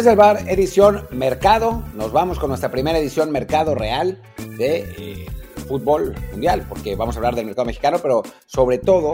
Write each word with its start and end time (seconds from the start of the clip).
Desde 0.00 0.12
el 0.12 0.16
bar, 0.16 0.48
edición 0.48 1.06
Mercado. 1.10 1.84
Nos 1.94 2.10
vamos 2.10 2.38
con 2.38 2.48
nuestra 2.48 2.70
primera 2.70 2.98
edición 2.98 3.30
Mercado 3.30 3.74
Real 3.74 4.18
de 4.56 4.78
eh, 4.96 5.26
fútbol 5.68 6.14
mundial, 6.30 6.64
porque 6.66 6.96
vamos 6.96 7.14
a 7.14 7.18
hablar 7.18 7.34
del 7.34 7.44
mercado 7.44 7.66
mexicano, 7.66 7.98
pero 8.00 8.22
sobre 8.46 8.78
todo 8.78 9.12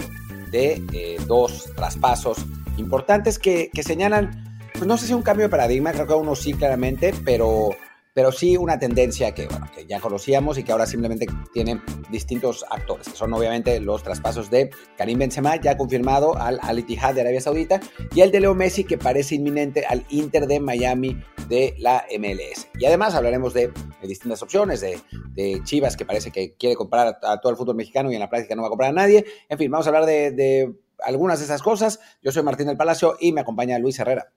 de 0.52 0.84
eh, 0.92 1.16
dos 1.26 1.64
traspasos 1.74 2.38
importantes 2.76 3.40
que, 3.40 3.68
que 3.74 3.82
señalan, 3.82 4.60
pues 4.74 4.86
no 4.86 4.96
sé 4.96 5.08
si 5.08 5.12
un 5.12 5.22
cambio 5.22 5.46
de 5.46 5.50
paradigma, 5.50 5.90
creo 5.90 6.06
que 6.06 6.14
uno 6.14 6.36
sí 6.36 6.54
claramente, 6.54 7.12
pero 7.24 7.70
pero 8.16 8.32
sí 8.32 8.56
una 8.56 8.78
tendencia 8.78 9.34
que, 9.34 9.46
bueno, 9.46 9.68
que 9.74 9.84
ya 9.84 10.00
conocíamos 10.00 10.56
y 10.56 10.64
que 10.64 10.72
ahora 10.72 10.86
simplemente 10.86 11.26
tienen 11.52 11.82
distintos 12.08 12.64
actores, 12.70 13.10
que 13.10 13.14
son 13.14 13.30
obviamente 13.34 13.78
los 13.78 14.02
traspasos 14.02 14.48
de 14.48 14.70
Karim 14.96 15.18
Benzema, 15.18 15.56
ya 15.56 15.76
confirmado 15.76 16.34
al 16.34 16.58
Al 16.62 16.78
Ittihad 16.78 17.14
de 17.14 17.20
Arabia 17.20 17.42
Saudita, 17.42 17.78
y 18.14 18.22
el 18.22 18.30
de 18.30 18.40
Leo 18.40 18.54
Messi, 18.54 18.84
que 18.84 18.96
parece 18.96 19.34
inminente 19.34 19.84
al 19.84 20.06
Inter 20.08 20.46
de 20.46 20.60
Miami 20.60 21.22
de 21.46 21.74
la 21.76 22.06
MLS. 22.18 22.68
Y 22.78 22.86
además 22.86 23.14
hablaremos 23.14 23.52
de, 23.52 23.70
distintas 24.00 24.42
opciones, 24.42 24.80
de, 24.80 24.98
de, 25.34 25.60
Chivas, 25.64 25.94
que 25.94 26.06
parece 26.06 26.30
que 26.30 26.54
quiere 26.54 26.74
comprar 26.74 27.18
a, 27.22 27.32
a, 27.32 27.40
todo 27.42 27.50
el 27.50 27.58
fútbol 27.58 27.76
mexicano 27.76 28.10
y 28.10 28.14
en 28.14 28.20
la 28.20 28.30
práctica 28.30 28.56
no 28.56 28.62
va 28.62 28.68
a 28.68 28.70
comprar 28.70 28.92
a 28.92 28.94
nadie. 28.94 29.26
En 29.50 29.58
fin, 29.58 29.70
vamos 29.70 29.86
a 29.86 29.90
hablar 29.90 30.06
de, 30.06 30.30
de 30.30 30.74
algunas 31.04 31.40
de 31.40 31.44
esas 31.44 31.60
cosas. 31.60 32.00
Yo 32.22 32.32
soy 32.32 32.42
Martín 32.42 32.66
del 32.66 32.78
Palacio 32.78 33.18
y 33.20 33.32
me 33.32 33.42
acompaña 33.42 33.78
Luis 33.78 33.98
Herrera. 33.98 34.32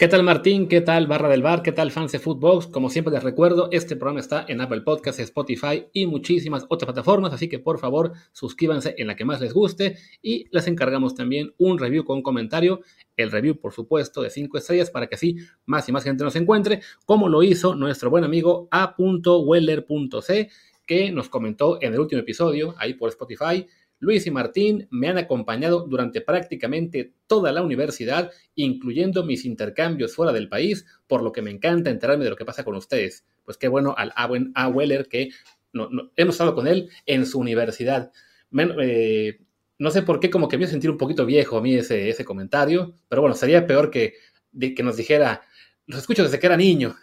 ¿Qué 0.00 0.08
tal 0.08 0.22
Martín? 0.22 0.66
¿Qué 0.66 0.80
tal 0.80 1.06
Barra 1.06 1.28
del 1.28 1.42
Bar? 1.42 1.62
¿Qué 1.62 1.72
tal 1.72 1.90
fans 1.90 2.10
de 2.12 2.18
Footbox? 2.18 2.68
Como 2.68 2.88
siempre 2.88 3.12
les 3.12 3.22
recuerdo, 3.22 3.68
este 3.70 3.96
programa 3.96 4.20
está 4.20 4.46
en 4.48 4.62
Apple 4.62 4.80
Podcasts, 4.80 5.20
Spotify 5.20 5.88
y 5.92 6.06
muchísimas 6.06 6.64
otras 6.70 6.86
plataformas, 6.86 7.34
así 7.34 7.50
que 7.50 7.58
por 7.58 7.78
favor 7.78 8.12
suscríbanse 8.32 8.94
en 8.96 9.08
la 9.08 9.14
que 9.14 9.26
más 9.26 9.42
les 9.42 9.52
guste 9.52 9.98
y 10.22 10.46
les 10.52 10.66
encargamos 10.68 11.14
también 11.14 11.52
un 11.58 11.78
review 11.78 12.04
con 12.04 12.22
comentario, 12.22 12.80
el 13.14 13.30
review 13.30 13.60
por 13.60 13.74
supuesto 13.74 14.22
de 14.22 14.30
5 14.30 14.56
estrellas 14.56 14.90
para 14.90 15.06
que 15.06 15.16
así 15.16 15.36
más 15.66 15.86
y 15.86 15.92
más 15.92 16.02
gente 16.02 16.24
nos 16.24 16.34
encuentre, 16.34 16.80
como 17.04 17.28
lo 17.28 17.42
hizo 17.42 17.74
nuestro 17.74 18.08
buen 18.08 18.24
amigo 18.24 18.68
a.weller.c 18.70 20.48
que 20.86 21.12
nos 21.12 21.28
comentó 21.28 21.76
en 21.82 21.92
el 21.92 22.00
último 22.00 22.22
episodio 22.22 22.74
ahí 22.78 22.94
por 22.94 23.10
Spotify 23.10 23.66
Luis 24.00 24.26
y 24.26 24.30
Martín 24.30 24.88
me 24.90 25.08
han 25.08 25.18
acompañado 25.18 25.86
durante 25.86 26.22
prácticamente 26.22 27.12
toda 27.26 27.52
la 27.52 27.62
universidad, 27.62 28.30
incluyendo 28.54 29.24
mis 29.24 29.44
intercambios 29.44 30.14
fuera 30.14 30.32
del 30.32 30.48
país, 30.48 30.86
por 31.06 31.22
lo 31.22 31.32
que 31.32 31.42
me 31.42 31.50
encanta 31.50 31.90
enterarme 31.90 32.24
de 32.24 32.30
lo 32.30 32.36
que 32.36 32.46
pasa 32.46 32.64
con 32.64 32.74
ustedes. 32.74 33.26
Pues 33.44 33.58
qué 33.58 33.68
bueno 33.68 33.94
al 33.96 34.12
A. 34.16 34.68
Weller 34.68 35.06
que 35.06 35.30
no, 35.72 35.88
hemos 36.16 36.34
estado 36.34 36.54
con 36.54 36.66
él 36.66 36.88
en 37.06 37.26
su 37.26 37.38
universidad. 37.38 38.10
Eh, 38.82 39.38
no 39.78 39.90
sé 39.90 40.02
por 40.02 40.18
qué, 40.18 40.30
como 40.30 40.48
que 40.48 40.58
me 40.58 40.64
a 40.64 40.68
sentir 40.68 40.90
un 40.90 40.98
poquito 40.98 41.26
viejo 41.26 41.58
a 41.58 41.62
mí 41.62 41.74
ese, 41.74 42.08
ese 42.08 42.24
comentario, 42.24 42.94
pero 43.08 43.20
bueno, 43.22 43.36
sería 43.36 43.66
peor 43.66 43.90
que, 43.90 44.14
que 44.58 44.82
nos 44.82 44.96
dijera, 44.96 45.42
los 45.86 46.00
escucho 46.00 46.24
desde 46.24 46.38
que 46.38 46.46
era 46.46 46.56
niño. 46.56 46.96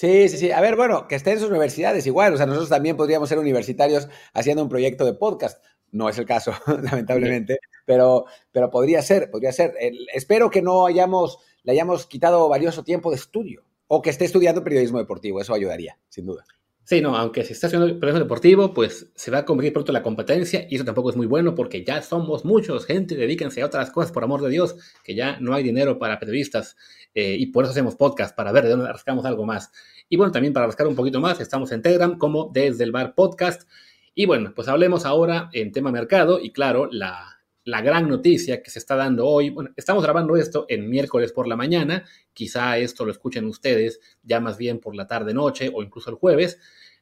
Sí, 0.00 0.30
sí, 0.30 0.38
sí. 0.38 0.50
A 0.50 0.62
ver, 0.62 0.76
bueno, 0.76 1.06
que 1.08 1.14
estén 1.14 1.34
en 1.34 1.40
sus 1.40 1.50
universidades 1.50 2.06
igual. 2.06 2.32
O 2.32 2.36
sea, 2.38 2.46
nosotros 2.46 2.70
también 2.70 2.96
podríamos 2.96 3.28
ser 3.28 3.38
universitarios 3.38 4.08
haciendo 4.32 4.62
un 4.62 4.68
proyecto 4.70 5.04
de 5.04 5.12
podcast. 5.12 5.62
No 5.92 6.08
es 6.08 6.18
el 6.18 6.26
caso, 6.26 6.52
lamentablemente, 6.82 7.58
pero, 7.84 8.26
pero 8.52 8.70
podría 8.70 9.02
ser, 9.02 9.30
podría 9.30 9.52
ser. 9.52 9.74
El, 9.80 10.06
espero 10.14 10.50
que 10.50 10.62
no 10.62 10.86
hayamos, 10.86 11.38
le 11.62 11.72
hayamos 11.72 12.06
quitado 12.06 12.48
valioso 12.48 12.84
tiempo 12.84 13.10
de 13.10 13.16
estudio 13.16 13.64
o 13.88 14.02
que 14.02 14.10
esté 14.10 14.24
estudiando 14.24 14.62
periodismo 14.62 14.98
deportivo, 14.98 15.40
eso 15.40 15.52
ayudaría, 15.52 15.98
sin 16.08 16.26
duda. 16.26 16.44
Sí, 16.90 17.00
no, 17.00 17.16
aunque 17.16 17.44
si 17.44 17.52
está 17.52 17.68
estudiando 17.68 18.00
periodismo 18.00 18.24
deportivo, 18.24 18.74
pues 18.74 19.12
se 19.14 19.30
va 19.30 19.38
a 19.38 19.44
convertir 19.44 19.72
pronto 19.72 19.92
la 19.92 20.02
competencia 20.02 20.66
y 20.68 20.74
eso 20.74 20.84
tampoco 20.84 21.10
es 21.10 21.16
muy 21.16 21.26
bueno 21.26 21.54
porque 21.54 21.84
ya 21.84 22.02
somos 22.02 22.44
muchos, 22.44 22.84
gente, 22.84 23.14
dedíquense 23.14 23.62
a 23.62 23.66
otras 23.66 23.92
cosas, 23.92 24.10
por 24.10 24.24
amor 24.24 24.42
de 24.42 24.50
Dios, 24.50 24.74
que 25.04 25.14
ya 25.14 25.38
no 25.38 25.54
hay 25.54 25.62
dinero 25.62 26.00
para 26.00 26.18
periodistas 26.18 26.76
eh, 27.14 27.36
y 27.38 27.46
por 27.46 27.64
eso 27.64 27.70
hacemos 27.70 27.94
podcast, 27.94 28.34
para 28.34 28.50
ver 28.50 28.64
de 28.64 28.70
dónde 28.70 28.88
rascamos 28.88 29.24
algo 29.24 29.44
más. 29.44 29.70
Y 30.08 30.16
bueno, 30.16 30.32
también 30.32 30.52
para 30.52 30.66
rascar 30.66 30.88
un 30.88 30.96
poquito 30.96 31.20
más, 31.20 31.40
estamos 31.40 31.70
en 31.70 31.82
Telegram 31.82 32.18
como 32.18 32.50
Desde 32.52 32.82
el 32.82 32.90
Bar 32.90 33.14
Podcast. 33.14 33.68
Y 34.14 34.26
bueno, 34.26 34.52
pues 34.54 34.68
hablemos 34.68 35.06
ahora 35.06 35.50
en 35.52 35.72
tema 35.72 35.92
mercado 35.92 36.40
y 36.40 36.52
claro, 36.52 36.88
la, 36.90 37.40
la 37.64 37.82
gran 37.82 38.08
noticia 38.08 38.62
que 38.62 38.70
se 38.70 38.78
está 38.78 38.96
dando 38.96 39.26
hoy, 39.26 39.50
bueno, 39.50 39.70
estamos 39.76 40.02
grabando 40.02 40.36
esto 40.36 40.66
en 40.68 40.88
miércoles 40.88 41.32
por 41.32 41.46
la 41.46 41.56
mañana, 41.56 42.04
quizá 42.32 42.78
esto 42.78 43.04
lo 43.04 43.12
escuchen 43.12 43.44
ustedes 43.46 44.00
ya 44.22 44.40
más 44.40 44.58
bien 44.58 44.80
por 44.80 44.94
la 44.94 45.06
tarde 45.06 45.34
noche 45.34 45.70
o 45.72 45.82
incluso 45.82 46.10
el 46.10 46.16
jueves, 46.16 46.58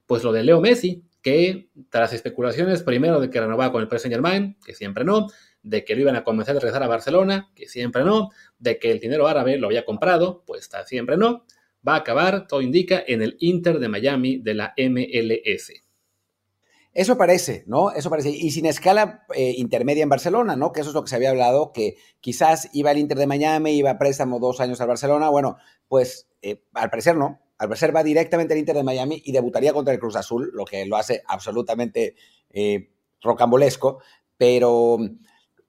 pues 0.07 0.25
lo 0.25 0.33
de 0.33 0.43
Leo 0.43 0.61
Messi, 0.61 1.05
que 1.23 1.69
tras 1.91 2.13
especulaciones 2.13 2.83
primero 2.83 3.21
de 3.21 3.31
que 3.31 3.41
renovaba 3.41 3.73
con 3.73 3.83
el 3.83 3.89
Paris 3.89 4.03
Saint 4.03 4.15
Germain, 4.15 4.57
que 4.65 4.75
siempre 4.75 5.05
no, 5.05 5.29
de 5.63 5.85
que 5.85 5.95
lo 5.95 6.03
iban 6.03 6.17
a 6.17 6.25
convencer 6.25 6.55
de 6.55 6.61
regresar 6.61 6.83
a 6.83 6.89
Barcelona, 6.89 7.51
que 7.55 7.69
siempre 7.69 8.05
no, 8.05 8.31
de 8.59 8.79
que 8.79 8.91
el 8.91 9.01
dinero 9.01 9.29
árabe 9.29 9.59
lo 9.59 9.67
había 9.67 9.85
comprado, 9.85 10.45
pues 10.47 10.69
siempre 10.87 11.17
no, 11.17 11.45
va 11.87 11.95
a 11.95 11.99
acabar, 11.99 12.47
todo 12.47 12.63
indica, 12.63 13.03
en 13.07 13.23
el 13.23 13.37
Inter 13.41 13.79
de 13.79 13.89
Miami 13.89 14.39
de 14.39 14.55
la 14.55 14.75
MLS. 14.77 15.88
Eso 16.99 17.17
parece, 17.17 17.63
¿no? 17.69 17.93
Eso 17.93 18.11
parece. 18.11 18.31
Y 18.31 18.51
sin 18.51 18.67
escala 18.67 19.25
eh, 19.33 19.55
intermedia 19.57 20.03
en 20.03 20.09
Barcelona, 20.09 20.57
¿no? 20.57 20.73
Que 20.73 20.81
eso 20.81 20.91
es 20.91 20.95
lo 20.95 21.05
que 21.05 21.09
se 21.09 21.15
había 21.15 21.31
hablado, 21.31 21.73
que 21.73 21.95
quizás 22.19 22.71
iba 22.73 22.91
al 22.91 22.99
Inter 22.99 23.17
de 23.17 23.29
Miami, 23.29 23.71
iba 23.71 23.91
a 23.91 23.99
préstamo 23.99 24.41
dos 24.41 24.59
años 24.59 24.81
al 24.81 24.89
Barcelona. 24.89 25.29
Bueno, 25.29 25.59
pues 25.87 26.29
eh, 26.43 26.65
al 26.75 26.91
parecer 26.91 27.17
no. 27.17 27.41
Al 27.57 27.69
parecer 27.69 27.95
va 27.95 28.03
directamente 28.03 28.53
al 28.55 28.59
Inter 28.59 28.75
de 28.75 28.83
Miami 28.83 29.23
y 29.25 29.31
debutaría 29.31 29.73
contra 29.73 29.95
el 29.95 30.01
Cruz 30.01 30.17
Azul, 30.17 30.51
lo 30.53 30.65
que 30.65 30.87
lo 30.87 30.97
hace 30.97 31.23
absolutamente 31.29 32.17
eh, 32.51 32.91
rocambolesco. 33.23 34.01
Pero, 34.37 34.99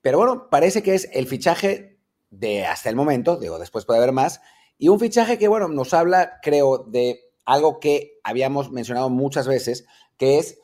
pero 0.02 0.18
bueno, 0.18 0.50
parece 0.50 0.82
que 0.82 0.96
es 0.96 1.12
el 1.14 1.28
fichaje 1.28 2.00
de 2.32 2.66
hasta 2.66 2.90
el 2.90 2.96
momento, 2.96 3.38
digo, 3.38 3.60
después 3.60 3.86
puede 3.86 4.00
haber 4.00 4.14
más, 4.14 4.42
y 4.80 4.88
un 4.88 5.00
fichaje 5.00 5.38
que, 5.38 5.48
bueno, 5.48 5.68
nos 5.68 5.94
habla, 5.94 6.40
creo, 6.42 6.80
de 6.88 7.20
algo 7.46 7.80
que 7.80 8.20
habíamos 8.24 8.72
mencionado 8.72 9.12
muchas 9.12 9.48
veces, 9.48 9.86
que 10.18 10.40
es 10.40 10.58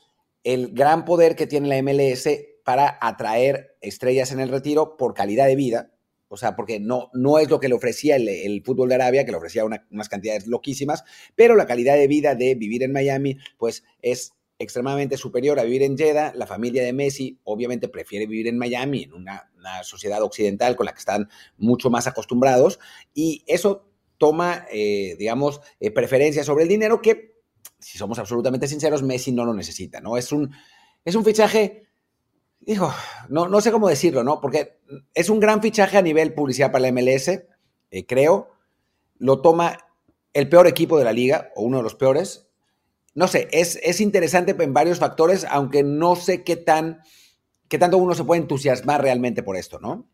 el 0.45 0.73
gran 0.73 1.03
poder 1.03 1.35
que 1.35 1.47
tiene 1.47 1.67
la 1.67 1.81
MLS 1.81 2.29
para 2.63 2.97
atraer 3.01 3.75
estrellas 3.81 4.31
en 4.31 4.39
el 4.39 4.49
retiro 4.49 4.95
por 4.95 5.13
calidad 5.13 5.47
de 5.47 5.55
vida. 5.57 5.91
O 6.27 6.37
sea, 6.37 6.55
porque 6.55 6.79
no, 6.79 7.09
no 7.13 7.39
es 7.39 7.49
lo 7.49 7.59
que 7.59 7.67
le 7.67 7.75
ofrecía 7.75 8.15
el, 8.15 8.63
fútbol 8.63 8.89
de 8.89 8.95
Arabia, 8.95 9.25
que 9.25 9.31
le 9.31 9.37
ofrecía 9.37 9.65
una, 9.65 9.85
unas 9.91 10.07
cantidades 10.07 10.47
loquísimas, 10.47 11.03
pero 11.35 11.55
la 11.55 11.65
calidad 11.65 11.95
de 11.95 12.07
vida 12.07 12.35
de 12.35 12.55
vivir 12.55 12.83
en 12.83 12.91
Miami, 12.91 13.37
pues 13.57 13.83
es 14.01 14.33
extremadamente 14.57 15.17
superior 15.17 15.59
a 15.59 15.63
vivir 15.63 15.83
en 15.83 15.97
Jeddah. 15.97 16.33
La 16.35 16.47
familia 16.47 16.83
de 16.83 16.93
Messi 16.93 17.39
obviamente 17.43 17.87
prefiere 17.87 18.25
vivir 18.25 18.47
en 18.47 18.57
Miami, 18.57 19.03
en 19.03 19.13
una, 19.13 19.51
una 19.57 19.83
sociedad 19.83 20.21
occidental 20.23 20.75
con 20.75 20.85
la 20.85 20.93
que 20.93 20.99
están 20.99 21.29
mucho 21.57 21.89
más 21.89 22.07
acostumbrados, 22.07 22.79
y 23.13 23.43
eso 23.47 23.87
toma, 24.17 24.65
eh, 24.71 25.15
digamos, 25.17 25.61
eh, 25.79 25.91
preferencia 25.91 26.43
sobre 26.43 26.63
el 26.63 26.69
dinero 26.69 27.01
que 27.01 27.34
si 27.79 27.97
somos 27.97 28.19
absolutamente 28.19 28.67
sinceros, 28.67 29.03
Messi 29.03 29.31
no 29.31 29.45
lo 29.45 29.53
necesita, 29.53 30.01
¿no? 30.01 30.17
Es 30.17 30.31
un, 30.31 30.51
es 31.03 31.15
un 31.15 31.23
fichaje, 31.23 31.87
digo, 32.59 32.91
no, 33.29 33.47
no 33.47 33.61
sé 33.61 33.71
cómo 33.71 33.87
decirlo, 33.87 34.23
¿no? 34.23 34.41
Porque 34.41 34.79
es 35.13 35.29
un 35.29 35.39
gran 35.39 35.61
fichaje 35.61 35.97
a 35.97 36.01
nivel 36.01 36.33
publicidad 36.33 36.71
para 36.71 36.81
la 36.81 36.91
MLS, 36.91 37.27
eh, 37.27 38.05
creo. 38.07 38.51
Lo 39.17 39.41
toma 39.41 39.77
el 40.33 40.49
peor 40.49 40.67
equipo 40.67 40.97
de 40.97 41.05
la 41.05 41.13
liga, 41.13 41.51
o 41.55 41.63
uno 41.63 41.77
de 41.77 41.83
los 41.83 41.95
peores. 41.95 42.49
No 43.13 43.27
sé, 43.27 43.47
es, 43.51 43.79
es 43.81 44.01
interesante 44.01 44.55
en 44.57 44.73
varios 44.73 44.99
factores, 44.99 45.45
aunque 45.49 45.83
no 45.83 46.15
sé 46.15 46.43
qué 46.43 46.57
tan, 46.57 47.01
qué 47.69 47.77
tanto 47.77 47.97
uno 47.97 48.13
se 48.13 48.25
puede 48.25 48.41
entusiasmar 48.41 49.01
realmente 49.01 49.43
por 49.43 49.55
esto, 49.55 49.79
¿no? 49.79 50.09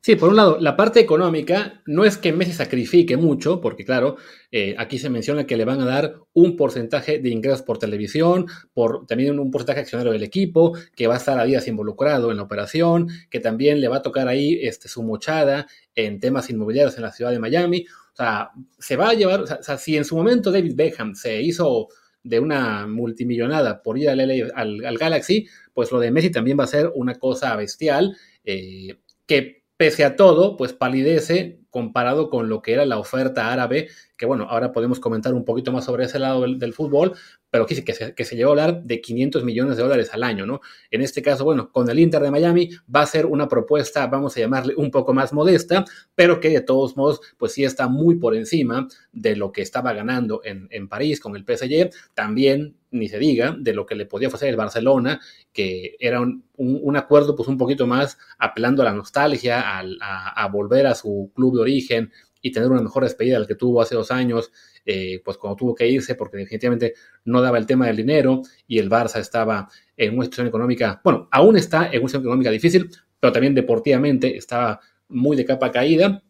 Sí, 0.00 0.14
por 0.14 0.28
un 0.30 0.36
lado, 0.36 0.58
la 0.60 0.76
parte 0.76 1.00
económica 1.00 1.82
no 1.84 2.04
es 2.04 2.16
que 2.16 2.32
Messi 2.32 2.52
sacrifique 2.52 3.16
mucho, 3.16 3.60
porque 3.60 3.84
claro, 3.84 4.16
eh, 4.52 4.74
aquí 4.78 4.98
se 4.98 5.10
menciona 5.10 5.44
que 5.44 5.56
le 5.56 5.64
van 5.64 5.80
a 5.80 5.84
dar 5.86 6.14
un 6.32 6.56
porcentaje 6.56 7.18
de 7.18 7.28
ingresos 7.30 7.62
por 7.62 7.78
televisión, 7.78 8.46
por 8.72 9.06
también 9.06 9.38
un 9.38 9.50
porcentaje 9.50 9.80
accionario 9.80 10.12
del 10.12 10.22
equipo, 10.22 10.72
que 10.94 11.08
va 11.08 11.14
a 11.14 11.16
estar 11.18 11.38
a 11.38 11.44
días 11.44 11.66
involucrado 11.66 12.30
en 12.30 12.36
la 12.38 12.44
operación, 12.44 13.08
que 13.28 13.40
también 13.40 13.80
le 13.80 13.88
va 13.88 13.96
a 13.96 14.02
tocar 14.02 14.28
ahí 14.28 14.58
este, 14.62 14.88
su 14.88 15.02
mochada 15.02 15.66
en 15.94 16.20
temas 16.20 16.48
inmobiliarios 16.48 16.96
en 16.96 17.02
la 17.02 17.12
ciudad 17.12 17.32
de 17.32 17.40
Miami. 17.40 17.84
O 18.12 18.16
sea, 18.16 18.50
se 18.78 18.96
va 18.96 19.10
a 19.10 19.14
llevar, 19.14 19.42
o 19.42 19.46
sea, 19.46 19.76
si 19.78 19.96
en 19.96 20.04
su 20.04 20.16
momento 20.16 20.52
David 20.52 20.74
Beckham 20.76 21.14
se 21.16 21.42
hizo 21.42 21.88
de 22.22 22.38
una 22.40 22.86
multimillonada 22.86 23.82
por 23.82 23.98
ir 23.98 24.10
al, 24.10 24.20
al, 24.20 24.84
al 24.84 24.98
Galaxy, 24.98 25.46
pues 25.74 25.90
lo 25.90 25.98
de 25.98 26.10
Messi 26.12 26.30
también 26.30 26.58
va 26.58 26.64
a 26.64 26.68
ser 26.68 26.90
una 26.94 27.16
cosa 27.16 27.54
bestial, 27.56 28.16
eh, 28.44 28.96
que 29.26 29.57
pese 29.78 30.04
a 30.04 30.16
todo, 30.16 30.58
pues 30.58 30.74
palidece 30.74 31.60
comparado 31.70 32.28
con 32.28 32.50
lo 32.50 32.60
que 32.60 32.74
era 32.74 32.84
la 32.84 32.98
oferta 32.98 33.50
árabe, 33.50 33.88
que 34.18 34.26
bueno, 34.26 34.46
ahora 34.50 34.72
podemos 34.72 34.98
comentar 34.98 35.32
un 35.32 35.44
poquito 35.44 35.72
más 35.72 35.84
sobre 35.84 36.04
ese 36.04 36.18
lado 36.18 36.42
del, 36.42 36.74
fútbol, 36.74 37.14
pero 37.50 37.64
que, 37.64 37.82
que, 37.84 37.94
se, 37.94 38.14
que 38.14 38.24
se 38.24 38.36
llegó 38.36 38.50
a 38.50 38.52
hablar 38.52 38.82
de 38.82 39.00
500 39.00 39.44
millones 39.44 39.76
de 39.76 39.84
dólares 39.84 40.10
al 40.12 40.24
año, 40.24 40.44
¿no? 40.44 40.60
En 40.90 41.00
este 41.02 41.22
caso, 41.22 41.44
bueno, 41.44 41.70
con 41.70 41.88
el 41.88 41.98
Inter 42.00 42.20
de 42.20 42.30
Miami 42.30 42.68
va 42.94 43.02
a 43.02 43.06
ser 43.06 43.26
una 43.26 43.48
propuesta, 43.48 44.06
vamos 44.08 44.36
a 44.36 44.40
llamarle 44.40 44.74
un 44.76 44.90
poco 44.90 45.14
más 45.14 45.32
modesta, 45.32 45.84
pero 46.16 46.40
que 46.40 46.50
de 46.50 46.60
todos 46.60 46.96
modos, 46.96 47.20
pues 47.38 47.52
sí 47.52 47.64
está 47.64 47.86
muy 47.86 48.16
por 48.16 48.34
encima 48.34 48.88
de 49.12 49.36
lo 49.36 49.52
que 49.52 49.62
estaba 49.62 49.92
ganando 49.92 50.40
en, 50.44 50.66
en 50.70 50.88
París 50.88 51.20
con 51.20 51.36
el 51.36 51.44
PSG, 51.44 51.90
también 52.12 52.76
ni 52.90 53.08
se 53.08 53.18
diga 53.18 53.54
de 53.58 53.74
lo 53.74 53.86
que 53.86 53.94
le 53.94 54.06
podía 54.06 54.28
ofrecer 54.28 54.48
el 54.48 54.56
Barcelona, 54.56 55.20
que 55.52 55.96
era 56.00 56.20
un, 56.20 56.44
un, 56.56 56.96
acuerdo 56.96 57.36
pues 57.36 57.48
un 57.48 57.58
poquito 57.58 57.86
más 57.86 58.18
apelando 58.38 58.82
a 58.82 58.86
la 58.86 58.94
nostalgia, 58.94 59.62
a 59.78 60.48
volver 60.48 60.86
a 60.86 60.94
su 60.94 61.30
club 61.34 61.56
de 61.56 61.60
origen, 61.60 62.12
y 62.40 62.52
tener 62.52 62.70
una 62.70 62.82
mejor 62.82 63.02
despedida 63.02 63.38
del 63.38 63.46
que 63.46 63.54
tuvo 63.54 63.82
hace 63.82 63.94
dos 63.94 64.10
años, 64.10 64.52
eh, 64.84 65.20
pues 65.24 65.36
cuando 65.38 65.56
tuvo 65.56 65.74
que 65.74 65.88
irse, 65.88 66.14
porque 66.14 66.36
definitivamente 66.36 66.94
no 67.24 67.40
daba 67.42 67.58
el 67.58 67.66
tema 67.66 67.86
del 67.86 67.96
dinero 67.96 68.42
y 68.66 68.78
el 68.78 68.88
Barça 68.88 69.18
estaba 69.20 69.68
en 69.96 70.14
una 70.14 70.24
situación 70.24 70.46
económica, 70.46 71.00
bueno, 71.02 71.28
aún 71.30 71.56
está 71.56 71.86
en 71.86 72.00
una 72.00 72.08
situación 72.08 72.22
económica 72.22 72.50
difícil, 72.50 72.90
pero 73.20 73.32
también 73.32 73.54
deportivamente 73.54 74.36
estaba 74.36 74.80
muy 75.08 75.36
de 75.36 75.44
capa 75.44 75.70
caída. 75.70 76.22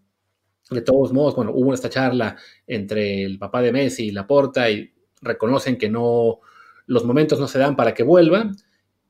De 0.70 0.82
todos 0.82 1.12
modos, 1.12 1.34
bueno, 1.34 1.52
hubo 1.54 1.72
esta 1.72 1.88
charla 1.88 2.36
entre 2.66 3.24
el 3.24 3.38
papá 3.38 3.62
de 3.62 3.72
Messi 3.72 4.08
y 4.08 4.10
Laporta 4.10 4.70
y 4.70 4.92
reconocen 5.22 5.76
que 5.76 5.88
no, 5.88 6.40
los 6.86 7.04
momentos 7.04 7.40
no 7.40 7.48
se 7.48 7.58
dan 7.58 7.76
para 7.76 7.94
que 7.94 8.02
vuelva. 8.02 8.50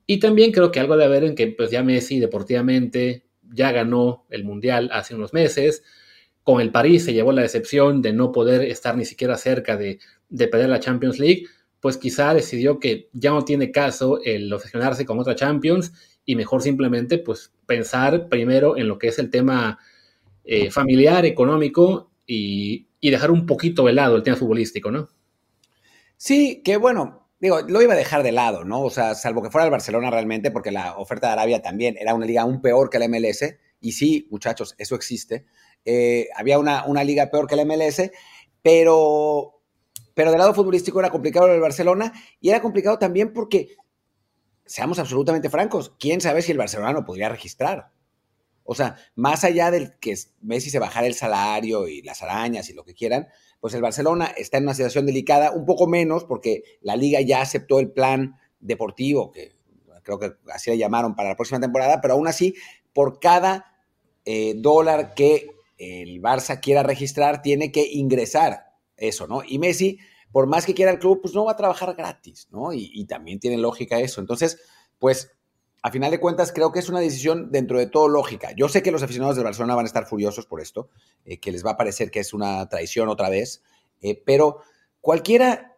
Y 0.07 0.21
también 0.21 0.53
creo 0.53 0.71
que 0.71 0.81
algo 0.81 0.97
de 0.97 1.05
haber 1.05 1.25
en 1.25 1.35
que 1.35 1.49
pues 1.49 1.71
ya 1.71 1.83
Messi 1.83 2.21
deportivamente 2.21 3.27
ya 3.43 3.73
ganó 3.73 4.27
el 4.31 4.45
Mundial 4.45 4.91
hace 4.93 5.15
unos 5.15 5.33
meses. 5.33 5.83
Con 6.49 6.63
el 6.63 6.73
París 6.73 7.05
se 7.05 7.13
llevó 7.13 7.33
la 7.33 7.43
decepción 7.43 8.01
de 8.01 8.15
no 8.15 8.33
poder 8.33 8.63
estar 8.63 8.97
ni 8.97 9.05
siquiera 9.05 9.37
cerca 9.37 9.77
de, 9.77 9.99
de 10.31 10.49
perder 10.49 10.71
la 10.71 10.81
Champions 10.81 11.19
League. 11.19 11.45
Pues 11.79 11.99
quizá 11.99 12.33
decidió 12.33 12.81
que 12.81 13.11
ya 13.13 13.33
no 13.33 13.45
tiene 13.45 13.71
caso 13.71 14.19
el 14.25 14.51
obsesionarse 14.51 15.05
con 15.05 15.19
otra 15.19 15.35
Champions 15.35 15.93
y 16.25 16.37
mejor 16.37 16.63
simplemente 16.63 17.19
pues 17.19 17.53
pensar 17.67 18.31
primero 18.31 18.79
en 18.79 18.89
lo 18.89 18.99
que 18.99 19.09
es 19.09 19.19
el 19.19 19.29
tema 19.29 19.79
eh, 20.43 20.71
familiar, 20.71 21.27
económico 21.27 22.13
y, 22.27 22.87
y, 22.99 23.11
dejar 23.11 23.31
un 23.31 23.45
poquito 23.45 23.85
de 23.85 23.93
lado 23.93 24.17
el 24.17 24.23
tema 24.23 24.39
futbolístico, 24.39 24.91
¿no? 24.91 25.11
Sí, 26.17 26.63
que 26.65 26.79
bueno, 26.79 27.29
digo, 27.41 27.61
lo 27.61 27.83
iba 27.83 27.93
a 27.93 27.99
dejar 27.99 28.23
de 28.23 28.33
lado, 28.33 28.65
¿no? 28.65 28.81
O 28.81 28.89
sea, 28.89 29.15
salvo 29.15 29.43
que 29.43 29.51
fuera 29.51 29.67
el 29.67 29.71
Barcelona 29.71 30.11
realmente, 30.11 30.51
porque 30.51 30.71
la 30.71 30.97
oferta 30.97 31.27
de 31.27 31.35
Arabia 31.35 31.61
también 31.61 31.99
era 32.01 32.15
una 32.15 32.25
liga 32.25 32.41
aún 32.41 32.63
peor 32.63 32.89
que 32.89 32.99
la 32.99 33.07
MLS, 33.07 33.55
y 33.83 33.93
sí, 33.93 34.27
muchachos, 34.31 34.75
eso 34.79 34.95
existe. 34.95 35.45
Eh, 35.85 36.29
había 36.37 36.59
una, 36.59 36.85
una, 36.87 37.05
liga 37.05 37.31
peor 37.31 37.47
que 37.47 37.57
la 37.57 37.65
MLS, 37.65 38.11
pero, 38.63 39.63
pero 40.15 40.31
del 40.31 40.39
lado 40.39 40.55
futbolístico 40.55 41.01
era 41.01 41.11
complicado 41.11 41.53
el 41.53 41.61
Barcelona, 41.61 42.13
y 42.41 42.51
era 42.51 42.61
complicado 42.61 42.99
también 42.99 43.33
porque, 43.33 43.77
seamos 44.67 44.99
absolutamente 44.99 45.51
francos, 45.51 45.95
quién 45.99 46.21
sabe 46.21 46.43
si 46.43 46.53
el 46.53 46.59
Barcelona 46.59 46.93
lo 46.93 47.05
podría 47.05 47.29
registrar. 47.29 47.91
O 48.71 48.75
sea, 48.75 48.97
más 49.15 49.45
allá 49.45 49.71
del 49.71 49.99
que 49.99 50.15
Messi 50.43 50.69
se 50.69 50.79
bajara 50.79 51.07
el 51.07 51.15
salario 51.15 51.89
y 51.89 52.03
las 52.03 52.23
arañas 52.23 52.69
y 52.69 52.75
lo 52.75 52.85
que 52.85 52.93
quieran, 52.93 53.29
pues 53.61 53.73
el 53.73 53.81
Barcelona 53.81 54.27
está 54.37 54.59
en 54.59 54.65
una 54.65 54.75
situación 54.75 55.07
delicada, 55.07 55.53
un 55.53 55.65
poco 55.65 55.87
menos 55.87 56.25
porque 56.25 56.63
la 56.83 56.95
liga 56.95 57.23
ya 57.23 57.41
aceptó 57.41 57.81
el 57.81 57.91
plan 57.91 58.37
deportivo, 58.61 59.33
que 59.33 59.57
creo 60.03 60.19
que 60.19 60.33
así 60.53 60.71
le 60.71 60.77
llamaron 60.77 61.15
para 61.15 61.31
la 61.31 61.37
próxima 61.37 61.61
temporada, 61.61 62.03
pero 62.03 62.15
aún 62.15 62.29
así, 62.29 62.55
por 62.93 63.21
cada 63.21 63.75
eh, 64.25 64.55
dólar 64.57 65.15
que 65.15 65.49
el 65.79 66.21
Barça 66.21 66.61
quiera 66.61 66.83
registrar, 66.83 67.41
tiene 67.41 67.73
que 67.73 67.89
ingresar 67.91 68.75
eso, 68.97 69.27
¿no? 69.27 69.43
Y 69.47 69.59
Messi, 69.59 69.99
por 70.33 70.47
más 70.47 70.67
que 70.67 70.75
quiera 70.75 70.91
el 70.91 70.99
club, 70.99 71.21
pues 71.23 71.35
no 71.35 71.45
va 71.45 71.53
a 71.53 71.57
trabajar 71.57 71.95
gratis, 71.95 72.49
¿no? 72.51 72.73
Y, 72.73 73.05
también 73.07 73.41
tiene 73.41 73.57
lógica 73.57 74.01
eso. 74.01 74.21
Entonces, 74.21 74.61
pues 74.99 75.33
a 75.83 75.91
final 75.91 76.11
de 76.11 76.21
cuentas, 76.21 76.53
creo 76.53 76.73
que 76.73 76.81
es 76.81 76.89
una 76.89 77.01
decisión 77.01 77.51
dentro 77.53 77.79
de 77.79 77.87
todo 77.87 78.09
lógica. 78.09 78.53
Yo 78.57 78.69
sé 78.69 78.83
que 78.83 78.91
los 78.91 79.03
aficionados 79.03 79.37
del 79.37 79.45
Barcelona 79.45 79.77
van 79.77 79.85
a 79.85 79.87
estar 79.87 80.07
furiosos 80.07 80.45
por 80.45 80.61
esto, 80.61 80.89
eh, 81.25 81.39
que 81.39 81.53
les 81.53 81.65
va 81.65 81.73
a 81.73 81.77
parecer 81.77 82.11
que 82.11 82.19
es 82.21 82.35
una 82.35 82.69
traición 82.69 83.09
otra 83.09 83.29
vez, 83.29 83.63
eh, 84.03 84.21
pero 84.27 84.59
cualquiera 85.01 85.77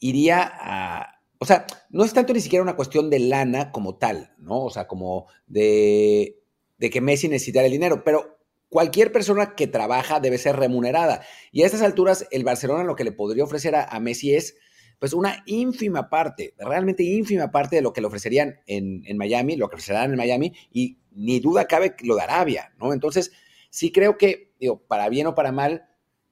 iría 0.00 0.50
a... 0.52 1.20
O 1.38 1.46
sea, 1.46 1.66
no 1.90 2.04
es 2.04 2.14
tanto 2.14 2.32
ni 2.32 2.40
siquiera 2.40 2.62
una 2.62 2.76
cuestión 2.76 3.10
de 3.10 3.18
lana 3.18 3.70
como 3.70 3.96
tal, 3.96 4.34
¿no? 4.38 4.64
O 4.64 4.70
sea, 4.70 4.86
como 4.86 5.26
de, 5.46 6.40
de 6.78 6.90
que 6.90 7.02
Messi 7.02 7.28
necesitara 7.28 7.66
el 7.66 7.72
dinero, 7.72 8.02
pero 8.02 8.38
cualquier 8.68 9.12
persona 9.12 9.54
que 9.54 9.66
trabaja 9.66 10.20
debe 10.20 10.38
ser 10.38 10.56
remunerada. 10.56 11.22
Y 11.52 11.62
a 11.62 11.66
estas 11.66 11.82
alturas, 11.82 12.26
el 12.30 12.44
Barcelona 12.44 12.84
lo 12.84 12.96
que 12.96 13.04
le 13.04 13.12
podría 13.12 13.44
ofrecer 13.44 13.74
a, 13.74 13.84
a 13.84 14.00
Messi 14.00 14.34
es 14.34 14.56
pues 14.98 15.12
una 15.12 15.42
ínfima 15.46 16.08
parte, 16.08 16.54
realmente 16.58 17.02
ínfima 17.02 17.50
parte 17.50 17.76
de 17.76 17.82
lo 17.82 17.92
que 17.92 18.00
le 18.00 18.06
ofrecerían 18.06 18.60
en, 18.66 19.16
Miami, 19.16 19.56
lo 19.56 19.68
que 19.68 19.76
ofrecerán 19.76 20.10
en 20.10 20.16
Miami, 20.16 20.54
y 20.72 20.98
ni 21.12 21.40
duda 21.40 21.66
cabe 21.66 21.94
lo 22.02 22.16
de 22.16 22.22
Arabia, 22.22 22.72
¿no? 22.78 22.92
Entonces, 22.92 23.32
sí 23.70 23.92
creo 23.92 24.16
que, 24.16 24.52
digo, 24.58 24.82
para 24.86 25.08
bien 25.08 25.26
o 25.26 25.34
para 25.34 25.52
mal, 25.52 25.88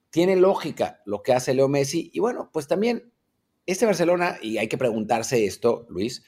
tiene 0.09 0.35
lógica 0.35 1.01
lo 1.05 1.23
que 1.23 1.33
hace 1.33 1.53
Leo 1.53 1.67
Messi, 1.67 2.09
y 2.13 2.19
bueno, 2.19 2.49
pues 2.51 2.67
también 2.67 3.11
este 3.65 3.85
Barcelona, 3.85 4.37
y 4.41 4.57
hay 4.57 4.67
que 4.67 4.77
preguntarse 4.77 5.45
esto, 5.45 5.85
Luis, 5.89 6.23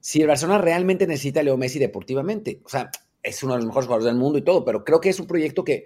si 0.00 0.20
el 0.20 0.28
Barcelona 0.28 0.58
realmente 0.58 1.06
necesita 1.06 1.40
a 1.40 1.42
Leo 1.42 1.56
Messi 1.56 1.78
deportivamente, 1.78 2.60
o 2.64 2.68
sea, 2.68 2.90
es 3.22 3.42
uno 3.42 3.52
de 3.52 3.58
los 3.58 3.66
mejores 3.66 3.86
jugadores 3.86 4.06
del 4.06 4.20
mundo 4.20 4.38
y 4.38 4.42
todo, 4.42 4.64
pero 4.64 4.84
creo 4.84 5.00
que 5.00 5.08
es 5.08 5.20
un 5.20 5.26
proyecto 5.26 5.64
que 5.64 5.84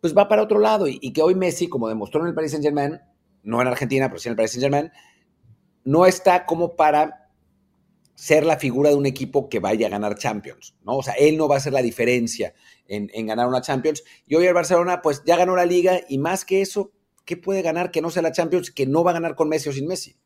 pues 0.00 0.16
va 0.16 0.28
para 0.28 0.42
otro 0.42 0.58
lado 0.58 0.88
y, 0.88 1.12
que 1.12 1.22
hoy 1.22 1.36
Messi, 1.36 1.68
como 1.68 1.88
demostró 1.88 2.20
en 2.22 2.28
el 2.28 2.34
Paris 2.34 2.50
Saint 2.50 2.64
Germain, 2.64 3.00
no 3.44 3.62
en 3.62 3.68
Argentina, 3.68 4.08
pero 4.08 4.18
sí 4.18 4.28
en 4.28 4.32
el 4.32 4.36
Paris 4.36 4.50
Saint 4.50 4.62
Germain, 4.62 4.90
no 5.84 6.06
está 6.06 6.44
como 6.44 6.74
para 6.74 7.30
ser 8.14 8.44
la 8.44 8.56
figura 8.56 8.90
de 8.90 8.96
un 8.96 9.06
equipo 9.06 9.48
que 9.48 9.60
vaya 9.60 9.86
a 9.86 9.90
ganar 9.90 10.16
Champions, 10.16 10.74
¿no? 10.84 10.96
O 10.96 11.02
sea, 11.02 11.14
él 11.14 11.36
no 11.36 11.48
va 11.48 11.56
a 11.56 11.60
ser 11.60 11.72
la 11.72 11.82
diferencia 11.82 12.52
en, 12.86 13.26
ganar 13.26 13.48
una 13.48 13.62
Champions. 13.62 14.04
Y 14.26 14.34
hoy 14.34 14.46
el 14.46 14.54
Barcelona, 14.54 15.02
pues 15.02 15.22
ya 15.24 15.36
ganó 15.36 15.56
la 15.56 15.64
liga 15.64 16.00
y 16.08 16.18
más 16.18 16.44
que 16.44 16.62
eso, 16.62 16.92
¿qué 17.24 17.36
puede 17.36 17.62
ganar 17.62 17.90
que 17.90 18.02
no 18.02 18.10
sea 18.10 18.22
la 18.22 18.32
Champions, 18.32 18.70
que 18.70 18.86
no 18.86 19.02
va 19.02 19.12
a 19.12 19.14
ganar 19.14 19.34
con 19.34 19.48
Messi 19.48 19.70
o 19.70 19.72
sin 19.72 19.86
Messi? 19.86 20.16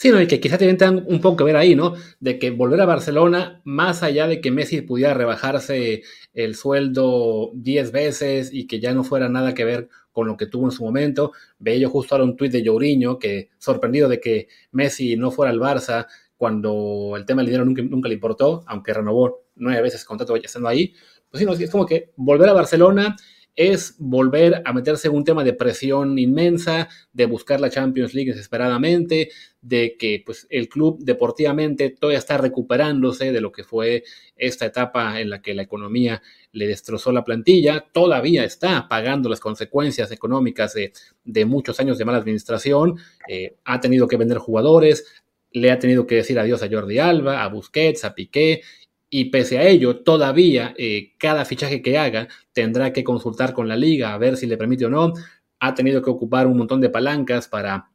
Sí, 0.00 0.10
no, 0.12 0.20
y 0.22 0.28
que 0.28 0.38
quizás 0.38 0.60
tengan 0.60 1.04
un 1.08 1.20
poco 1.20 1.38
que 1.38 1.44
ver 1.44 1.56
ahí, 1.56 1.74
¿no? 1.74 1.94
De 2.20 2.38
que 2.38 2.50
volver 2.52 2.80
a 2.80 2.86
Barcelona, 2.86 3.60
más 3.64 4.04
allá 4.04 4.28
de 4.28 4.40
que 4.40 4.52
Messi 4.52 4.80
pudiera 4.82 5.12
rebajarse 5.12 6.02
el 6.34 6.54
sueldo 6.54 7.50
10 7.54 7.90
veces 7.90 8.50
y 8.52 8.68
que 8.68 8.78
ya 8.78 8.94
no 8.94 9.02
fuera 9.02 9.28
nada 9.28 9.54
que 9.54 9.64
ver 9.64 9.88
con 10.12 10.28
lo 10.28 10.36
que 10.36 10.46
tuvo 10.46 10.66
en 10.66 10.70
su 10.70 10.84
momento. 10.84 11.32
Veía 11.58 11.80
yo 11.80 11.90
justo 11.90 12.14
ahora 12.14 12.24
un 12.26 12.36
tuit 12.36 12.52
de 12.52 12.64
Jourinho 12.64 13.18
que 13.18 13.48
sorprendido 13.58 14.08
de 14.08 14.20
que 14.20 14.46
Messi 14.70 15.16
no 15.16 15.32
fuera 15.32 15.50
al 15.50 15.58
Barça 15.58 16.06
cuando 16.36 17.14
el 17.16 17.26
tema 17.26 17.42
del 17.42 17.46
dinero 17.46 17.64
nunca, 17.64 17.82
nunca 17.82 18.08
le 18.08 18.14
importó, 18.14 18.62
aunque 18.68 18.94
renovó 18.94 19.46
nueve 19.56 19.82
veces 19.82 20.02
el 20.02 20.06
contrato 20.06 20.36
ya 20.36 20.46
estando 20.46 20.68
ahí. 20.68 20.94
Pues 21.28 21.40
sí, 21.40 21.44
no, 21.44 21.54
es 21.54 21.70
como 21.70 21.86
que 21.86 22.12
volver 22.14 22.48
a 22.48 22.52
Barcelona 22.52 23.16
es 23.58 23.96
volver 23.98 24.62
a 24.64 24.72
meterse 24.72 25.08
en 25.08 25.16
un 25.16 25.24
tema 25.24 25.42
de 25.42 25.52
presión 25.52 26.16
inmensa, 26.16 26.88
de 27.12 27.26
buscar 27.26 27.60
la 27.60 27.68
Champions 27.68 28.14
League 28.14 28.30
desesperadamente, 28.30 29.30
de 29.60 29.96
que 29.98 30.22
pues, 30.24 30.46
el 30.48 30.68
club 30.68 30.98
deportivamente 31.00 31.90
todavía 31.90 32.20
está 32.20 32.38
recuperándose 32.38 33.32
de 33.32 33.40
lo 33.40 33.50
que 33.50 33.64
fue 33.64 34.04
esta 34.36 34.64
etapa 34.64 35.20
en 35.20 35.28
la 35.28 35.42
que 35.42 35.54
la 35.54 35.62
economía 35.62 36.22
le 36.52 36.68
destrozó 36.68 37.10
la 37.10 37.24
plantilla, 37.24 37.84
todavía 37.92 38.44
está 38.44 38.86
pagando 38.88 39.28
las 39.28 39.40
consecuencias 39.40 40.12
económicas 40.12 40.72
de, 40.74 41.44
muchos 41.44 41.80
años 41.80 41.98
de 41.98 42.04
mala 42.04 42.18
administración, 42.18 42.94
eh, 43.28 43.56
ha 43.64 43.80
tenido 43.80 44.06
que 44.06 44.16
vender 44.16 44.38
jugadores, 44.38 45.04
le 45.50 45.72
ha 45.72 45.80
tenido 45.80 46.06
que 46.06 46.14
decir 46.14 46.38
adiós 46.38 46.62
a 46.62 46.68
Jordi 46.70 47.00
Alba, 47.00 47.42
a 47.42 47.48
Busquets, 47.48 48.04
a 48.04 48.14
Piqué, 48.14 48.62
y 49.10 49.26
pese 49.26 49.58
a 49.58 49.66
ello, 49.66 50.00
todavía 50.00 50.74
eh, 50.76 51.14
cada 51.18 51.44
fichaje 51.44 51.80
que 51.80 51.96
haga 51.98 52.28
tendrá 52.52 52.92
que 52.92 53.04
consultar 53.04 53.54
con 53.54 53.68
la 53.68 53.76
liga 53.76 54.12
a 54.12 54.18
ver 54.18 54.36
si 54.36 54.46
le 54.46 54.56
permite 54.56 54.86
o 54.86 54.90
no. 54.90 55.12
Ha 55.60 55.74
tenido 55.74 56.02
que 56.02 56.10
ocupar 56.10 56.46
un 56.46 56.58
montón 56.58 56.80
de 56.80 56.90
palancas 56.90 57.48
para, 57.48 57.90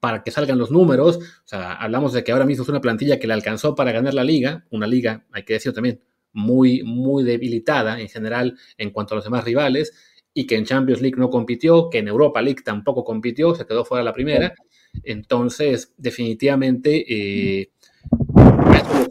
para 0.00 0.22
que 0.22 0.30
salgan 0.30 0.58
los 0.58 0.70
números. 0.70 1.16
O 1.16 1.46
sea, 1.48 1.74
hablamos 1.74 2.12
de 2.12 2.24
que 2.24 2.32
ahora 2.32 2.44
mismo 2.44 2.64
es 2.64 2.68
una 2.68 2.80
plantilla 2.80 3.18
que 3.18 3.26
le 3.26 3.34
alcanzó 3.34 3.74
para 3.74 3.92
ganar 3.92 4.14
la 4.14 4.24
liga, 4.24 4.66
una 4.70 4.86
liga, 4.86 5.24
hay 5.30 5.44
que 5.44 5.54
decirlo 5.54 5.74
también, 5.74 6.00
muy, 6.32 6.82
muy 6.82 7.24
debilitada 7.24 8.00
en 8.00 8.08
general 8.08 8.58
en 8.78 8.90
cuanto 8.90 9.14
a 9.14 9.16
los 9.16 9.24
demás 9.24 9.44
rivales, 9.44 9.92
y 10.34 10.46
que 10.46 10.56
en 10.56 10.64
Champions 10.64 11.02
League 11.02 11.18
no 11.18 11.30
compitió, 11.30 11.88
que 11.90 11.98
en 11.98 12.08
Europa 12.08 12.42
League 12.42 12.62
tampoco 12.64 13.04
compitió, 13.04 13.54
se 13.54 13.66
quedó 13.66 13.84
fuera 13.84 14.02
la 14.02 14.12
primera. 14.12 14.54
Entonces, 15.04 15.94
definitivamente, 15.96 17.04
eh, 17.08 17.70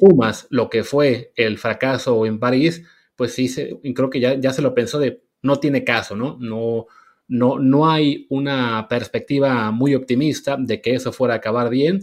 Pumas 0.01 0.47
lo 0.49 0.67
que 0.67 0.83
fue 0.83 1.31
el 1.35 1.59
fracaso 1.59 2.25
en 2.25 2.39
París, 2.39 2.83
pues 3.15 3.33
sí, 3.35 3.47
creo 3.93 4.09
que 4.09 4.19
ya, 4.19 4.33
ya 4.33 4.51
se 4.51 4.63
lo 4.63 4.73
pensó 4.73 4.97
de 4.97 5.21
no 5.43 5.57
tiene 5.59 5.83
caso, 5.83 6.15
¿no? 6.15 6.37
No, 6.39 6.87
no, 7.27 7.59
no 7.59 7.87
hay 7.87 8.25
una 8.31 8.87
perspectiva 8.89 9.69
muy 9.69 9.93
optimista 9.93 10.57
de 10.59 10.81
que 10.81 10.95
eso 10.95 11.11
fuera 11.11 11.35
a 11.35 11.37
acabar 11.37 11.69
bien. 11.69 12.01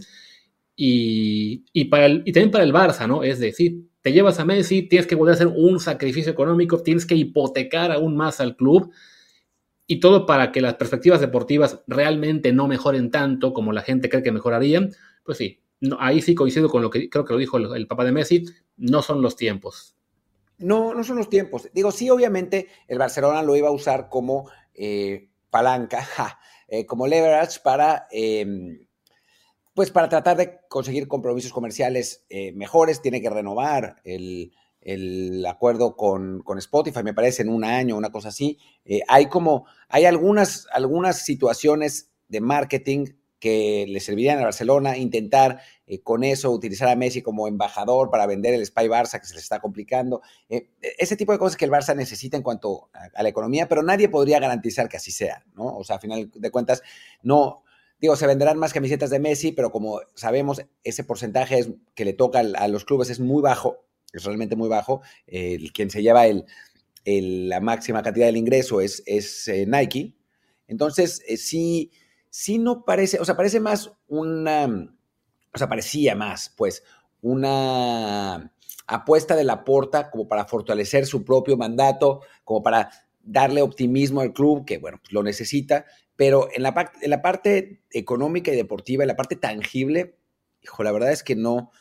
Y, 0.77 1.65
y, 1.73 1.85
para 1.85 2.07
y 2.07 2.31
también 2.31 2.51
para 2.51 2.63
el 2.63 2.71
Barça, 2.71 3.05
¿no? 3.05 3.21
Es 3.23 3.39
decir, 3.39 3.89
te 4.01 4.13
llevas 4.13 4.39
a 4.39 4.45
Messi, 4.45 4.83
tienes 4.83 5.07
que 5.07 5.15
volver 5.15 5.33
a 5.33 5.35
hacer 5.35 5.47
un 5.47 5.81
sacrificio 5.81 6.31
económico, 6.31 6.81
tienes 6.81 7.05
que 7.05 7.15
hipotecar 7.15 7.91
aún 7.91 8.15
más 8.15 8.39
al 8.39 8.55
club 8.55 8.93
y 9.87 9.99
todo 9.99 10.25
para 10.25 10.53
que 10.53 10.61
las 10.61 10.75
perspectivas 10.75 11.19
deportivas 11.19 11.81
realmente 11.85 12.53
no 12.53 12.67
mejoren 12.69 13.11
tanto 13.11 13.53
como 13.53 13.73
la 13.73 13.81
gente 13.81 14.07
cree 14.07 14.23
que 14.23 14.31
mejorarían, 14.31 14.91
pues 15.23 15.37
sí, 15.37 15.59
ahí 15.99 16.21
sí 16.21 16.35
coincido 16.35 16.69
con 16.69 16.81
lo 16.81 16.89
que 16.89 17.09
creo 17.09 17.25
que 17.25 17.33
lo 17.33 17.39
dijo 17.39 17.57
el, 17.57 17.87
papá 17.87 18.03
de 18.05 18.11
Messi, 18.11 18.45
no 18.77 19.01
son 19.01 19.21
los 19.21 19.35
tiempos. 19.35 19.95
No, 20.57 20.93
no 20.93 21.03
son 21.03 21.17
los 21.17 21.29
tiempos. 21.29 21.69
Digo, 21.73 21.91
sí, 21.91 22.09
obviamente 22.09 22.67
el 22.87 22.97
Barcelona 22.97 23.41
lo 23.43 23.55
iba 23.55 23.69
a 23.69 23.71
usar 23.71 24.09
como 24.09 24.49
eh, 24.73 25.29
palanca, 25.49 26.05
eh, 26.67 26.85
como 26.85 27.07
leverage 27.07 27.61
para, 27.63 28.07
em, 28.11 28.87
pues 29.73 29.89
para 29.91 30.09
tratar 30.09 30.35
de 30.35 30.59
conseguir 30.67 31.07
compromisos 31.07 31.53
comerciales 31.53 32.25
eh, 32.29 32.51
mejores. 32.51 33.01
Tiene 33.01 33.21
que 33.21 33.29
renovar 33.29 34.01
el, 34.03 34.51
el 34.81 35.45
acuerdo 35.45 35.95
con, 35.95 36.43
Spotify, 36.57 37.03
me 37.03 37.13
parece, 37.13 37.43
en 37.43 37.49
un 37.49 37.63
año, 37.63 37.95
una 37.95 38.11
cosa 38.11 38.27
así. 38.27 38.57
Hay 39.07 39.27
como, 39.27 39.65
hay 39.87 40.03
algunas, 40.03 40.67
algunas 40.73 41.23
situaciones 41.23 42.11
de 42.27 42.41
marketing 42.41 43.05
que 43.39 43.85
le 43.87 43.99
servirían 43.99 44.39
a 44.39 44.43
Barcelona, 44.43 44.97
intentar 44.97 45.61
eh, 45.87 46.01
con 46.01 46.23
eso 46.23 46.51
utilizar 46.51 46.89
a 46.89 46.95
Messi 46.95 47.21
como 47.21 47.47
embajador 47.47 48.09
para 48.11 48.25
vender 48.25 48.53
el 48.53 48.65
Spy 48.65 48.87
Barça 48.87 49.19
que 49.19 49.25
se 49.25 49.33
les 49.33 49.43
está 49.43 49.59
complicando. 49.59 50.21
Eh, 50.49 50.69
ese 50.97 51.15
tipo 51.15 51.31
de 51.31 51.39
cosas 51.39 51.57
que 51.57 51.65
el 51.65 51.71
Barça 51.71 51.95
necesita 51.95 52.37
en 52.37 52.43
cuanto 52.43 52.89
a, 52.93 53.23
la 53.23 53.29
economía, 53.29 53.67
pero 53.67 53.81
nadie 53.81 54.09
podría 54.09 54.39
garantizar 54.39 54.89
que 54.89 54.97
así 54.97 55.11
sea, 55.11 55.43
¿no? 55.55 55.77
O 55.77 55.83
sea, 55.83 55.95
a 55.95 55.99
final 55.99 56.29
de 56.33 56.51
cuentas, 56.51 56.83
no, 57.23 57.63
digo, 57.99 58.15
se 58.15 58.27
venderán 58.27 58.57
más 58.57 58.73
camisetas 58.73 59.09
de 59.09 59.19
Messi, 59.19 59.51
pero 59.51 59.71
como 59.71 60.01
sabemos, 60.15 60.61
ese 60.83 61.03
porcentaje 61.03 61.75
que 61.95 62.05
le 62.05 62.13
toca 62.13 62.39
a 62.39 62.67
los 62.67 62.85
clubes 62.85 63.09
es 63.09 63.19
muy 63.19 63.41
bajo, 63.41 63.85
es 64.11 64.23
realmente 64.25 64.55
muy 64.55 64.69
bajo. 64.69 65.01
Quien 65.25 65.89
se 65.89 66.01
lleva 66.01 66.27
el, 66.27 66.45
la 67.05 67.61
máxima 67.61 68.03
cantidad 68.03 68.25
del 68.25 68.37
ingreso 68.37 68.81
es, 68.81 69.01
es 69.05 69.47
eh, 69.47 69.65
Nike. 69.65 70.13
Entonces, 70.67 71.23
sí 71.37 71.91
sí 72.29 72.59
no 72.59 72.85
parece, 72.85 73.19
o 73.19 73.25
sea, 73.25 73.35
parece 73.35 73.59
más 73.59 73.91
una, 74.07 74.65
o 75.53 75.57
sea, 75.57 75.67
parecía 75.67 76.15
más, 76.15 76.53
pues, 76.55 76.83
una 77.21 78.51
apuesta 78.87 79.35
de 79.35 79.43
la 79.43 79.63
porta 79.63 80.09
como 80.09 80.27
para 80.27 80.45
fortalecer 80.45 81.05
su 81.05 81.23
propio 81.23 81.57
mandato, 81.57 82.21
como 82.43 82.63
para 82.63 82.89
darle 83.21 83.61
optimismo 83.61 84.21
al 84.21 84.33
club, 84.33 84.65
que 84.65 84.77
bueno, 84.77 84.99
pues 85.01 85.11
lo 85.11 85.21
necesita, 85.21 85.85
pero 86.15 86.49
en 86.53 86.63
la, 86.63 86.91
en 87.01 87.09
la 87.09 87.21
parte 87.21 87.83
económica 87.91 88.51
y 88.51 88.55
deportiva, 88.55 89.03
en 89.03 89.09
la 89.09 89.15
parte 89.15 89.35
tangible, 89.35 90.17
hijo, 90.61 90.83
la 90.83 90.91
verdad 90.91 91.11
es 91.11 91.23
que 91.23 91.35
no, 91.35 91.71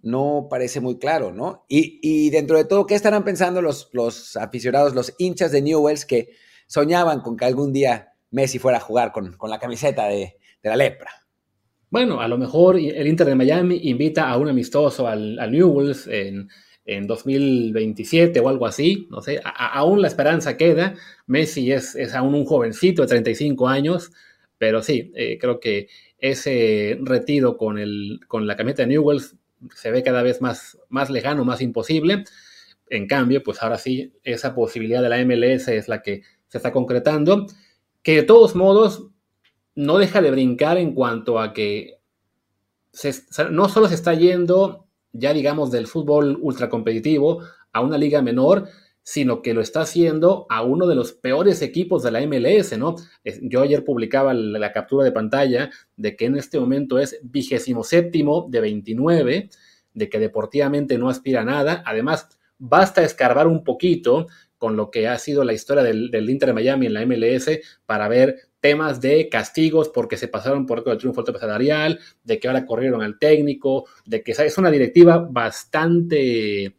no 0.00 0.48
parece 0.50 0.80
muy 0.80 0.98
claro, 0.98 1.32
¿no? 1.32 1.64
Y, 1.68 1.98
y 2.02 2.30
dentro 2.30 2.58
de 2.58 2.64
todo, 2.64 2.86
¿qué 2.86 2.94
estarán 2.94 3.24
pensando 3.24 3.62
los, 3.62 3.88
los 3.92 4.36
aficionados, 4.36 4.94
los 4.94 5.14
hinchas 5.18 5.52
de 5.52 5.62
Newells 5.62 6.04
que 6.04 6.30
soñaban 6.66 7.20
con 7.20 7.36
que 7.36 7.44
algún 7.44 7.72
día 7.72 8.11
Messi 8.32 8.58
fuera 8.58 8.78
a 8.78 8.80
jugar 8.80 9.12
con, 9.12 9.36
la 9.48 9.58
camiseta 9.58 10.08
de, 10.08 10.36
la 10.62 10.76
lepra. 10.76 11.10
Bueno, 11.90 12.20
a 12.20 12.28
lo 12.28 12.38
mejor 12.38 12.76
el 12.76 13.06
Inter 13.06 13.26
de 13.26 13.34
Miami 13.34 13.78
invita 13.84 14.28
a 14.28 14.38
un 14.38 14.48
amistoso 14.48 15.06
al, 15.06 15.36
Newells 15.50 16.08
en, 16.08 16.48
2027 17.06 18.40
o 18.40 18.48
algo 18.48 18.66
así, 18.66 19.06
no 19.08 19.20
sé, 19.20 19.40
aún 19.44 20.02
la 20.02 20.08
esperanza 20.08 20.56
queda. 20.56 20.94
Messi 21.26 21.70
es, 21.70 21.94
es, 21.94 22.12
aún 22.14 22.34
un 22.34 22.44
jovencito 22.44 23.02
de 23.02 23.08
35 23.08 23.68
años, 23.68 24.10
pero 24.58 24.82
sí, 24.82 25.12
eh, 25.14 25.38
creo 25.38 25.60
que 25.60 25.86
ese 26.18 26.98
retiro 27.02 27.56
con, 27.56 27.78
el, 27.78 28.20
con 28.26 28.48
la 28.48 28.56
camiseta 28.56 28.82
de 28.82 28.88
Newells 28.88 29.36
se 29.76 29.90
ve 29.92 30.02
cada 30.02 30.22
vez 30.22 30.40
más, 30.40 30.78
más 30.88 31.10
lejano, 31.10 31.44
más 31.44 31.60
imposible. 31.60 32.24
En 32.88 33.06
cambio, 33.06 33.42
pues 33.42 33.62
ahora 33.62 33.78
sí, 33.78 34.12
esa 34.24 34.54
posibilidad 34.54 35.02
de 35.02 35.08
la 35.08 35.24
MLS 35.24 35.68
es 35.68 35.88
la 35.88 36.02
que 36.02 36.22
se 36.48 36.58
está 36.58 36.72
concretando 36.72 37.46
que 38.02 38.16
de 38.16 38.22
todos 38.22 38.54
modos 38.54 39.08
no 39.74 39.98
deja 39.98 40.20
de 40.20 40.30
brincar 40.30 40.78
en 40.78 40.94
cuanto 40.94 41.38
a 41.38 41.52
que 41.52 41.98
no 43.50 43.68
solo 43.68 43.88
se 43.88 43.94
está 43.94 44.14
yendo 44.14 44.86
ya 45.12 45.32
digamos 45.32 45.70
del 45.70 45.86
fútbol 45.86 46.38
ultracompetitivo 46.40 47.42
a 47.72 47.80
una 47.80 47.98
liga 47.98 48.22
menor, 48.22 48.68
sino 49.02 49.42
que 49.42 49.54
lo 49.54 49.60
está 49.60 49.80
haciendo 49.82 50.46
a 50.48 50.62
uno 50.62 50.86
de 50.86 50.94
los 50.94 51.12
peores 51.12 51.60
equipos 51.62 52.02
de 52.02 52.12
la 52.12 52.20
MLS, 52.26 52.78
¿no? 52.78 52.96
Yo 53.42 53.62
ayer 53.62 53.84
publicaba 53.84 54.32
la, 54.32 54.72
captura 54.72 55.04
de 55.04 55.12
pantalla 55.12 55.70
de 55.96 56.16
que 56.16 56.26
en 56.26 56.36
este 56.36 56.60
momento 56.60 56.98
es 56.98 57.18
vigésimo 57.22 57.82
séptimo 57.82 58.46
de 58.48 58.60
29, 58.60 59.50
de 59.94 60.08
que 60.08 60.18
deportivamente 60.18 60.98
no 60.98 61.08
aspira 61.08 61.40
a 61.40 61.44
nada. 61.44 61.82
Además, 61.84 62.28
basta 62.58 63.02
escarbar 63.02 63.48
un 63.48 63.64
poquito 63.64 64.28
con 64.62 64.76
lo 64.76 64.92
que 64.92 65.08
ha 65.08 65.18
sido 65.18 65.42
la 65.42 65.54
historia 65.54 65.82
del, 65.82 66.30
Inter 66.30 66.50
de 66.50 66.52
Miami 66.52 66.86
en 66.86 66.94
la 66.94 67.04
MLS 67.04 67.50
para 67.84 68.06
ver 68.06 68.36
temas 68.60 69.00
de 69.00 69.28
castigos 69.28 69.88
porque 69.88 70.16
se 70.16 70.28
pasaron 70.28 70.66
por 70.66 70.84
el 70.86 70.98
triunfo 70.98 71.24
salarial, 71.36 71.98
de 72.22 72.38
que 72.38 72.46
ahora 72.46 72.64
corrieron 72.64 73.02
al 73.02 73.18
técnico, 73.18 73.86
de 74.06 74.22
que 74.22 74.30
es 74.30 74.58
una 74.58 74.70
directiva 74.70 75.18
bastante, 75.18 76.76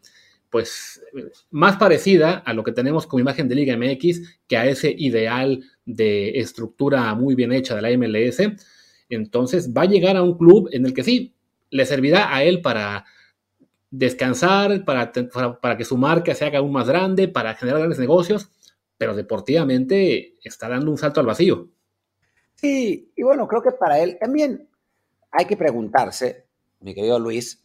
pues, 0.50 1.04
más 1.52 1.76
parecida 1.76 2.36
a 2.46 2.54
lo 2.54 2.64
que 2.64 2.72
tenemos 2.72 3.06
como 3.06 3.20
imagen 3.20 3.50
de 3.50 3.56
Liga 3.56 3.76
MX 3.76 4.40
que 4.48 4.56
a 4.56 4.66
ese 4.66 4.96
ideal 4.98 5.62
de 5.84 6.40
estructura 6.40 7.14
muy 7.16 7.36
bien 7.36 7.52
hecha 7.52 7.76
de 7.76 7.82
la 7.82 7.98
MLS. 7.98 8.40
Entonces 9.10 9.74
va 9.74 9.82
a 9.82 9.88
llegar 9.88 10.16
a 10.16 10.24
un 10.24 10.38
club 10.38 10.70
en 10.72 10.86
el 10.86 10.94
que 10.94 11.04
sí, 11.04 11.36
le 11.70 11.86
servirá 11.86 12.34
a 12.34 12.46
él 12.46 12.62
para 12.62 13.04
descansar, 13.96 14.86
para, 14.86 15.12
para, 15.62 15.78
que 15.78 15.86
su 15.86 15.98
marca 15.98 16.34
se 16.34 16.46
haga 16.46 16.58
aún 16.58 16.72
más 16.72 16.88
grande, 16.88 17.28
para 17.28 17.54
generar 17.54 17.78
grandes 17.78 18.00
negocios, 18.00 18.50
pero 18.98 19.16
deportivamente 19.16 20.36
está 20.44 20.68
dando 20.68 20.90
un 20.90 20.98
salto 20.98 21.20
al 21.20 21.28
vacío. 21.28 21.70
Sí, 22.56 23.12
y 23.16 23.22
bueno, 23.22 23.48
creo 23.48 23.62
que 23.62 23.70
para 23.70 24.00
él 24.00 24.18
también 24.20 24.68
hay 25.30 25.46
que 25.46 25.56
preguntarse, 25.56 26.48
mi 26.80 26.96
querido 26.96 27.20
Luis, 27.20 27.64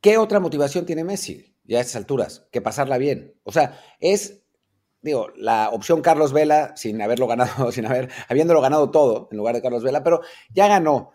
¿qué 0.00 0.16
otra 0.16 0.40
motivación 0.40 0.86
tiene 0.86 1.04
Messi 1.04 1.54
ya 1.64 1.78
a 1.78 1.80
estas 1.82 1.96
alturas 1.96 2.48
que 2.50 2.62
pasarla 2.62 2.96
bien? 2.96 3.34
O 3.44 3.52
sea, 3.52 3.78
es, 4.00 4.42
digo, 5.02 5.28
la 5.36 5.68
opción 5.68 6.00
Carlos 6.00 6.32
Vela 6.32 6.74
sin 6.76 7.02
haberlo 7.02 7.26
ganado, 7.26 7.70
sin 7.72 7.84
haber, 7.84 8.08
habiéndolo 8.30 8.62
ganado 8.62 8.90
todo 8.90 9.28
en 9.30 9.36
lugar 9.36 9.54
de 9.54 9.60
Carlos 9.60 9.82
Vela, 9.82 10.02
pero 10.02 10.22
ya 10.48 10.66
ganó 10.66 11.10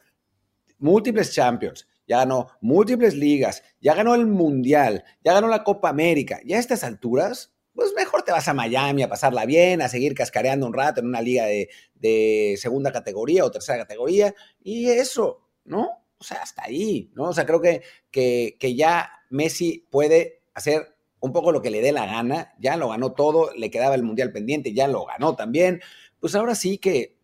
múltiples 0.78 1.34
champions, 1.34 1.88
ya 2.12 2.18
ganó 2.18 2.50
múltiples 2.60 3.16
ligas, 3.16 3.64
ya 3.80 3.96
ganó 3.96 4.16
el 4.16 4.28
Mundial, 4.28 5.06
ya 5.24 5.32
ganó 5.32 5.48
la 5.48 5.64
Copa 5.64 5.88
América. 5.88 6.42
Ya 6.46 6.58
a 6.58 6.60
estas 6.60 6.84
alturas, 6.84 7.54
pues 7.74 7.94
mejor 7.96 8.24
te 8.24 8.34
vas 8.34 8.50
a 8.50 8.54
Miami 8.54 9.02
a 9.02 9.08
pasarla 9.08 9.46
bien, 9.46 9.82
a 9.82 9.88
seguir 9.88 10.14
cascareando 10.14 10.68
un 10.68 10.74
rato 10.74 11.00
en 11.00 11.08
una 11.08 11.22
liga 11.22 11.46
de, 11.46 12.58
segunda 12.58 12.92
categoría 12.92 13.46
o 13.46 13.52
tercera 13.52 13.78
categoría. 13.78 14.36
Y 14.62 14.90
eso, 14.90 15.48
¿no? 15.64 16.04
O 16.18 16.24
sea, 16.26 16.42
hasta 16.42 16.64
ahí, 16.66 17.10
¿no? 17.16 17.30
O 17.30 17.34
sea, 17.34 17.46
creo 17.46 17.62
que, 17.62 17.82
que, 18.12 18.58
que 18.60 18.76
ya 18.76 19.10
Messi 19.30 19.88
puede 19.90 20.44
hacer 20.54 20.94
un 21.22 21.32
poco 21.32 21.54
lo 21.54 21.62
que 21.62 21.72
le 21.72 21.82
dé 21.82 21.94
la 21.94 22.08
gana, 22.08 22.54
ya 22.60 22.76
lo 22.76 22.90
ganó 22.90 23.14
todo, 23.14 23.54
le 23.56 23.72
quedaba 23.72 23.96
el 23.96 24.04
Mundial 24.04 24.34
pendiente, 24.34 24.74
ya 24.74 24.90
lo 24.90 25.06
ganó 25.06 25.38
también. 25.38 25.80
Pues 26.20 26.36
ahora 26.36 26.56
sí 26.56 26.78
que 26.78 27.21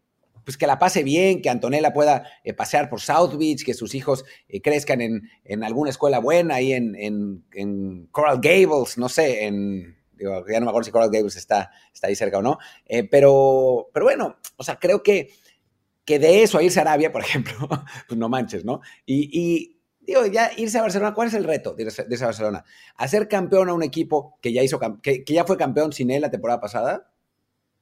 pues 0.48 0.56
que 0.56 0.66
la 0.66 0.80
pase 0.80 1.04
bien, 1.04 1.42
que 1.42 1.50
Antonella 1.50 1.92
pueda 1.92 2.24
eh, 2.42 2.54
pasear 2.54 2.90
por 2.90 3.02
South 3.02 3.36
Beach, 3.38 3.66
que 3.66 3.74
sus 3.74 3.94
hijos 3.94 4.24
eh, 4.48 4.62
crezcan 4.62 5.02
en, 5.02 5.62
alguna 5.62 5.90
escuela 5.90 6.20
buena, 6.20 6.56
ahí 6.56 6.72
en, 6.72 8.08
Coral 8.12 8.40
Gables, 8.42 8.98
no 8.98 9.10
sé, 9.10 9.46
en, 9.46 9.98
digo, 10.14 10.46
ya 10.50 10.62
no 10.62 10.68
me 10.68 10.70
acuerdo 10.70 10.86
si 10.86 10.92
Coral 10.92 11.10
Gables 11.12 11.36
está, 11.36 11.70
está 11.94 12.08
ahí 12.08 12.16
cerca 12.16 12.38
o 12.38 12.42
no, 12.42 12.60
eh, 12.86 13.04
pero, 13.04 13.90
pero 13.94 14.06
bueno, 14.06 14.38
o 14.56 14.64
sea, 14.64 14.80
creo 14.80 15.04
que, 15.04 15.34
que 16.06 16.18
de 16.18 16.44
eso 16.44 16.60
a 16.60 16.64
irse 16.64 16.80
a 16.80 16.84
Arabia, 16.84 17.12
por 17.12 17.22
ejemplo, 17.26 17.68
pues 18.08 18.18
no 18.18 18.30
manches, 18.30 18.64
¿no? 18.64 18.80
Y, 19.06 19.78
digo, 20.00 20.28
ya 20.28 20.52
irse 20.56 20.78
a 20.78 20.84
Barcelona, 20.84 21.14
¿cuál 21.14 21.28
es 21.28 21.34
el 21.34 21.44
reto 21.44 21.74
de 21.74 21.84
irse, 21.84 22.04
a 22.04 22.28
Barcelona? 22.28 22.64
¿Hacer 22.96 23.28
campeón 23.28 23.68
a 23.68 23.74
un 23.74 23.84
equipo 23.84 24.40
que 24.42 24.54
ya, 24.54 24.64
hizo, 24.64 24.80
que, 25.02 25.26
ya 25.28 25.44
fue 25.44 25.58
campeón 25.58 25.92
sin 25.92 26.10
él 26.10 26.22
la 26.22 26.32
temporada 26.32 26.62
pasada? 26.62 27.12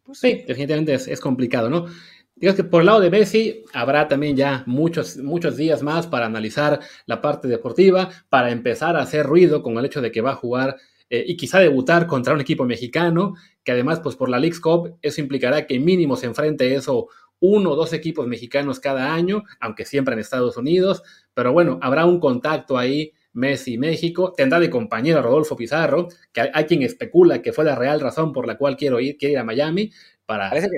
Pues 0.03 0.17
sí, 0.17 0.43
definitivamente 0.47 0.95
es, 0.95 1.07
es 1.07 1.19
complicado, 1.19 1.69
¿no? 1.69 1.85
Digamos 2.35 2.57
que 2.57 2.65
por 2.65 2.81
el 2.81 2.87
lado 2.87 2.99
de 2.99 3.09
Messi 3.09 3.63
habrá 3.73 4.09
también 4.09 4.35
ya 4.35 4.63
muchos, 4.65 5.15
muchos 5.17 5.55
días 5.55 5.81
más 5.81 6.05
para 6.05 6.25
analizar 6.25 6.81
la 7.05 7.21
parte 7.21 7.47
deportiva, 7.47 8.09
para 8.27 8.51
empezar 8.51 8.97
a 8.97 9.01
hacer 9.03 9.25
ruido 9.25 9.63
con 9.63 9.77
el 9.77 9.85
hecho 9.85 10.01
de 10.01 10.11
que 10.11 10.19
va 10.19 10.31
a 10.31 10.35
jugar 10.35 10.75
eh, 11.09 11.23
y 11.25 11.37
quizá 11.37 11.59
debutar 11.59 12.07
contra 12.07 12.33
un 12.33 12.41
equipo 12.41 12.65
mexicano, 12.65 13.35
que 13.63 13.71
además 13.71 14.01
pues 14.01 14.17
por 14.17 14.27
la 14.29 14.37
League's 14.37 14.59
Cup 14.59 14.97
eso 15.01 15.21
implicará 15.21 15.65
que 15.65 15.79
mínimo 15.79 16.17
se 16.17 16.25
enfrente 16.25 16.75
eso 16.75 17.07
uno 17.39 17.71
o 17.71 17.75
dos 17.75 17.93
equipos 17.93 18.27
mexicanos 18.27 18.81
cada 18.81 19.13
año, 19.13 19.43
aunque 19.61 19.85
siempre 19.85 20.13
en 20.13 20.19
Estados 20.19 20.57
Unidos, 20.57 21.03
pero 21.33 21.53
bueno, 21.53 21.79
habrá 21.81 22.05
un 22.05 22.19
contacto 22.19 22.77
ahí 22.77 23.13
Messi 23.31 23.77
México, 23.77 24.33
tendrá 24.35 24.59
de 24.59 24.69
compañero 24.69 25.21
Rodolfo 25.21 25.55
Pizarro, 25.55 26.07
que 26.33 26.49
hay, 26.53 26.65
quien 26.65 26.81
especula 26.83 27.41
que 27.41 27.53
fue 27.53 27.65
la 27.65 27.75
real 27.75 27.99
razón 27.99 28.33
por 28.33 28.47
la 28.47 28.57
cual 28.57 28.75
quiero 28.75 28.99
ir, 28.99 29.17
quiere 29.17 29.33
ir 29.33 29.39
a 29.39 29.43
Miami 29.43 29.91
para... 30.25 30.49
Parece 30.49 30.69
que 30.69 30.77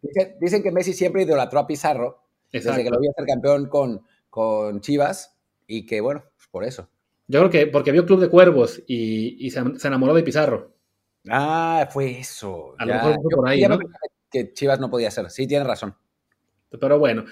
Dicen, 0.00 0.62
que 0.62 0.70
Messi 0.70 0.92
siempre 0.92 1.22
idolatró 1.22 1.58
a 1.60 1.66
Pizarro, 1.66 2.22
desde 2.52 2.84
que 2.84 2.90
lo 2.90 3.00
vio 3.00 3.12
ser 3.16 3.26
campeón 3.26 3.68
con, 3.68 4.02
con 4.30 4.80
Chivas, 4.80 5.36
y 5.66 5.84
que 5.86 6.00
bueno, 6.00 6.24
pues 6.36 6.48
por 6.48 6.64
eso. 6.64 6.88
Yo 7.26 7.40
creo 7.40 7.50
que 7.50 7.66
porque 7.66 7.92
vio 7.92 8.06
Club 8.06 8.20
de 8.20 8.30
Cuervos 8.30 8.82
y, 8.86 9.50
se, 9.50 9.58
enamoró 9.86 10.14
de 10.14 10.22
Pizarro. 10.22 10.72
Ah, 11.28 11.86
fue 11.90 12.18
eso. 12.18 12.74
A 12.78 12.86
lo 12.86 12.94
mejor 12.94 13.14
fue 13.22 13.30
por 13.36 13.48
ahí, 13.48 13.60
¿no? 13.62 13.78
Que 14.30 14.52
Chivas 14.52 14.80
no 14.80 14.90
podía 14.90 15.10
ser. 15.10 15.30
Sí, 15.30 15.46
tiene 15.46 15.64
razón. 15.64 15.94
Pero 16.80 16.98
bueno, 16.98 17.24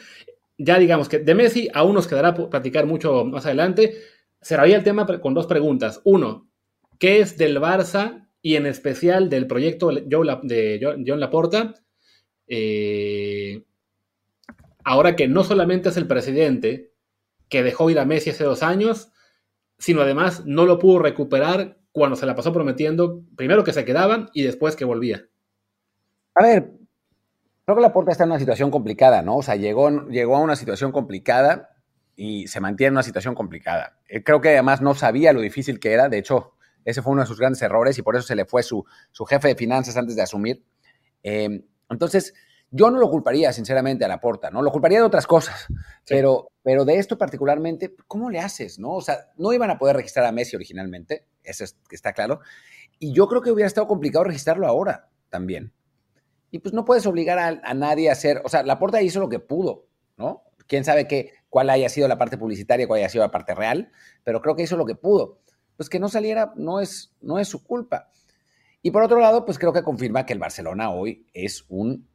ya 0.59 0.79
digamos 0.79 1.09
que 1.09 1.19
de 1.19 1.35
Messi 1.35 1.69
aún 1.73 1.95
nos 1.95 2.07
quedará 2.07 2.35
platicar 2.35 2.85
mucho 2.87 3.25
más 3.25 3.47
adelante. 3.47 3.95
Cerraría 4.41 4.77
el 4.77 4.85
tema 4.85 5.07
con 5.21 5.33
dos 5.33 5.47
preguntas. 5.47 6.01
Uno, 6.05 6.49
¿qué 6.99 7.21
es 7.21 7.39
del 7.39 7.59
Barça 7.59 8.29
y 8.43 8.57
en 8.57 8.67
especial 8.67 9.31
del 9.31 9.47
proyecto 9.47 9.91
de 9.91 11.05
John 11.07 11.21
Laporta? 11.21 11.75
Eh, 12.49 13.65
ahora 14.85 15.17
que 15.17 15.29
no 15.29 15.45
solamente 15.45 15.89
es 15.89 15.97
el 15.97 16.07
presidente 16.07 16.93
que 17.49 17.63
dejó 17.63 17.91
ir 17.91 17.99
a 17.99 18.05
Messi 18.05 18.31
hace 18.31 18.45
dos 18.45 18.63
años, 18.63 19.13
sino 19.79 20.01
además 20.01 20.45
no 20.47 20.65
lo 20.65 20.79
pudo 20.79 20.99
recuperar 20.99 21.79
cuando 21.93 22.17
se 22.17 22.27
la 22.27 22.35
pasó 22.35 22.53
prometiendo, 22.53 23.23
primero 23.37 23.65
que 23.65 23.73
se 23.73 23.85
quedaban 23.85 24.29
y 24.35 24.43
después 24.43 24.77
que 24.77 24.85
volvía. 24.85 25.27
A 26.35 26.43
ver, 26.43 26.71
creo 27.65 27.77
que 27.77 27.83
la 27.83 27.93
puerta 27.93 28.13
está 28.13 28.25
en 28.25 28.31
una 28.31 28.39
situación 28.39 28.71
complicada, 28.71 29.23
¿no? 29.23 29.37
O 29.37 29.43
sea, 29.43 29.57
llegó, 29.57 30.07
llegó 30.09 30.37
a 30.37 30.41
una 30.41 30.57
situación 30.57 30.93
complicada 30.93 31.71
y 32.15 32.49
se 32.49 32.61
mantiene 32.61 32.89
en 32.89 32.95
una 32.95 33.03
situación 33.03 33.35
complicada. 33.35 33.99
Eh, 34.09 34.23
creo 34.23 34.41
que 34.41 34.51
además 34.51 34.83
no 34.83 34.95
sabía 34.95 35.33
lo 35.33 35.41
difícil 35.41 35.81
que 35.81 35.93
era, 35.93 36.09
de 36.09 36.19
hecho, 36.19 36.53
ese 36.85 37.03
fue 37.03 37.13
uno 37.13 37.23
de 37.23 37.29
sus 37.29 37.39
grandes 37.39 37.63
errores 37.63 37.99
y 37.99 38.03
por 38.03 38.15
eso 38.15 38.27
se 38.27 38.37
le 38.37 38.45
fue 38.45 38.63
su, 38.63 38.85
su 39.11 39.25
jefe 39.25 39.49
de 39.49 39.57
finanzas 39.57 39.97
antes 39.97 40.17
de 40.17 40.23
asumir. 40.23 40.65
Eh, 41.23 41.65
entonces, 41.91 42.35
yo 42.71 42.91
no 42.91 42.99
lo 42.99 43.11
culparía, 43.11 43.53
sinceramente, 43.53 44.05
a 44.05 44.09
la 44.09 44.21
porta, 44.21 44.51
¿no? 44.51 44.63
Lo 44.63 44.73
culparía 44.73 44.99
de 44.99 45.05
otras 45.05 45.27
cosas, 45.27 45.67
pero, 46.09 46.51
pero 46.63 46.85
de 46.85 46.99
esto 46.99 47.17
particularmente, 47.17 47.95
¿cómo 48.07 48.31
le 48.31 48.41
haces, 48.41 48.79
no? 48.79 48.95
O 48.95 49.01
sea, 49.01 49.31
no 49.37 49.53
iban 49.53 49.71
a 49.71 49.79
poder 49.79 49.97
registrar 49.97 50.27
a 50.27 50.33
Messi 50.33 50.57
originalmente, 50.57 51.27
eso 51.43 51.65
está 51.91 52.13
claro, 52.13 52.41
y 52.99 53.13
yo 53.13 53.29
creo 53.29 53.43
que 53.43 53.51
hubiera 53.51 53.67
estado 53.67 53.87
complicado 53.87 54.25
registrarlo 54.25 54.67
ahora 54.67 55.09
también. 55.29 55.73
Y 56.51 56.61
pues 56.61 56.73
no 56.73 56.85
puedes 56.85 57.07
obligar 57.07 57.39
a, 57.39 57.75
nadie 57.75 58.09
a 58.09 58.13
hacer, 58.13 58.41
o 58.45 58.49
sea, 58.49 58.63
la 58.63 58.79
porta 58.79 59.03
hizo 59.03 59.21
lo 59.21 59.29
que 59.29 59.39
pudo, 59.39 59.87
¿no? 60.17 60.45
Quién 60.67 60.85
sabe 60.85 61.07
qué, 61.07 61.33
cuál 61.49 61.71
haya 61.71 61.89
sido 61.89 62.09
la 62.09 62.19
parte 62.19 62.39
publicitaria, 62.39 62.87
cuál 62.87 62.99
haya 62.99 63.09
sido 63.09 63.23
la 63.25 63.31
parte 63.31 63.55
real, 63.55 63.93
pero 64.25 64.41
creo 64.41 64.57
que 64.57 64.63
hizo 64.63 64.77
lo 64.77 64.87
que 64.87 64.95
pudo. 64.95 65.39
Pues 65.77 65.89
que 65.91 66.01
no 66.01 66.09
saliera 66.09 66.53
no 66.57 66.81
es, 66.81 67.15
no 67.21 67.39
es 67.39 67.49
su 67.49 67.63
culpa. 67.63 68.09
Y 68.87 68.93
por 68.93 69.03
otro 69.03 69.19
lado, 69.19 69.45
pues 69.45 69.59
creo 69.59 69.73
que 69.73 69.83
confirma 69.83 70.25
que 70.25 70.33
el 70.33 70.39
Barcelona 70.39 70.91
hoy 70.91 71.27
es 71.35 71.65
un 71.69 72.09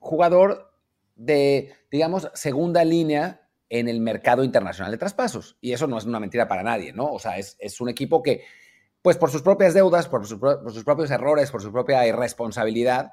jugador 0.00 0.74
de, 1.14 1.74
digamos, 1.92 2.28
segunda 2.34 2.84
línea 2.84 3.48
en 3.68 3.86
el 3.86 4.00
mercado 4.00 4.42
internacional 4.42 4.90
de 4.90 4.98
traspasos. 4.98 5.58
Y 5.60 5.70
eso 5.70 5.86
no 5.86 5.96
es 5.96 6.04
una 6.04 6.18
mentira 6.18 6.48
para 6.48 6.64
nadie, 6.64 6.92
¿no? 6.92 7.04
O 7.04 7.20
sea, 7.20 7.38
es, 7.38 7.80
un 7.80 7.88
equipo 7.88 8.20
que, 8.20 8.42
pues 9.00 9.16
por 9.16 9.30
sus 9.30 9.42
propias 9.42 9.74
deudas, 9.74 10.08
por 10.08 10.26
sus, 10.26 10.40
propios 10.84 11.08
errores, 11.12 11.52
por 11.52 11.62
su 11.62 11.70
propia 11.70 12.04
irresponsabilidad, 12.04 13.12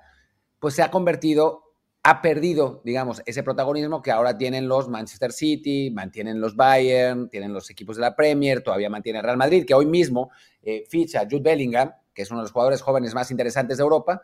pues 0.59 0.73
se 0.73 0.81
ha 0.81 0.89
convertido, 0.89 1.75
ha 2.01 2.23
perdido, 2.23 2.81
digamos, 2.83 3.21
ese 3.27 3.43
protagonismo 3.43 4.01
que 4.01 4.09
ahora 4.09 4.35
tienen 4.35 4.67
los 4.67 4.89
Manchester 4.89 5.31
City, 5.31 5.91
mantienen 5.91 6.41
los 6.41 6.55
Bayern, 6.55 7.29
tienen 7.29 7.53
los 7.53 7.69
equipos 7.69 7.97
de 7.97 8.01
la 8.01 8.15
Premier, 8.15 8.63
todavía 8.63 8.89
mantiene 8.89 9.19
el 9.19 9.25
Real 9.25 9.37
Madrid, 9.37 9.63
que 9.63 9.75
hoy 9.75 9.85
mismo 9.85 10.31
eh, 10.63 10.85
ficha 10.89 11.27
Jude 11.29 11.43
Bellingham, 11.43 11.91
que 12.19 12.23
es 12.23 12.31
uno 12.31 12.41
de 12.41 12.43
los 12.43 12.51
jugadores 12.51 12.81
jóvenes 12.81 13.13
más 13.13 13.31
interesantes 13.31 13.77
de 13.77 13.83
Europa, 13.83 14.23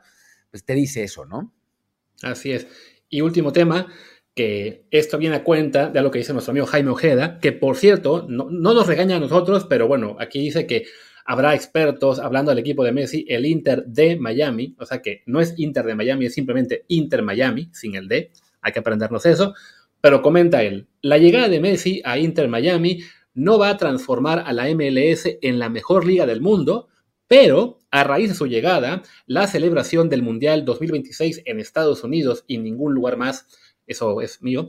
pues 0.51 0.65
te 0.65 0.73
dice 0.73 1.01
eso, 1.01 1.23
¿no? 1.23 1.53
Así 2.21 2.51
es. 2.51 2.67
Y 3.07 3.21
último 3.21 3.53
tema, 3.53 3.87
que 4.35 4.85
esto 4.91 5.17
viene 5.17 5.37
a 5.37 5.45
cuenta 5.45 5.89
de 5.89 6.01
lo 6.01 6.11
que 6.11 6.19
dice 6.19 6.33
nuestro 6.33 6.51
amigo 6.51 6.65
Jaime 6.65 6.89
Ojeda, 6.89 7.39
que 7.39 7.53
por 7.53 7.77
cierto, 7.77 8.25
no, 8.27 8.49
nos 8.49 8.85
regaña 8.85 9.15
a 9.15 9.19
nosotros, 9.21 9.65
pero 9.69 9.87
bueno, 9.87 10.17
aquí 10.19 10.41
dice 10.41 10.67
que 10.67 10.83
habrá 11.23 11.55
expertos 11.55 12.19
hablando 12.19 12.51
del 12.51 12.59
equipo 12.59 12.83
de 12.83 12.91
Messi, 12.91 13.25
el 13.29 13.45
Inter 13.45 13.85
de 13.85 14.17
Miami, 14.17 14.75
o 14.77 14.85
sea 14.85 15.01
que 15.01 15.23
no 15.25 15.39
es 15.39 15.53
Inter 15.55 15.85
de 15.85 15.95
Miami, 15.95 16.25
es 16.25 16.33
simplemente 16.33 16.83
Inter 16.89 17.21
Miami, 17.21 17.69
sin 17.71 17.95
el 17.95 18.09
D, 18.09 18.33
hay 18.59 18.73
que 18.73 18.79
aprendernos 18.79 19.25
eso, 19.25 19.53
pero 20.01 20.21
comenta 20.21 20.63
él, 20.63 20.89
la 21.01 21.17
llegada 21.17 21.47
de 21.47 21.61
Messi 21.61 22.01
a 22.03 22.17
Inter 22.19 22.49
Miami 22.49 22.99
no 23.33 23.57
va 23.57 23.69
a 23.69 23.77
transformar 23.77 24.43
a 24.45 24.51
la 24.51 24.65
MLS 24.75 25.37
en 25.41 25.59
la 25.59 25.69
mejor 25.69 26.05
liga 26.05 26.25
del 26.25 26.41
mundo, 26.41 26.89
pero 27.27 27.79
a 27.91 28.03
raíz 28.03 28.29
de 28.29 28.35
su 28.35 28.47
llegada, 28.47 29.03
la 29.25 29.47
celebración 29.47 30.09
del 30.09 30.21
Mundial 30.21 30.65
2026 30.65 31.43
en 31.45 31.59
Estados 31.59 32.03
Unidos 32.03 32.43
y 32.47 32.57
ningún 32.57 32.93
lugar 32.93 33.17
más, 33.17 33.47
eso 33.87 34.21
es 34.21 34.41
mío, 34.41 34.67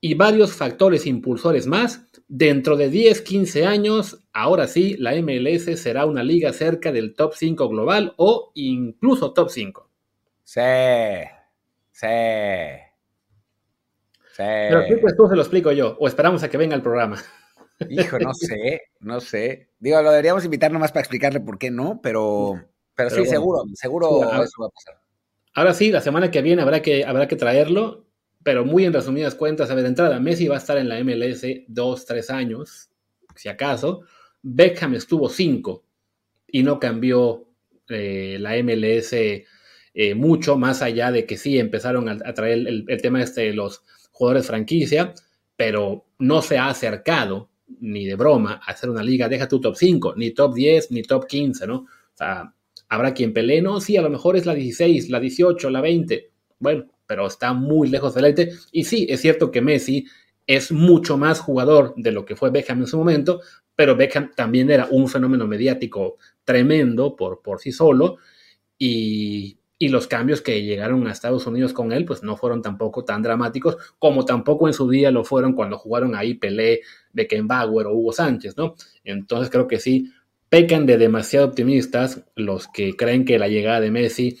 y 0.00 0.14
varios 0.14 0.52
factores 0.52 1.06
impulsores 1.06 1.66
más, 1.66 2.06
dentro 2.28 2.76
de 2.76 2.90
10, 2.90 3.22
15 3.22 3.66
años, 3.66 4.24
ahora 4.32 4.66
sí, 4.66 4.96
la 4.98 5.14
MLS 5.20 5.80
será 5.80 6.06
una 6.06 6.22
liga 6.22 6.52
cerca 6.52 6.92
del 6.92 7.14
top 7.14 7.34
5 7.34 7.68
global 7.68 8.14
o 8.16 8.52
incluso 8.54 9.32
top 9.32 9.48
5. 9.50 9.90
Sí, 10.44 10.60
sí. 11.92 12.06
Sí. 14.36 14.42
Pero 14.42 14.84
pues 15.00 15.16
tú 15.16 15.26
se 15.28 15.34
lo 15.34 15.40
explico 15.40 15.72
yo, 15.72 15.96
o 15.98 16.06
esperamos 16.06 16.42
a 16.42 16.50
que 16.50 16.58
venga 16.58 16.76
el 16.76 16.82
programa. 16.82 17.16
Hijo, 17.90 18.18
no 18.18 18.32
sé, 18.34 18.82
no 19.00 19.20
sé. 19.20 19.68
Digo, 19.78 20.00
lo 20.02 20.10
deberíamos 20.10 20.44
invitar 20.44 20.72
nomás 20.72 20.92
para 20.92 21.02
explicarle 21.02 21.40
por 21.40 21.58
qué 21.58 21.70
no, 21.70 22.00
pero, 22.02 22.54
pero, 22.94 23.10
sí, 23.10 23.26
seguro, 23.26 23.64
seguro 23.74 24.22
eso 24.42 24.62
va 24.62 24.66
a 24.66 24.70
pasar. 24.70 25.00
Ahora 25.54 25.74
sí, 25.74 25.90
la 25.90 26.00
semana 26.00 26.30
que 26.30 26.42
viene 26.42 26.62
habrá 26.62 26.80
que, 26.82 27.04
habrá 27.04 27.28
que 27.28 27.36
traerlo, 27.36 28.06
pero 28.42 28.64
muy 28.64 28.84
en 28.84 28.92
resumidas 28.92 29.34
cuentas, 29.34 29.70
a 29.70 29.74
ver, 29.74 29.82
de 29.82 29.90
entrada, 29.90 30.20
Messi 30.20 30.48
va 30.48 30.56
a 30.56 30.58
estar 30.58 30.78
en 30.78 30.88
la 30.88 31.02
MLS 31.02 31.44
dos, 31.66 32.06
tres 32.06 32.30
años, 32.30 32.90
si 33.34 33.48
acaso. 33.48 34.02
Beckham 34.42 34.94
estuvo 34.94 35.28
cinco 35.28 35.84
y 36.46 36.62
no 36.62 36.78
cambió 36.78 37.48
eh, 37.88 38.36
la 38.40 38.56
MLS 38.62 39.12
eh, 39.12 40.14
mucho, 40.14 40.56
más 40.56 40.82
allá 40.82 41.10
de 41.10 41.26
que 41.26 41.36
sí 41.36 41.58
empezaron 41.58 42.08
a, 42.08 42.34
traer 42.34 42.58
el, 42.58 42.84
el, 42.86 43.02
tema 43.02 43.22
este 43.22 43.42
de 43.42 43.52
los 43.54 43.82
jugadores 44.12 44.46
franquicia, 44.46 45.14
pero 45.56 46.06
no 46.18 46.42
se 46.42 46.58
ha 46.58 46.68
acercado 46.68 47.50
ni 47.80 48.04
de 48.04 48.14
broma 48.14 48.60
hacer 48.66 48.90
una 48.90 49.02
liga, 49.02 49.28
deja 49.28 49.48
tu 49.48 49.60
top 49.60 49.76
5, 49.76 50.14
ni 50.16 50.30
top 50.32 50.54
10, 50.54 50.90
ni 50.92 51.02
top 51.02 51.26
15, 51.26 51.66
¿no? 51.66 51.76
O 51.76 52.16
sea, 52.16 52.54
habrá 52.88 53.12
quien 53.12 53.32
pelee, 53.32 53.62
no, 53.62 53.80
sí, 53.80 53.96
a 53.96 54.02
lo 54.02 54.10
mejor 54.10 54.36
es 54.36 54.46
la 54.46 54.54
16, 54.54 55.10
la 55.10 55.20
18, 55.20 55.70
la 55.70 55.80
20, 55.80 56.30
bueno, 56.58 56.86
pero 57.06 57.26
está 57.26 57.52
muy 57.52 57.88
lejos 57.88 58.14
del 58.14 58.26
élite. 58.26 58.52
Y 58.72 58.84
sí, 58.84 59.06
es 59.08 59.20
cierto 59.20 59.50
que 59.50 59.60
Messi 59.60 60.06
es 60.46 60.72
mucho 60.72 61.16
más 61.16 61.40
jugador 61.40 61.94
de 61.96 62.12
lo 62.12 62.24
que 62.24 62.36
fue 62.36 62.50
Beckham 62.50 62.80
en 62.80 62.86
su 62.86 62.96
momento, 62.96 63.40
pero 63.74 63.96
Beckham 63.96 64.32
también 64.34 64.70
era 64.70 64.88
un 64.90 65.08
fenómeno 65.08 65.46
mediático 65.46 66.16
tremendo 66.44 67.16
por, 67.16 67.42
por 67.42 67.60
sí 67.60 67.72
solo 67.72 68.18
y, 68.78 69.58
y 69.78 69.88
los 69.88 70.06
cambios 70.06 70.40
que 70.40 70.62
llegaron 70.62 71.06
a 71.06 71.12
Estados 71.12 71.46
Unidos 71.46 71.72
con 71.72 71.92
él, 71.92 72.04
pues 72.04 72.22
no 72.22 72.36
fueron 72.36 72.62
tampoco 72.62 73.04
tan 73.04 73.22
dramáticos 73.22 73.76
como 73.98 74.24
tampoco 74.24 74.66
en 74.66 74.74
su 74.74 74.88
día 74.88 75.10
lo 75.10 75.24
fueron 75.24 75.52
cuando 75.52 75.78
jugaron 75.78 76.14
ahí 76.14 76.34
Pelé, 76.34 76.80
Beckenbauer 77.12 77.86
o 77.86 77.92
Hugo 77.92 78.12
Sánchez, 78.12 78.56
¿no? 78.56 78.74
Entonces 79.04 79.50
creo 79.50 79.66
que 79.66 79.78
sí, 79.78 80.12
pecan 80.48 80.86
de 80.86 80.96
demasiado 80.96 81.46
optimistas 81.46 82.24
los 82.34 82.68
que 82.68 82.96
creen 82.96 83.24
que 83.24 83.38
la 83.38 83.48
llegada 83.48 83.80
de 83.80 83.90
Messi 83.90 84.38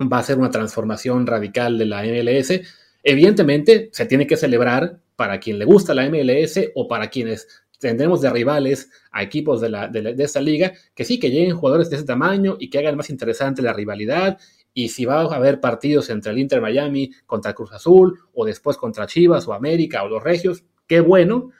va 0.00 0.18
a 0.18 0.22
ser 0.22 0.38
una 0.38 0.50
transformación 0.50 1.26
radical 1.26 1.76
de 1.76 1.86
la 1.86 2.02
MLS. 2.04 2.60
Evidentemente, 3.02 3.90
se 3.92 4.06
tiene 4.06 4.26
que 4.26 4.36
celebrar 4.36 5.00
para 5.16 5.40
quien 5.40 5.58
le 5.58 5.64
gusta 5.64 5.94
la 5.94 6.08
MLS 6.08 6.60
o 6.74 6.86
para 6.86 7.08
quienes 7.08 7.48
tendremos 7.78 8.20
de 8.20 8.30
rivales 8.30 8.90
a 9.10 9.22
equipos 9.22 9.60
de, 9.60 9.70
la, 9.70 9.88
de, 9.88 10.14
de, 10.14 10.24
esta 10.24 10.40
liga, 10.40 10.72
que 10.94 11.04
sí, 11.04 11.18
que 11.18 11.30
lleguen 11.30 11.56
jugadores 11.56 11.88
de 11.88 11.96
ese 11.96 12.04
tamaño 12.04 12.56
y 12.60 12.68
que 12.68 12.78
hagan 12.78 12.96
más 12.96 13.10
interesante 13.10 13.62
la 13.62 13.72
rivalidad 13.72 14.38
y 14.72 14.90
si 14.90 15.04
va 15.04 15.20
a 15.20 15.34
haber 15.34 15.60
partidos 15.60 16.10
entre 16.10 16.32
el 16.32 16.38
Inter 16.38 16.60
Miami 16.60 17.12
contra 17.26 17.54
Cruz 17.54 17.72
Azul 17.72 18.20
o 18.32 18.44
después 18.44 18.76
contra 18.76 19.06
Chivas 19.06 19.46
o 19.48 19.52
América 19.52 20.02
o 20.02 20.08
los 20.08 20.22
Regios, 20.22 20.64
qué 20.86 21.00
bueno. 21.00 21.50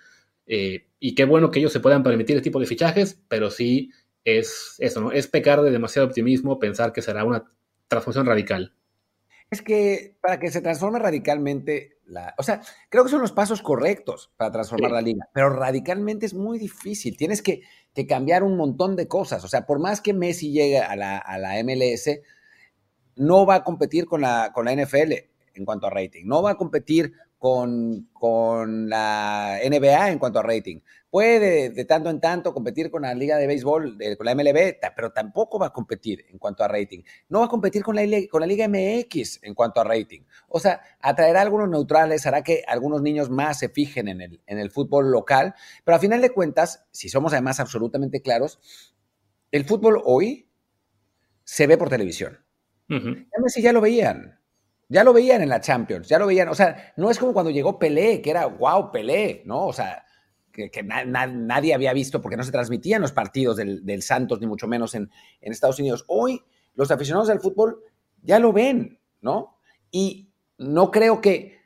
Eh, 0.47 0.87
y 0.99 1.15
qué 1.15 1.25
bueno 1.25 1.51
que 1.51 1.61
ellos 1.61 1.73
se 1.73 1.81
puedan 1.81 2.03
permitir 2.03 2.37
este 2.37 2.51
tipo 2.51 2.61
de 2.61 2.67
fichajes, 2.67 3.21
pero 3.29 3.51
sí 3.51 3.91
es 4.25 4.77
eso, 4.79 5.01
¿no? 5.01 5.13
Es 5.13 5.27
pecar 5.27 5.63
de 5.63 5.71
demasiado 5.71 6.07
optimismo 6.07 6.59
pensar 6.59 6.93
que 6.93 7.03
será 7.03 7.25
una 7.25 7.45
transformación 7.89 8.27
radical. 8.27 8.75
Es 9.51 9.63
que 9.63 10.17
para 10.21 10.39
que 10.39 10.51
se 10.51 10.61
transforme 10.61 10.99
radicalmente, 10.99 11.99
la, 12.05 12.35
o 12.39 12.43
sea, 12.43 12.61
creo 12.89 13.05
que 13.05 13.11
son 13.11 13.21
los 13.21 13.33
pasos 13.33 13.63
correctos 13.63 14.31
para 14.37 14.53
transformar 14.53 14.93
la 14.93 15.01
liga, 15.01 15.29
pero 15.33 15.51
radicalmente 15.51 16.27
es 16.27 16.35
muy 16.35 16.59
difícil. 16.59 17.17
Tienes 17.17 17.43
que, 17.43 17.63
que, 17.95 18.07
cambiar 18.07 18.45
un 18.45 18.57
montón 18.57 18.95
de 18.95 19.09
cosas. 19.09 19.43
O 19.45 19.49
sea, 19.49 19.67
por 19.67 19.81
más 19.81 20.01
que 20.01 20.13
Messi 20.13 20.53
llegue 20.53 20.79
a 20.79 20.95
la, 20.95 21.19
a 21.19 21.39
la 21.39 21.63
MLS, 21.65 22.21
no 23.21 23.45
va 23.45 23.57
a 23.57 23.65
competir 23.65 24.07
con 24.07 24.23
la, 24.23 24.51
con 24.55 24.65
la 24.65 24.75
NFL 24.75 25.13
en 25.55 25.65
cuanto 25.67 25.87
a 25.87 25.91
rating, 25.91 26.25
no 26.25 26.43
va 26.43 26.53
a 26.53 26.57
competir 26.57 27.13
con, 27.37 28.09
con 28.13 28.89
la 28.89 29.59
NBA 29.63 30.11
en 30.11 30.19
cuanto 30.19 30.39
a 30.39 30.43
rating. 30.43 30.81
Puede 31.11 31.71
de, 31.71 31.85
tanto 31.85 32.09
en 32.09 32.21
tanto 32.21 32.55
competir 32.55 32.91
con 32.91 33.03
la 33.03 33.15
Liga 33.15 33.37
de 33.37 33.47
Béisbol, 33.47 33.99
con 34.17 34.27
la 34.27 34.35
MLB, 34.35 34.77
pero 34.95 35.13
tampoco 35.13 35.59
va 35.59 35.67
a 35.67 35.73
competir 35.73 36.25
en 36.31 36.39
cuanto 36.39 36.65
a 36.65 36.69
rating. 36.69 37.03
No 37.29 37.41
va 37.41 37.47
a 37.47 37.49
competir 37.49 37.83
con 37.83 37.97
la, 37.97 38.03
con 38.31 38.41
la 38.41 38.47
Liga 38.47 38.69
MX 38.69 39.41
en 39.43 39.55
cuanto 39.55 39.81
a 39.81 39.85
rating. 39.85 40.21
O 40.49 40.61
sea, 40.61 40.81
atraerá 41.01 41.41
a 41.41 41.43
algunos 41.43 41.69
neutrales, 41.69 42.27
hará 42.27 42.43
que 42.43 42.63
algunos 42.67 43.03
niños 43.03 43.29
más 43.29 43.59
se 43.59 43.69
fijen 43.69 44.09
en 44.09 44.21
el, 44.21 44.43
en 44.47 44.59
el 44.59 44.71
fútbol 44.71 45.11
local, 45.11 45.55
pero 45.85 45.97
a 45.97 45.99
final 45.99 46.21
de 46.21 46.31
cuentas, 46.31 46.87
si 46.91 47.09
somos 47.09 47.33
además 47.33 47.61
absolutamente 47.61 48.23
claros, 48.23 48.61
el 49.51 49.65
fútbol 49.65 50.01
hoy 50.05 50.49
se 51.45 51.67
ve 51.67 51.77
por 51.77 51.89
televisión. 51.89 52.39
Ya 52.91 53.63
ya 53.63 53.73
lo 53.73 53.81
veían. 53.81 54.39
Ya 54.89 55.05
lo 55.05 55.13
veían 55.13 55.41
en 55.41 55.49
la 55.49 55.61
Champions, 55.61 56.09
ya 56.09 56.19
lo 56.19 56.27
veían. 56.27 56.49
O 56.49 56.55
sea, 56.55 56.93
no 56.97 57.11
es 57.11 57.19
como 57.19 57.33
cuando 57.33 57.53
llegó 57.53 57.79
Pelé, 57.79 58.21
que 58.21 58.31
era, 58.31 58.47
wow, 58.47 58.91
Pelé, 58.91 59.43
¿no? 59.47 59.67
O 59.67 59.73
sea, 59.73 60.05
que, 60.53 60.83
nadie 60.83 61.75
había 61.75 61.93
visto 61.93 62.21
porque 62.21 62.37
no 62.37 62.43
se 62.43 62.51
transmitían 62.51 63.01
los 63.01 63.13
partidos 63.13 63.57
del, 63.57 64.03
Santos, 64.03 64.41
ni 64.41 64.49
mucho 64.49 64.67
menos 64.67 64.97
en, 64.97 65.09
en, 65.41 65.53
Estados 65.53 65.79
Unidos. 65.79 66.05
Hoy 66.09 66.43
los 66.75 66.91
aficionados 66.91 67.31
al 67.31 67.39
fútbol 67.39 67.85
ya 68.23 68.41
lo 68.41 68.53
ven, 68.53 68.99
¿no? 69.21 69.59
Y 69.93 70.33
no 70.59 70.91
creo 70.91 71.21
que, 71.21 71.61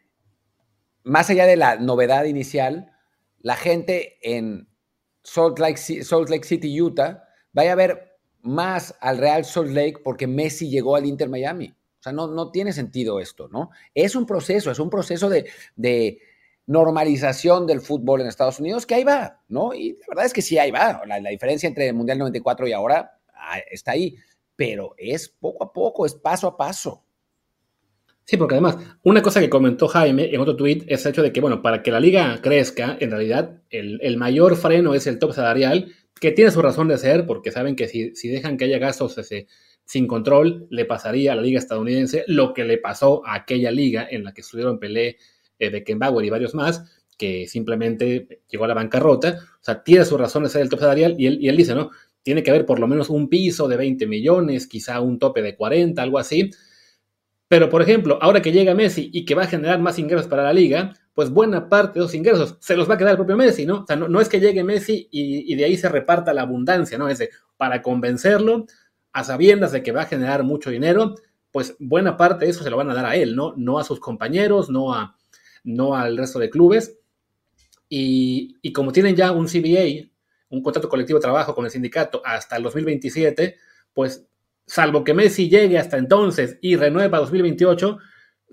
más 1.02 1.30
allá 1.30 1.46
de 1.46 1.56
la 1.56 1.76
novedad 1.76 2.24
inicial, 2.24 2.92
la 3.40 3.56
gente 3.56 4.18
en 4.22 4.68
Salt 5.22 5.58
Lake, 5.58 5.76
Salt 5.76 6.28
Lake 6.28 6.44
City, 6.44 6.80
Utah, 6.80 7.24
vaya 7.52 7.70
a 7.70 7.72
haber 7.72 8.13
más 8.44 8.94
al 9.00 9.18
Real 9.18 9.44
Salt 9.44 9.70
Lake 9.70 9.98
porque 10.02 10.26
Messi 10.26 10.68
llegó 10.68 10.96
al 10.96 11.06
Inter 11.06 11.28
Miami. 11.28 11.68
O 11.68 12.02
sea, 12.02 12.12
no, 12.12 12.28
no 12.28 12.50
tiene 12.50 12.72
sentido 12.72 13.18
esto, 13.18 13.48
¿no? 13.48 13.70
Es 13.94 14.14
un 14.14 14.26
proceso, 14.26 14.70
es 14.70 14.78
un 14.78 14.90
proceso 14.90 15.28
de, 15.28 15.46
de 15.76 16.18
normalización 16.66 17.66
del 17.66 17.80
fútbol 17.80 18.20
en 18.20 18.26
Estados 18.26 18.60
Unidos 18.60 18.86
que 18.86 18.94
ahí 18.94 19.04
va, 19.04 19.40
¿no? 19.48 19.74
Y 19.74 19.92
la 19.92 20.06
verdad 20.08 20.26
es 20.26 20.32
que 20.32 20.42
sí, 20.42 20.58
ahí 20.58 20.70
va. 20.70 21.02
La, 21.06 21.20
la 21.20 21.30
diferencia 21.30 21.66
entre 21.66 21.88
el 21.88 21.94
Mundial 21.94 22.18
94 22.18 22.68
y 22.68 22.72
ahora 22.72 23.18
ah, 23.34 23.58
está 23.70 23.92
ahí, 23.92 24.16
pero 24.56 24.94
es 24.98 25.28
poco 25.28 25.64
a 25.64 25.72
poco, 25.72 26.06
es 26.06 26.14
paso 26.14 26.46
a 26.46 26.56
paso. 26.56 27.04
Sí, 28.24 28.38
porque 28.38 28.54
además, 28.54 28.78
una 29.02 29.20
cosa 29.20 29.40
que 29.40 29.50
comentó 29.50 29.86
Jaime 29.86 30.34
en 30.34 30.40
otro 30.40 30.56
tweet 30.56 30.84
es 30.86 31.04
el 31.04 31.10
hecho 31.10 31.22
de 31.22 31.30
que, 31.30 31.42
bueno, 31.42 31.60
para 31.60 31.82
que 31.82 31.90
la 31.90 32.00
liga 32.00 32.38
crezca, 32.40 32.96
en 32.98 33.10
realidad 33.10 33.60
el, 33.68 34.16
mayor 34.16 34.56
freno 34.56 34.94
es 34.94 35.06
el 35.06 35.18
top 35.18 35.34
salarial, 35.34 35.92
que 36.20 36.32
tiene 36.32 36.50
su 36.50 36.62
razón 36.62 36.88
de 36.88 36.98
ser, 36.98 37.26
porque 37.26 37.50
saben 37.50 37.76
que 37.76 37.88
si, 37.88 38.14
si 38.14 38.28
dejan 38.28 38.56
que 38.56 38.64
haya 38.64 38.78
gastos 38.78 39.18
sin 39.84 40.06
control, 40.06 40.66
le 40.70 40.84
pasaría 40.84 41.32
a 41.32 41.36
la 41.36 41.42
liga 41.42 41.58
estadounidense 41.58 42.24
lo 42.26 42.54
que 42.54 42.64
le 42.64 42.78
pasó 42.78 43.26
a 43.26 43.34
aquella 43.34 43.70
liga 43.70 44.06
en 44.10 44.24
la 44.24 44.32
que 44.32 44.40
estuvieron 44.40 44.78
Pelé, 44.78 45.18
eh, 45.58 45.70
Beckenbauer 45.70 46.24
y 46.24 46.30
varios 46.30 46.54
más, 46.54 46.84
que 47.18 47.46
simplemente 47.46 48.40
llegó 48.48 48.64
a 48.64 48.68
la 48.68 48.74
bancarrota. 48.74 49.38
O 49.60 49.64
sea, 49.64 49.82
tiene 49.82 50.04
su 50.04 50.16
razón 50.16 50.44
de 50.44 50.48
ser 50.48 50.62
el 50.62 50.68
top 50.68 50.80
salarial 50.80 51.16
y 51.18 51.26
él, 51.26 51.38
y 51.40 51.48
él 51.48 51.56
dice, 51.56 51.74
¿no? 51.74 51.90
Tiene 52.22 52.42
que 52.42 52.50
haber 52.50 52.64
por 52.64 52.78
lo 52.78 52.86
menos 52.86 53.10
un 53.10 53.28
piso 53.28 53.68
de 53.68 53.76
20 53.76 54.06
millones, 54.06 54.66
quizá 54.66 55.00
un 55.00 55.18
tope 55.18 55.42
de 55.42 55.54
40, 55.54 56.02
algo 56.02 56.18
así 56.18 56.50
pero, 57.48 57.68
por 57.68 57.82
ejemplo, 57.82 58.18
ahora 58.20 58.42
que 58.42 58.52
llega 58.52 58.74
Messi 58.74 59.10
y 59.12 59.24
que 59.24 59.34
va 59.34 59.44
a 59.44 59.46
generar 59.46 59.78
más 59.78 59.98
ingresos 59.98 60.26
para 60.26 60.42
la 60.42 60.52
liga, 60.52 60.94
pues 61.14 61.30
buena 61.30 61.68
parte 61.68 61.98
de 61.98 62.04
esos 62.04 62.14
ingresos 62.14 62.56
se 62.60 62.76
los 62.76 62.90
va 62.90 62.94
a 62.94 62.98
quedar 62.98 63.12
el 63.12 63.16
propio 63.16 63.36
Messi, 63.36 63.64
¿no? 63.64 63.82
O 63.82 63.86
sea, 63.86 63.96
no, 63.96 64.20
es 64.20 64.28
que 64.28 64.40
llegue 64.40 64.64
Messi 64.64 65.08
y, 65.10 65.54
de 65.54 65.64
ahí 65.64 65.76
se 65.76 65.88
reparta 65.88 66.34
la 66.34 66.42
abundancia, 66.42 66.98
¿no? 66.98 67.08
Es 67.08 67.18
de, 67.18 67.30
para 67.56 67.82
convencerlo, 67.82 68.66
a 69.12 69.22
sabiendas 69.22 69.70
de 69.70 69.82
que 69.82 69.92
va 69.92 70.02
a 70.02 70.06
generar 70.06 70.42
mucho 70.42 70.70
dinero, 70.70 71.14
pues 71.52 71.76
buena 71.78 72.16
parte 72.16 72.44
de 72.44 72.50
eso 72.50 72.64
se 72.64 72.70
lo 72.70 72.76
van 72.76 72.90
a 72.90 72.94
dar 72.94 73.06
a 73.06 73.14
él, 73.14 73.36
¿no? 73.36 73.54
No 73.56 73.78
a 73.78 73.84
sus 73.84 74.00
compañeros, 74.00 74.70
no, 74.70 74.92
a, 74.92 75.16
no 75.62 75.94
al 75.94 76.16
resto 76.16 76.40
de 76.40 76.50
clubes. 76.50 76.98
Y, 77.88 78.56
y 78.60 78.72
como 78.72 78.90
tienen 78.90 79.14
ya 79.14 79.30
un 79.30 79.46
CBA, 79.46 80.10
un 80.48 80.62
contrato 80.62 80.88
colectivo 80.88 81.20
de 81.20 81.22
trabajo 81.22 81.54
con 81.54 81.64
el 81.64 81.70
sindicato 81.70 82.22
hasta 82.24 82.56
el 82.56 82.64
2027, 82.64 83.56
pues 83.92 84.26
salvo 84.66 85.04
que 85.04 85.14
Messi 85.14 85.48
llegue 85.48 85.78
hasta 85.78 85.96
entonces 85.96 86.58
y 86.60 86.74
renueva 86.74 87.18
2028, 87.18 87.98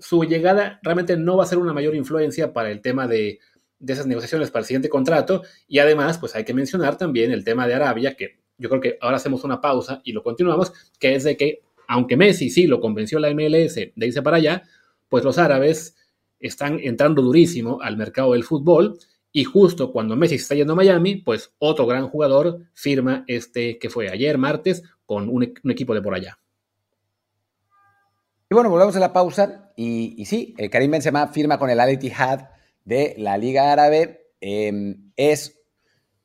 su 0.02 0.24
llegada 0.24 0.80
realmente 0.82 1.16
no 1.16 1.36
va 1.36 1.44
a 1.44 1.46
ser 1.46 1.58
una 1.58 1.72
mayor 1.72 1.94
influencia 1.94 2.52
para 2.52 2.70
el 2.70 2.80
tema 2.80 3.06
de, 3.06 3.38
esas 3.86 4.06
negociaciones 4.06 4.50
para 4.50 4.60
el 4.60 4.66
siguiente 4.66 4.88
contrato. 4.88 5.42
Y 5.68 5.78
además, 5.78 6.18
pues 6.18 6.34
hay 6.34 6.44
que 6.44 6.54
mencionar 6.54 6.98
también 6.98 7.30
el 7.30 7.44
tema 7.44 7.66
de 7.66 7.74
Arabia, 7.74 8.14
que 8.14 8.40
yo 8.58 8.68
creo 8.68 8.80
que 8.80 8.98
ahora 9.00 9.16
hacemos 9.16 9.44
una 9.44 9.60
pausa 9.60 10.00
y 10.04 10.12
lo 10.12 10.22
continuamos, 10.22 10.72
que 10.98 11.14
es 11.14 11.24
de 11.24 11.36
que, 11.36 11.62
aunque 11.88 12.16
Messi 12.16 12.50
sí 12.50 12.66
lo 12.66 12.80
convenció 12.80 13.18
la 13.18 13.32
MLS 13.32 13.74
de 13.74 14.06
irse 14.06 14.22
para 14.22 14.38
allá, 14.38 14.62
pues 15.08 15.24
los 15.24 15.38
árabes 15.38 15.96
están 16.40 16.80
entrando 16.80 17.22
durísimo 17.22 17.80
al 17.80 17.96
mercado 17.96 18.32
del 18.32 18.44
fútbol. 18.44 18.98
Y 19.30 19.44
justo 19.44 19.92
cuando 19.92 20.16
Messi 20.16 20.34
está 20.34 20.54
yendo 20.54 20.74
a 20.74 20.76
Miami, 20.76 21.16
pues 21.16 21.54
otro 21.58 21.86
gran 21.86 22.08
jugador 22.08 22.60
firma 22.74 23.24
este 23.28 23.78
que 23.78 23.88
fue 23.88 24.10
ayer, 24.10 24.36
martes, 24.36 24.82
con 25.06 25.28
un, 25.28 25.42
equipo 25.42 25.94
de 25.94 26.02
por 26.02 26.14
allá. 26.14 26.38
Y 28.52 28.54
bueno, 28.54 28.68
volvemos 28.68 28.94
a 28.96 29.00
la 29.00 29.14
pausa. 29.14 29.72
Y, 29.76 30.26
sí, 30.26 30.54
el 30.58 30.68
Karim 30.68 30.90
Benzema 30.90 31.28
firma 31.28 31.58
con 31.58 31.70
el 31.70 31.80
Al 31.80 31.90
Ittihad 31.90 32.50
de 32.84 33.14
la 33.16 33.38
Liga 33.38 33.72
Árabe. 33.72 34.30
Em, 34.42 35.10
es 35.16 35.58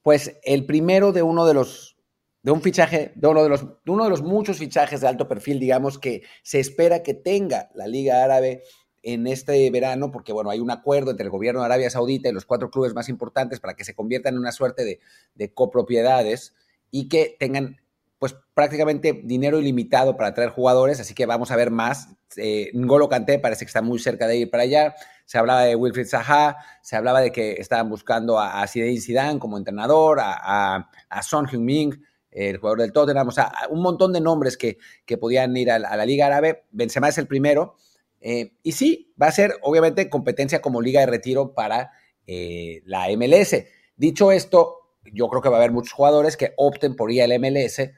pues 0.01 0.37
el 0.43 0.65
primero 0.65 1.13
de 1.13 1.23
uno 1.23 1.45
de 1.45 1.53
los 1.53 1.97
de 2.43 2.51
un 2.51 2.61
fichaje, 2.61 3.13
de 3.15 3.27
uno 3.29 3.43
de, 3.43 3.49
los, 3.49 3.61
de 3.61 3.91
uno 3.93 4.03
de 4.03 4.09
los 4.09 4.23
muchos 4.23 4.57
fichajes 4.57 4.99
de 4.99 5.07
alto 5.07 5.29
perfil, 5.29 5.57
digamos, 5.57 5.97
que 5.97 6.23
se 6.43 6.59
espera 6.59 7.01
que 7.01 7.13
tenga 7.13 7.69
la 7.75 7.87
Liga 7.87 8.21
Árabe 8.21 8.63
en 9.03 9.25
este 9.25 9.71
verano, 9.71 10.11
porque 10.11 10.33
bueno, 10.33 10.49
hay 10.49 10.59
un 10.59 10.69
acuerdo 10.69 11.11
entre 11.11 11.23
el 11.23 11.29
gobierno 11.29 11.61
de 11.61 11.67
Arabia 11.67 11.89
Saudita 11.89 12.27
y 12.27 12.33
los 12.33 12.45
cuatro 12.45 12.69
clubes 12.69 12.93
más 12.93 13.07
importantes 13.07 13.61
para 13.61 13.73
que 13.73 13.85
se 13.85 13.95
conviertan 13.95 14.33
en 14.33 14.41
una 14.41 14.51
suerte 14.51 14.83
de, 14.83 14.99
de 15.35 15.53
copropiedades 15.53 16.53
y 16.91 17.07
que 17.07 17.37
tengan 17.39 17.77
pues 18.19 18.35
prácticamente 18.53 19.21
dinero 19.23 19.59
ilimitado 19.59 20.17
para 20.17 20.33
traer 20.33 20.49
jugadores, 20.49 20.99
así 20.99 21.13
que 21.13 21.25
vamos 21.25 21.51
a 21.51 21.55
ver 21.55 21.69
más. 21.69 22.09
Eh, 22.35 22.71
Ngolo 22.73 23.09
Kanté 23.09 23.37
parece 23.37 23.65
que 23.65 23.69
está 23.69 23.81
muy 23.81 23.99
cerca 23.99 24.27
de 24.27 24.37
ir 24.37 24.49
para 24.49 24.63
allá. 24.63 24.95
Se 25.25 25.37
hablaba 25.37 25.63
de 25.63 25.75
Wilfried 25.75 26.07
Zaha, 26.07 26.57
se 26.81 26.95
hablaba 26.95 27.21
de 27.21 27.31
que 27.31 27.53
estaban 27.53 27.89
buscando 27.89 28.39
a, 28.39 28.61
a 28.61 28.67
Zidane 28.67 29.39
como 29.39 29.57
entrenador, 29.57 30.19
a, 30.19 30.89
a, 31.09 31.21
Son 31.21 31.45
Heung-min, 31.47 32.03
el 32.31 32.57
jugador 32.57 32.79
del 32.79 32.91
Tottenham, 32.91 33.27
o 33.27 33.31
sea, 33.31 33.51
un 33.69 33.81
montón 33.81 34.13
de 34.13 34.21
nombres 34.21 34.57
que, 34.57 34.77
que 35.05 35.17
podían 35.17 35.55
ir 35.55 35.69
a, 35.69 35.77
la 35.77 36.05
Liga 36.05 36.25
Árabe. 36.25 36.65
Benzema 36.71 37.09
es 37.09 37.17
el 37.19 37.27
primero. 37.27 37.75
Eh, 38.19 38.53
y 38.63 38.71
sí, 38.71 39.13
va 39.21 39.27
a 39.27 39.31
ser 39.31 39.53
obviamente 39.61 40.09
competencia 40.09 40.59
como 40.59 40.81
liga 40.81 41.01
de 41.01 41.05
retiro 41.05 41.53
para 41.53 41.91
eh, 42.25 42.81
la 42.85 43.07
MLS. 43.15 43.63
Dicho 43.95 44.31
esto, 44.31 44.77
yo 45.13 45.27
creo 45.29 45.41
que 45.41 45.49
va 45.49 45.57
a 45.57 45.59
haber 45.59 45.71
muchos 45.71 45.93
jugadores 45.93 46.35
que 46.35 46.53
opten 46.57 46.95
por 46.95 47.11
ir 47.11 47.21
al 47.21 47.39
MLS 47.39 47.91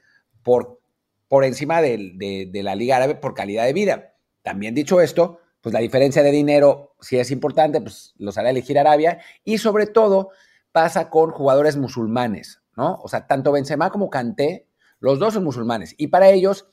por, 0.44 0.80
por 1.28 1.44
encima 1.44 1.82
de, 1.82 2.50
la 2.54 2.76
Liga 2.76 2.98
Árabe 2.98 3.16
por 3.16 3.34
calidad 3.34 3.66
de 3.66 3.74
vida. 3.74 4.14
También 4.42 4.76
dicho 4.76 5.02
esto, 5.02 5.40
pues 5.62 5.74
la 5.74 5.80
diferencia 5.80 6.24
de 6.24 6.32
dinero, 6.32 6.96
si 7.02 7.18
es 7.18 7.32
importante, 7.32 7.82
pues 7.82 8.14
los 8.18 8.38
hará 8.38 8.50
elegir 8.50 8.80
Arabia 8.80 9.20
y 9.44 9.58
sobre 9.58 9.88
todo 9.88 10.30
pasa 10.72 11.10
con 11.10 11.32
jugadores 11.32 11.78
musulmanes, 11.78 12.62
¿no? 12.76 13.00
O 13.04 13.08
sea, 13.08 13.28
tanto 13.28 13.52
Benzema 13.52 13.90
como 13.90 14.10
Kanté, 14.10 14.68
los 15.00 15.20
dos 15.20 15.34
son 15.34 15.44
musulmanes 15.44 15.96
y 15.98 16.08
para 16.08 16.30
ellos 16.30 16.68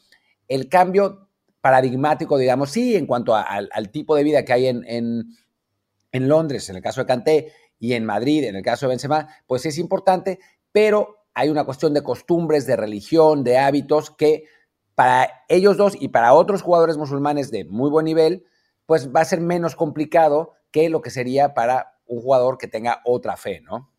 el 0.49 0.69
cambio 0.69 1.29
paradigmático, 1.61 2.39
digamos, 2.39 2.71
sí, 2.71 2.95
en 2.95 3.07
cuanto 3.07 3.35
al 3.35 3.91
tipo 3.91 4.15
de 4.15 4.23
vida 4.23 4.45
que 4.45 4.53
hay 4.53 4.67
en, 4.69 4.85
en, 4.87 5.25
en 6.13 6.29
Londres, 6.29 6.69
en 6.71 6.77
el 6.77 6.83
caso 6.83 7.01
de 7.01 7.07
Kanté, 7.07 7.53
y 7.79 7.93
en 7.93 8.05
Madrid, 8.05 8.45
en 8.45 8.57
el 8.57 8.63
caso 8.63 8.87
de 8.87 8.91
Benzema, 8.91 9.29
pues 9.47 9.67
es 9.67 9.79
importante, 9.79 10.39
pero 10.73 11.16
hay 11.37 11.51
una 11.51 11.65
cuestión 11.65 11.93
de 11.93 12.03
costumbres, 12.03 12.67
de 12.67 12.77
religión, 12.77 13.45
de 13.45 13.59
hábitos 13.59 14.11
que 14.11 14.45
para 14.95 15.31
ellos 15.51 15.77
dos 15.77 15.93
y 16.01 16.09
para 16.09 16.33
otros 16.33 16.63
jugadores 16.63 16.97
musulmanes 16.97 17.51
de 17.51 17.67
muy 17.67 17.91
buen 17.91 18.07
nivel, 18.07 18.45
pues 18.87 19.15
va 19.15 19.21
a 19.21 19.27
ser 19.27 19.43
menos 19.43 19.77
complicado 19.77 20.55
que 20.71 20.89
lo 20.89 21.03
que 21.03 21.11
sería 21.11 21.53
para 21.53 21.99
un 22.07 22.23
jugador 22.23 22.57
que 22.57 22.69
tenga 22.69 23.03
otra 23.05 23.37
fe, 23.37 23.61
¿no? 23.61 23.93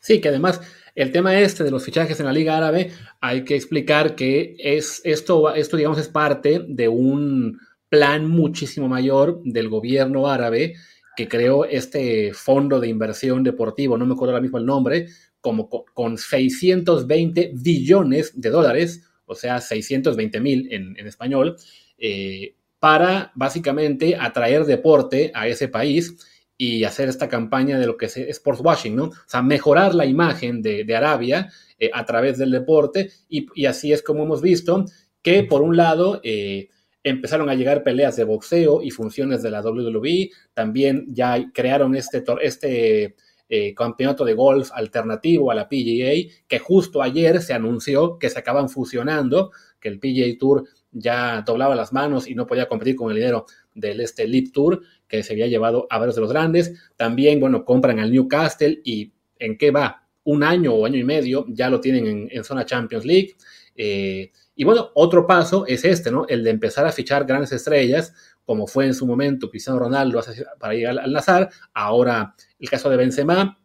Sí, 0.00 0.20
que 0.20 0.28
además 0.28 0.60
el 0.96 1.12
tema 1.12 1.38
este 1.38 1.62
de 1.62 1.70
los 1.70 1.84
fichajes 1.84 2.18
en 2.18 2.26
la 2.26 2.32
Liga 2.32 2.56
Árabe, 2.56 2.90
hay 3.20 3.44
que 3.44 3.54
explicar 3.54 4.16
que 4.16 4.56
es, 4.58 5.00
esto, 5.04 5.54
esto, 5.54 5.76
digamos, 5.76 5.98
es 5.98 6.08
parte 6.08 6.64
de 6.66 6.88
un 6.88 7.60
plan 7.88 8.28
muchísimo 8.28 8.88
mayor 8.88 9.40
del 9.44 9.68
gobierno 9.68 10.26
árabe 10.26 10.74
que 11.16 11.28
creó 11.28 11.64
este 11.64 12.32
fondo 12.34 12.80
de 12.80 12.88
inversión 12.88 13.44
deportivo, 13.44 13.96
no 13.96 14.04
me 14.04 14.14
acuerdo 14.14 14.32
ahora 14.32 14.42
mismo 14.42 14.58
el 14.58 14.66
nombre, 14.66 15.06
como 15.46 15.68
con 15.68 16.18
620 16.18 17.52
billones 17.54 18.32
de 18.34 18.50
dólares, 18.50 19.04
o 19.26 19.36
sea, 19.36 19.60
620 19.60 20.40
mil 20.40 20.66
en, 20.72 21.06
español, 21.06 21.56
eh, 21.98 22.56
para 22.80 23.30
básicamente 23.36 24.16
atraer 24.16 24.64
deporte 24.64 25.30
a 25.32 25.46
ese 25.46 25.68
país 25.68 26.16
y 26.58 26.82
hacer 26.82 27.08
esta 27.08 27.28
campaña 27.28 27.78
de 27.78 27.86
lo 27.86 27.96
que 27.96 28.06
es 28.06 28.16
sports 28.16 28.60
washing, 28.60 28.96
¿no? 28.96 29.04
O 29.04 29.14
sea, 29.28 29.40
mejorar 29.40 29.94
la 29.94 30.04
imagen 30.04 30.62
de, 30.62 30.84
Arabia 30.96 31.48
eh, 31.78 31.90
a 31.94 32.04
través 32.04 32.38
del 32.38 32.50
deporte 32.50 33.12
y, 33.28 33.66
así 33.66 33.92
es 33.92 34.02
como 34.02 34.24
hemos 34.24 34.42
visto 34.42 34.84
que 35.22 35.44
por 35.44 35.62
un 35.62 35.76
lado 35.76 36.20
eh, 36.24 36.70
empezaron 37.04 37.48
a 37.48 37.54
llegar 37.54 37.84
peleas 37.84 38.16
de 38.16 38.24
boxeo 38.24 38.82
y 38.82 38.90
funciones 38.90 39.44
de 39.44 39.50
la 39.52 39.60
WWE, 39.60 40.30
también 40.54 41.06
ya 41.06 41.52
crearon 41.54 41.94
este, 41.94 42.24
este 42.42 43.14
eh, 43.48 43.74
campeonato 43.74 44.24
de 44.24 44.34
golf 44.34 44.70
alternativo 44.72 45.50
a 45.50 45.54
la 45.54 45.68
PGA, 45.68 46.34
que 46.48 46.58
justo 46.58 47.02
ayer 47.02 47.40
se 47.40 47.52
anunció 47.52 48.18
que 48.18 48.28
se 48.28 48.38
acaban 48.38 48.68
fusionando, 48.68 49.52
que 49.80 49.88
el 49.88 50.00
PGA 50.00 50.36
Tour 50.38 50.64
ya 50.90 51.42
doblaba 51.42 51.76
las 51.76 51.92
manos 51.92 52.26
y 52.26 52.34
no 52.34 52.46
podía 52.46 52.68
competir 52.68 52.96
con 52.96 53.10
el 53.10 53.18
dinero 53.18 53.46
del 53.74 54.00
este 54.00 54.26
Leap 54.26 54.52
Tour, 54.52 54.82
que 55.06 55.22
se 55.22 55.34
había 55.34 55.46
llevado 55.46 55.86
a 55.90 55.98
varios 55.98 56.16
de 56.16 56.22
los 56.22 56.32
grandes. 56.32 56.72
También, 56.96 57.38
bueno, 57.38 57.64
compran 57.64 58.00
al 58.00 58.10
Newcastle 58.10 58.80
y 58.82 59.12
¿en 59.38 59.56
qué 59.56 59.70
va? 59.70 60.08
Un 60.24 60.42
año 60.42 60.74
o 60.74 60.86
año 60.86 60.98
y 60.98 61.04
medio 61.04 61.44
ya 61.48 61.70
lo 61.70 61.80
tienen 61.80 62.28
en, 62.30 62.44
zona 62.44 62.64
Champions 62.64 63.04
League. 63.04 63.36
Eh, 63.76 64.32
y 64.56 64.64
bueno, 64.64 64.90
otro 64.94 65.26
paso 65.26 65.66
es 65.66 65.84
este, 65.84 66.10
¿no? 66.10 66.26
El 66.26 66.42
de 66.42 66.50
empezar 66.50 66.86
a 66.86 66.92
fichar 66.92 67.26
grandes 67.26 67.52
estrellas 67.52 68.12
como 68.46 68.66
fue 68.66 68.86
en 68.86 68.94
su 68.94 69.06
momento 69.06 69.50
Cristiano 69.50 69.80
Ronaldo 69.80 70.20
para 70.58 70.74
ir 70.74 70.86
al, 70.86 71.12
Nazar, 71.12 71.50
ahora 71.74 72.34
el 72.58 72.70
caso 72.70 72.88
de 72.88 72.96
Benzema, 72.96 73.58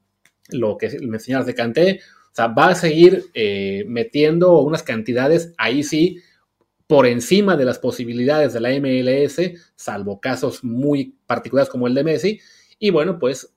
lo 0.49 0.77
que 0.77 0.97
mencionas 1.01 1.45
de 1.45 1.53
Kanté, 1.53 1.99
o 2.31 2.35
sea, 2.35 2.47
va 2.47 2.69
a 2.69 2.75
seguir 2.75 3.25
eh, 3.33 3.85
metiendo 3.87 4.59
unas 4.59 4.83
cantidades 4.83 5.53
ahí 5.57 5.83
sí 5.83 6.21
por 6.87 7.05
encima 7.05 7.55
de 7.55 7.63
las 7.63 7.79
posibilidades 7.79 8.51
de 8.51 8.59
la 8.59 8.69
MLS, 8.71 9.39
salvo 9.75 10.19
casos 10.19 10.63
muy 10.63 11.15
particulares 11.25 11.69
como 11.69 11.87
el 11.87 11.93
de 11.93 12.03
Messi. 12.03 12.39
Y 12.79 12.89
bueno, 12.89 13.17
pues 13.17 13.53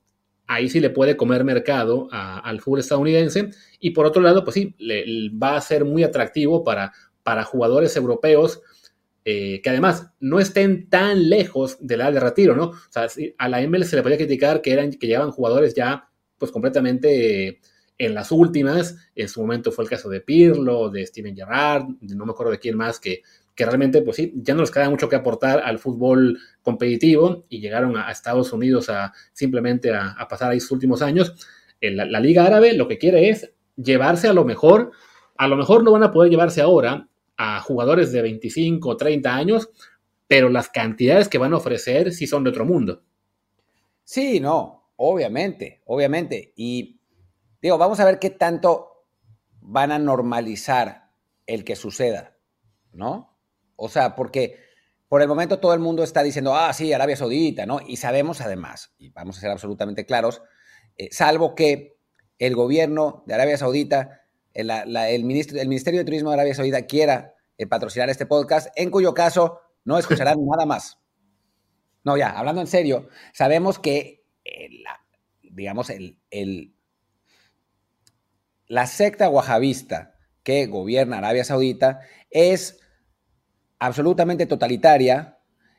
ahí 0.47 0.69
sí 0.69 0.79
le 0.79 0.91
puede 0.91 1.17
comer 1.17 1.43
mercado 1.43 2.09
al 2.13 2.61
fútbol 2.61 2.81
estadounidense. 2.81 3.51
Y 3.81 3.91
por 3.91 4.07
otro 4.07 4.23
lado, 4.23 4.45
pues 4.45 4.55
sí, 4.55 4.77
le, 4.79 5.31
va 5.31 5.57
a 5.57 5.61
ser 5.61 5.85
muy 5.85 6.05
atractivo 6.05 6.63
para, 6.63 6.93
para 7.25 7.43
jugadores 7.43 7.97
europeos 7.97 8.61
eh, 9.27 9.63
que 9.63 9.71
además 9.71 10.13
no 10.21 10.39
estén 10.39 10.91
tan 10.91 11.31
lejos 11.31 11.79
de 11.81 11.97
la 11.97 12.13
de 12.13 12.21
retiro, 12.21 12.55
¿no? 12.55 12.65
O 12.67 12.77
sea, 12.91 13.07
a 13.39 13.49
la 13.49 13.63
ML 13.67 13.85
se 13.85 13.97
le 13.97 14.03
podía 14.03 14.19
criticar 14.19 14.61
que, 14.61 14.73
eran, 14.73 14.91
que 14.91 15.07
llevaban 15.07 15.31
jugadores 15.31 15.75
ya 15.75 16.11
pues 16.37 16.53
completamente 16.53 17.61
en 17.97 18.15
las 18.15 18.31
últimas. 18.31 18.97
En 19.15 19.31
su 19.31 19.41
momento 19.41 19.73
fue 19.73 19.85
el 19.85 19.91
caso 19.91 20.11
de 20.11 20.21
Pirlo, 20.21 20.91
de 20.91 21.07
Steven 21.07 21.35
Gerrard, 21.35 21.87
no 22.03 22.27
me 22.27 22.33
acuerdo 22.33 22.53
de 22.53 22.59
quién 22.59 22.77
más, 22.77 23.01
que, 23.01 23.23
que 23.55 23.65
realmente, 23.65 24.03
pues 24.03 24.17
sí, 24.19 24.35
ya 24.37 24.53
no 24.53 24.61
les 24.61 24.71
queda 24.71 24.91
mucho 24.91 25.09
que 25.09 25.17
aportar 25.17 25.61
al 25.61 25.79
fútbol 25.79 26.39
competitivo 26.61 27.47
y 27.49 27.61
llegaron 27.61 27.97
a, 27.97 28.11
Estados 28.11 28.53
Unidos 28.53 28.91
a 28.91 29.15
simplemente 29.33 29.95
a, 29.95 30.27
pasar 30.29 30.51
ahí 30.51 30.61
sus 30.61 30.73
últimos 30.73 31.01
años. 31.01 31.35
La, 31.81 32.05
la 32.05 32.21
Liga 32.21 32.45
Árabe 32.45 32.75
lo 32.75 32.89
que 32.89 32.99
quiere 32.99 33.31
es 33.31 33.53
llevarse 33.77 34.29
a 34.29 34.35
lo 34.35 34.45
mejor, 34.45 34.93
a 35.39 35.49
lo 35.49 35.57
mejor 35.57 35.83
no 35.83 35.93
van 35.93 36.03
a 36.03 36.11
poder 36.11 36.31
llevarse 36.31 36.61
ahora 36.61 37.09
a 37.37 37.61
jugadores 37.61 38.13
de 38.13 38.23
25 38.23 38.89
o 38.89 38.97
30 38.97 39.35
años, 39.35 39.71
pero 40.27 40.49
las 40.49 40.69
cantidades 40.69 41.29
que 41.29 41.39
van 41.39 41.53
a 41.53 41.59
ofrecer 41.59 42.13
sí 42.13 42.27
son 42.27 42.45
de 42.45 42.51
otro 42.51 42.65
mundo. 42.65 43.03
Sí, 44.05 44.41
no, 44.41 44.91
obviamente, 44.97 45.83
obviamente. 45.87 46.53
Y 46.57 47.01
digo, 47.61 47.79
vamos 47.79 48.01
a 48.01 48.05
ver 48.05 48.19
qué 48.19 48.31
tanto 48.31 49.07
van 49.61 49.93
a 49.93 49.99
normalizar 49.99 51.11
el 51.47 51.65
que 51.65 51.77
suceda, 51.77 52.37
¿no? 52.93 53.37
O 53.77 53.89
sea, 53.89 54.15
porque 54.15 54.59
por 55.09 55.23
el 55.23 55.29
momento 55.29 55.59
todo 55.59 55.75
el 55.75 55.81
mundo 55.81 56.03
está 56.03 56.23
diciendo, 56.23 56.55
ah, 56.55 56.73
sí, 56.73 56.93
Arabia 56.93 57.17
Saudita, 57.17 57.67
¿no? 57.67 57.81
Y 57.87 57.97
sabemos 57.97 58.41
además, 58.41 58.95
y 58.99 59.11
vamos 59.11 59.39
a 59.39 59.41
ser 59.41 59.51
absolutamente 59.51 60.07
claros, 60.07 60.43
eh, 60.97 61.09
salvo 61.13 61.55
que 61.55 61.97
el 62.39 62.55
gobierno 62.55 63.25
de 63.27 63.35
Arabia 63.35 63.57
Saudita 63.57 64.24
el, 64.55 65.25
ministro, 65.25 65.61
el 65.61 65.69
Ministerio 65.69 66.01
de 66.01 66.05
Turismo 66.05 66.31
de 66.31 66.35
Arabia 66.35 66.55
Saudita 66.55 66.87
quiera 66.87 67.35
eh, 67.59 67.67
patrocinar 67.67 68.09
este 68.09 68.27
podcast, 68.27 68.69
en 68.77 68.91
cuyo 68.91 69.13
caso 69.15 69.61
no 69.85 69.99
escucharán 69.99 70.39
nada 70.47 70.67
más. 70.67 70.99
No, 72.05 72.17
ya, 72.17 72.31
hablando 72.31 72.61
en 72.61 72.67
serio, 72.67 73.09
sabemos 73.33 73.79
que, 73.79 74.25
eh, 74.45 74.69
la, 74.83 75.01
digamos, 75.43 75.91
el, 75.91 76.75
la 78.67 78.87
secta 78.87 79.29
wahabista 79.29 80.15
que 80.43 80.67
gobierna 80.67 81.19
Arabia 81.19 81.45
Saudita 81.45 82.01
es 82.31 82.79
absolutamente 83.79 84.47
totalitaria, 84.47 85.39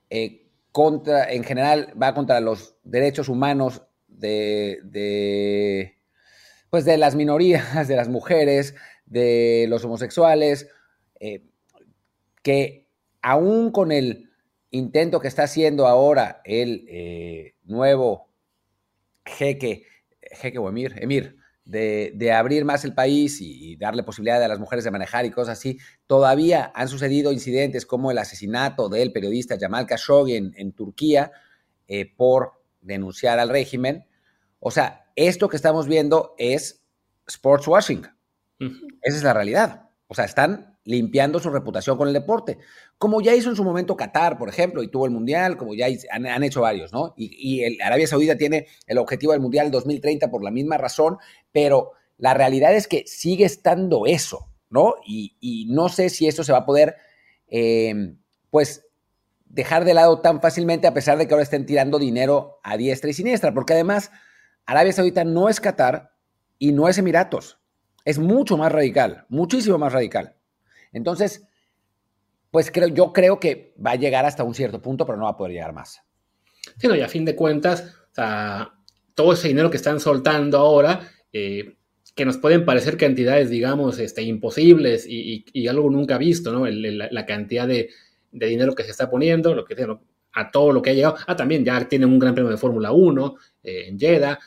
eh, 0.09 0.49
contra, 0.71 1.31
en 1.31 1.43
general 1.43 1.93
va 2.01 2.13
contra 2.13 2.39
los 2.41 2.77
derechos 2.83 3.29
humanos 3.29 3.83
de, 4.07 5.97
pues 6.75 6.83
de 6.83 6.97
las 6.97 7.15
minorías, 7.15 7.88
de 7.88 7.95
las 7.95 8.09
mujeres, 8.09 8.75
de 9.05 9.65
los 9.69 9.85
homosexuales, 9.85 10.67
eh, 11.21 11.45
que 12.43 12.89
aún 13.21 13.71
con 13.71 13.93
el 13.93 14.29
intento 14.71 15.21
que 15.21 15.29
está 15.29 15.43
haciendo 15.43 15.88
ahora 15.88 16.41
el 16.43 16.85
eh, 16.89 17.55
nuevo 17.63 18.27
jeque, 19.25 19.85
jeque 20.33 20.57
o 20.57 20.67
emir, 20.67 20.95
emir, 20.97 21.38
de, 21.63 22.33
abrir 22.33 22.65
más 22.65 22.83
el 22.83 22.93
país 22.93 23.39
y, 23.39 23.77
darle 23.77 24.03
posibilidad 24.03 24.43
a 24.43 24.49
las 24.49 24.59
mujeres 24.59 24.83
de 24.83 24.91
manejar 24.91 25.25
y 25.25 25.31
cosas 25.31 25.57
así, 25.57 25.77
todavía 26.07 26.73
han 26.75 26.89
sucedido 26.89 27.31
incidentes 27.31 27.85
como 27.85 28.11
el 28.11 28.17
asesinato 28.17 28.89
del 28.89 29.13
periodista 29.13 29.55
Jamal 29.57 29.85
Khashoggi 29.85 30.35
en, 30.35 30.73
Turquía 30.73 31.31
eh, 31.88 32.13
por 32.17 32.61
denunciar 32.81 33.39
al 33.39 33.47
régimen. 33.47 34.05
O 34.59 34.71
sea, 34.71 35.04
esto 35.15 35.49
que 35.49 35.56
estamos 35.56 35.88
viendo 35.88 36.36
es 36.38 36.84
sports 37.28 37.67
washing. 37.67 38.08
Esa 39.01 39.17
es 39.17 39.23
la 39.23 39.34
realidad. 39.34 39.89
O 40.08 40.15
sea, 40.15 40.25
están 40.25 40.78
limpiando 40.86 41.39
su 41.39 41.49
reputación 41.49 41.97
con 41.97 42.08
el 42.08 42.13
deporte. 42.13 42.60
Como 42.97 43.19
ya 43.19 43.34
hizo 43.36 43.49
en 43.49 43.56
su 43.56 43.63
momento 43.63 43.97
Qatar, 43.97 44.38
por 44.38 44.49
ejemplo, 44.49 44.84
y 44.84 44.88
tuvo 44.88 45.06
el 45.06 45.12
Mundial, 45.12 45.58
como 45.58 45.73
ya 45.73 45.88
han, 46.12 46.43
hecho 46.43 46.62
varios, 46.62 46.93
¿no? 46.93 47.13
Y, 47.17 47.63
el 47.63 47.82
Arabia 47.82 48.08
Saudita 48.08 48.38
tiene 48.38 48.67
el 48.86 48.99
objetivo 48.99 49.32
del 49.34 49.41
Mundial 49.41 49.71
2030 49.71 50.30
por 50.30 50.43
la 50.43 50.51
misma 50.51 50.78
razón, 50.78 51.17
pero 51.51 51.91
la 52.17 52.34
realidad 52.34 52.73
es 52.75 52.88
que 52.88 53.04
sigue 53.08 53.45
estando 53.45 54.06
eso, 54.06 54.47
¿no? 54.69 54.95
Y, 55.06 55.67
no 55.69 55.89
sé 55.89 56.10
si 56.10 56.28
esto 56.28 56.43
se 56.43 56.51
va 56.51 56.60
a 56.60 56.65
poder, 56.65 56.95
em, 57.47 58.17
pues, 58.51 58.86
dejar 59.45 59.86
de 59.86 59.93
lado 59.93 60.21
tan 60.21 60.41
fácilmente 60.41 60.86
a 60.86 60.93
pesar 60.93 61.17
de 61.17 61.28
que 61.28 61.34
ahora 61.34 61.43
estén 61.43 61.65
tirando 61.65 61.97
dinero 61.97 62.60
a 62.63 62.78
diestra 62.78 63.10
y 63.10 63.13
siniestra, 63.13 63.54
porque 63.54 63.73
además 63.73 64.12
Arabia 64.65 64.93
Saudita 64.93 65.23
no 65.23 65.49
es 65.49 65.60
Qatar 65.60 66.12
y 66.58 66.71
no 66.71 66.88
es 66.88 66.97
Emiratos. 66.97 67.60
Es 68.04 68.19
mucho 68.19 68.58
más 68.58 68.71
radical, 68.71 69.25
muchísimo 69.30 69.78
más 69.78 69.93
radical. 69.93 70.36
Entonces, 70.91 71.47
pues 72.51 72.71
creo, 72.71 72.88
yo 72.88 73.12
creo 73.12 73.39
que 73.39 73.73
va 73.84 73.91
a 73.91 73.95
llegar 73.95 74.25
hasta 74.25 74.43
un 74.43 74.56
cierto 74.56 74.82
punto, 74.82 75.06
pero 75.06 75.17
no 75.17 75.25
va 75.25 75.32
a 75.32 75.38
poder 75.38 75.54
llegar 75.54 75.73
más. 75.73 76.01
Sí, 76.78 76.88
no, 76.88 76.95
y 76.95 77.01
a 77.01 77.10
fin 77.10 77.25
de 77.25 77.36
cuentas, 77.36 77.93
todo 79.13 79.34
ese 79.34 79.47
dinero 79.49 79.69
que 79.69 79.78
están 79.78 79.99
soltando 79.99 80.60
ahora, 80.60 81.01
eh, 81.34 81.75
que 82.15 82.25
nos 82.25 82.38
pueden 82.38 82.63
parecer 82.63 82.97
cantidades, 82.97 83.49
digamos, 83.49 83.99
este, 83.99 84.21
imposibles 84.23 85.06
y, 85.08 85.67
algo 85.67 85.89
nunca 85.89 86.17
visto, 86.17 86.54
¿no? 86.54 86.65
la, 86.65 87.25
cantidad 87.25 87.67
de, 87.67 87.89
dinero 88.32 88.73
que 88.73 88.84
se 88.84 88.91
está 88.91 89.10
poniendo, 89.10 89.54
lo 89.54 89.65
que 89.65 89.75
a 90.36 90.51
todo 90.51 90.71
lo 90.71 90.82
que 90.82 90.91
ha 90.91 90.93
llegado. 90.93 91.15
Ah, 91.28 91.36
también 91.36 91.65
ya 91.65 91.88
tienen 91.88 92.10
un 92.10 92.19
gran 92.19 92.36
premio 92.36 92.51
de 92.51 92.58
Fórmula 92.58 92.91
1 92.91 93.36
eh, 93.63 93.86
en 93.88 93.99
Jeddah. 93.99 94.39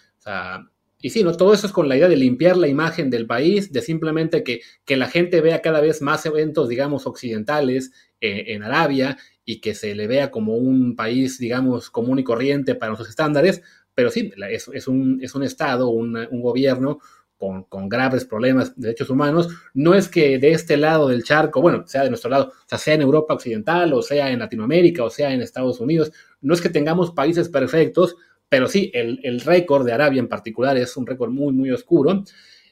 Y 1.01 1.11
sí, 1.11 1.23
¿no? 1.23 1.33
todo 1.37 1.55
eso 1.55 1.67
es 1.67 1.73
con 1.73 1.88
la 1.88 1.97
idea 1.97 2.09
de 2.09 2.17
limpiar 2.17 2.57
la 2.57 2.67
imagen 2.67 3.09
del 3.09 3.27
país, 3.27 3.73
de 3.73 3.83
simplemente 3.83 4.43
que, 4.43 4.62
que 4.85 4.97
la 4.97 5.07
gente 5.07 5.41
vea 5.41 5.62
cada 5.62 5.81
vez 5.81 6.03
más 6.03 6.27
eventos, 6.27 6.69
digamos, 6.69 7.07
occidentales 7.07 7.93
eh, 8.21 8.47
en 8.49 8.64
Arabia 8.64 9.17
y 9.45 9.61
que 9.61 9.75
se 9.75 9.95
le 9.95 10.09
vea 10.09 10.33
como 10.33 10.57
un 10.57 10.97
país, 10.97 11.38
digamos, 11.38 11.88
común 11.91 12.19
y 12.19 12.25
corriente 12.25 12.75
para 12.75 12.91
nuestros 12.91 13.11
estándares. 13.11 13.62
Pero 13.95 14.11
sí, 14.11 14.33
es, 14.51 14.69
es, 14.73 14.88
un, 14.88 15.21
es 15.23 15.35
un 15.37 15.45
Estado, 15.45 15.88
un, 15.88 16.17
un 16.17 16.43
gobierno 16.43 16.99
con, 17.37 17.62
con, 17.64 17.88
graves 17.88 18.25
problemas 18.25 18.75
de 18.75 18.88
derechos 18.88 19.11
humanos. 19.11 19.49
No 19.75 19.95
es 19.95 20.09
que 20.09 20.38
de 20.38 20.51
este 20.51 20.77
lado 20.77 21.09
del 21.09 21.23
charco, 21.23 21.62
bueno, 21.62 21.87
sea 21.87 22.03
de 22.03 22.11
nuestro 22.11 22.29
lado, 22.29 22.49
o 22.49 22.69
sea, 22.69 22.79
sea 22.79 22.95
en 22.95 23.03
Europa 23.03 23.35
Occidental, 23.35 23.93
o 23.93 24.03
sea 24.03 24.31
en 24.31 24.41
Latinoamérica, 24.41 25.05
o 25.05 25.11
sea 25.11 25.33
en 25.33 25.41
Estados 25.41 25.79
Unidos, 25.81 26.12
no 26.41 26.55
es 26.55 26.61
que 26.61 26.69
tengamos 26.69 27.12
países 27.12 27.49
perfectos, 27.49 28.17
pero 28.49 28.69
sí, 28.69 28.91
el, 28.95 29.41
récord 29.41 29.85
de 29.85 29.93
Arabia 29.93 30.21
en 30.21 30.29
particular 30.29 30.77
es 30.77 30.97
un 30.97 31.07
récord 31.07 31.31
muy, 31.31 31.53
muy 31.53 31.71
oscuro. 31.71 32.25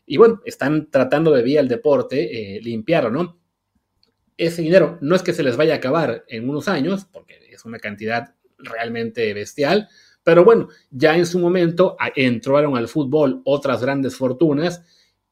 Y 0.06 0.16
bueno, 0.16 0.40
están 0.44 0.90
tratando 0.90 1.32
de 1.32 1.42
vía 1.42 1.60
el 1.60 1.68
deporte 1.68 2.56
eh, 2.56 2.60
limpiarlo, 2.62 3.10
¿no? 3.10 3.38
Ese 4.36 4.62
dinero 4.62 4.98
no 5.00 5.16
es 5.16 5.22
que 5.22 5.32
se 5.32 5.42
les 5.42 5.56
vaya 5.56 5.74
a 5.74 5.76
acabar 5.78 6.24
en 6.28 6.48
unos 6.48 6.68
años, 6.68 7.06
porque 7.10 7.38
es 7.50 7.64
una 7.64 7.78
cantidad 7.78 8.34
realmente 8.58 9.32
bestial, 9.34 9.88
pero 10.22 10.44
bueno, 10.44 10.68
ya 10.90 11.16
en 11.16 11.24
su 11.24 11.38
momento 11.38 11.96
entraron 12.16 12.76
al 12.76 12.88
fútbol 12.88 13.42
otras 13.44 13.80
grandes 13.80 14.16
fortunas 14.16 14.82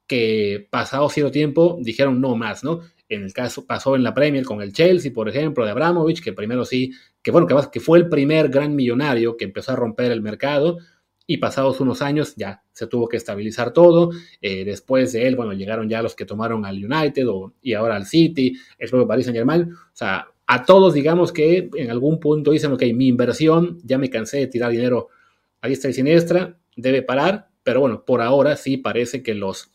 que 0.07 0.69
pasado 0.71 1.09
cierto 1.09 1.33
tiempo 1.33 1.79
dijeron 1.81 2.21
no 2.21 2.37
más, 2.37 2.63
¿no? 2.63 2.81
En 3.09 3.25
el 3.25 3.33
caso 3.33 3.67
pasó 3.67 3.97
en 3.97 4.03
la 4.03 4.15
Premier 4.15 4.45
con 4.45 4.63
el 4.63 4.73
Chelsea, 4.73 5.13
por 5.13 5.29
ejemplo, 5.29 5.65
de 5.65 5.73
Abramovich, 5.73 6.23
que 6.23 6.33
primero 6.33 6.65
sí, 6.65 6.93
que 7.25 7.33
bueno, 7.33 7.49
que, 7.49 7.57
que 7.73 7.81
fue 7.81 7.99
el 7.99 8.09
primer 8.09 8.51
gran 8.51 8.77
millonario 8.77 9.37
que 9.37 9.47
empezó 9.47 9.73
a 9.73 9.77
romper 9.77 10.13
el 10.13 10.23
mercado 10.23 10.79
y 11.27 11.39
pasados 11.39 11.81
unos 11.81 12.03
años 12.03 12.35
ya 12.37 12.63
se 12.73 12.87
tuvo 12.87 13.09
que 13.09 13.17
estabilizar 13.17 13.73
todo. 13.73 14.11
Eh, 14.43 14.65
después 14.65 15.13
de 15.13 15.27
él, 15.27 15.35
bueno, 15.35 15.55
llegaron 15.55 15.89
ya 15.89 16.03
los 16.03 16.15
que 16.15 16.27
tomaron 16.27 16.67
al 16.67 16.85
United 16.85 17.27
y 17.63 17.73
ahora 17.73 17.97
al 17.97 18.07
City, 18.07 18.55
el 18.79 18.91
propio 18.91 19.09
Paris 19.09 19.25
Saint 19.25 19.37
Germain. 19.37 19.73
O 19.73 19.77
sea, 19.95 20.29
a 20.47 20.65
todos 20.67 20.93
digamos 20.93 21.33
que 21.33 21.71
en 21.75 21.91
algún 21.91 22.21
punto 22.21 22.51
dicen, 22.51 22.73
ok, 22.73 22.83
mi 22.95 23.09
inversión, 23.09 23.79
ya 23.83 23.97
me 23.97 24.11
cansé 24.11 24.39
de 24.39 24.47
tirar 24.49 24.71
dinero 24.71 25.09
a 25.63 25.69
diestra 25.69 25.91
y 25.91 25.95
siniestra, 25.95 26.59
debe 26.77 27.01
parar, 27.01 27.49
pero 27.63 27.81
bueno, 27.81 28.05
por 28.05 28.21
ahora 28.21 28.57
sí 28.57 28.77
parece 28.77 29.23
que 29.23 29.35
los 29.35 29.71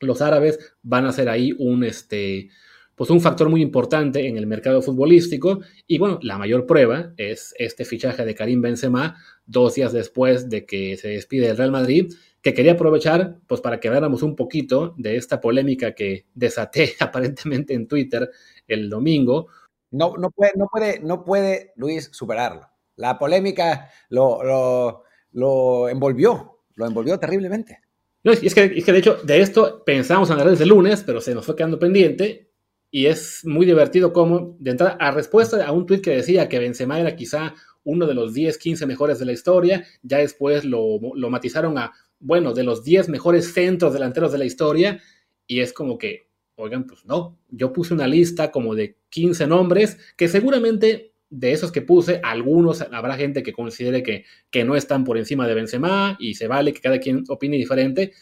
los 0.00 0.20
árabes 0.20 0.58
van 0.82 1.06
a 1.06 1.12
ser 1.12 1.28
ahí 1.28 1.54
un, 1.58 1.84
este, 1.84 2.50
pues 2.96 3.10
un 3.10 3.20
factor 3.20 3.48
muy 3.48 3.60
importante 3.62 4.26
en 4.28 4.36
el 4.36 4.46
mercado 4.46 4.82
futbolístico. 4.82 5.60
Y 5.86 5.98
bueno, 5.98 6.18
la 6.22 6.38
mayor 6.38 6.66
prueba 6.66 7.12
es 7.16 7.54
este 7.58 7.84
fichaje 7.84 8.24
de 8.24 8.34
Karim 8.34 8.62
Benzema 8.62 9.16
dos 9.46 9.74
días 9.74 9.92
después 9.92 10.48
de 10.48 10.64
que 10.64 10.96
se 10.96 11.08
despide 11.08 11.48
del 11.48 11.56
Real 11.56 11.72
Madrid, 11.72 12.12
que 12.40 12.54
quería 12.54 12.72
aprovechar 12.72 13.38
pues 13.46 13.60
para 13.60 13.80
que 13.80 13.88
habláramos 13.88 14.22
un 14.22 14.36
poquito 14.36 14.94
de 14.96 15.16
esta 15.16 15.40
polémica 15.40 15.94
que 15.94 16.26
desaté 16.34 16.94
aparentemente 17.00 17.74
en 17.74 17.88
Twitter 17.88 18.30
el 18.68 18.88
domingo. 18.88 19.48
No, 19.90 20.16
no, 20.16 20.30
puede, 20.30 20.52
no, 20.56 20.66
puede, 20.70 21.00
no 21.00 21.24
puede 21.24 21.72
Luis 21.76 22.10
superarlo. 22.12 22.68
La 22.96 23.18
polémica 23.18 23.90
lo, 24.10 24.42
lo, 24.42 25.02
lo 25.32 25.88
envolvió, 25.88 26.60
lo 26.74 26.86
envolvió 26.86 27.18
terriblemente. 27.18 27.80
No, 28.22 28.32
es 28.32 28.54
que, 28.54 28.64
es 28.64 28.84
que 28.84 28.92
de 28.92 28.98
hecho 28.98 29.18
de 29.22 29.40
esto 29.40 29.82
pensamos 29.84 30.30
en 30.30 30.34
hablar 30.34 30.50
desde 30.50 30.64
lunes, 30.64 31.02
pero 31.04 31.20
se 31.20 31.34
nos 31.34 31.44
fue 31.44 31.56
quedando 31.56 31.78
pendiente 31.78 32.53
y 32.94 33.06
es 33.06 33.44
muy 33.44 33.66
divertido 33.66 34.12
como, 34.12 34.56
de 34.60 34.70
entrada, 34.70 34.96
a 35.00 35.10
respuesta 35.10 35.66
a 35.66 35.72
un 35.72 35.84
tuit 35.84 36.00
que 36.00 36.12
decía 36.14 36.48
que 36.48 36.60
Benzema 36.60 37.00
era 37.00 37.16
quizá 37.16 37.52
uno 37.82 38.06
de 38.06 38.14
los 38.14 38.32
10, 38.34 38.56
15 38.56 38.86
mejores 38.86 39.18
de 39.18 39.24
la 39.24 39.32
historia, 39.32 39.84
ya 40.04 40.18
después 40.18 40.64
lo, 40.64 41.00
lo 41.16 41.28
matizaron 41.28 41.76
a, 41.76 41.92
bueno, 42.20 42.54
de 42.54 42.62
los 42.62 42.84
10 42.84 43.08
mejores 43.08 43.52
centros 43.52 43.94
delanteros 43.94 44.30
de 44.30 44.38
la 44.38 44.44
historia, 44.44 45.02
y 45.44 45.58
es 45.58 45.72
como 45.72 45.98
que, 45.98 46.28
oigan, 46.54 46.86
pues 46.86 47.04
no, 47.04 47.36
yo 47.48 47.72
puse 47.72 47.94
una 47.94 48.06
lista 48.06 48.52
como 48.52 48.76
de 48.76 48.96
15 49.08 49.48
nombres 49.48 49.98
que 50.16 50.28
seguramente 50.28 51.14
de 51.30 51.50
esos 51.50 51.72
que 51.72 51.82
puse, 51.82 52.20
algunos 52.22 52.80
habrá 52.80 53.16
gente 53.16 53.42
que 53.42 53.52
considere 53.52 54.04
que, 54.04 54.24
que 54.52 54.62
no 54.62 54.76
están 54.76 55.02
por 55.02 55.18
encima 55.18 55.48
de 55.48 55.54
Benzema 55.54 56.16
y 56.20 56.34
se 56.34 56.46
vale 56.46 56.72
que 56.72 56.80
cada 56.80 57.00
quien 57.00 57.24
opine 57.26 57.56
diferente, 57.56 58.12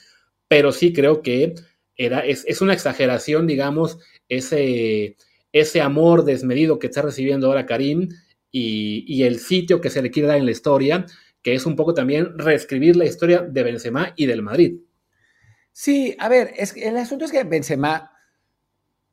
pero 0.48 0.72
sí 0.72 0.94
creo 0.94 1.20
que 1.20 1.56
era, 1.96 2.20
es, 2.20 2.60
una 2.60 2.72
exageración, 2.72 3.46
digamos, 3.46 3.98
ese, 4.36 5.16
ese 5.52 5.80
amor 5.80 6.24
desmedido 6.24 6.78
que 6.78 6.86
está 6.86 7.02
recibiendo 7.02 7.46
ahora 7.46 7.66
Karim 7.66 8.08
y, 8.50 9.22
el 9.22 9.38
sitio 9.38 9.80
que 9.80 9.90
se 9.90 10.02
le 10.02 10.10
quiere 10.10 10.28
dar 10.28 10.36
en 10.36 10.44
la 10.44 10.50
historia, 10.50 11.06
que 11.42 11.54
es 11.54 11.64
un 11.66 11.76
poco 11.76 11.94
también 11.94 12.38
reescribir 12.38 12.96
la 12.96 13.04
historia 13.04 13.40
de 13.40 13.62
Benzema 13.62 14.12
y 14.16 14.26
del 14.26 14.42
Madrid. 14.42 14.80
Sí, 15.72 16.16
a 16.18 16.28
ver, 16.28 16.52
es, 16.56 16.76
el 16.76 16.96
asunto 16.96 17.24
es 17.24 17.32
que 17.32 17.44
Benzema 17.44 18.10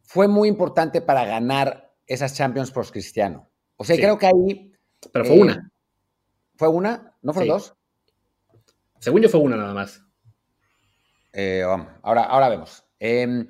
fue 0.01 0.27
muy 0.27 0.49
importante 0.49 1.01
para 1.01 1.23
ganar 1.25 1.93
esas 2.05 2.35
Champions 2.35 2.71
por 2.71 2.89
Cristiano. 2.91 3.49
O 3.77 3.85
sea, 3.85 3.95
creo 3.95 4.17
que 4.17 4.25
ahí. 4.27 4.71
Pero 5.13 5.25
fue 5.25 5.37
una. 5.37 5.53
Eh, 5.53 5.69
¿Fue 6.55 6.67
una? 6.67 7.15
¿No 7.21 7.33
fueron 7.33 7.57
dos? 7.57 7.73
Según 8.99 9.21
yo 9.21 9.29
fue 9.29 9.39
una 9.39 9.55
nada 9.55 9.73
más. 9.73 10.03
Eh, 11.31 11.63
ahora, 12.01 12.23
ahora 12.23 12.49
vemos. 12.49 12.83
Em, 12.99 13.47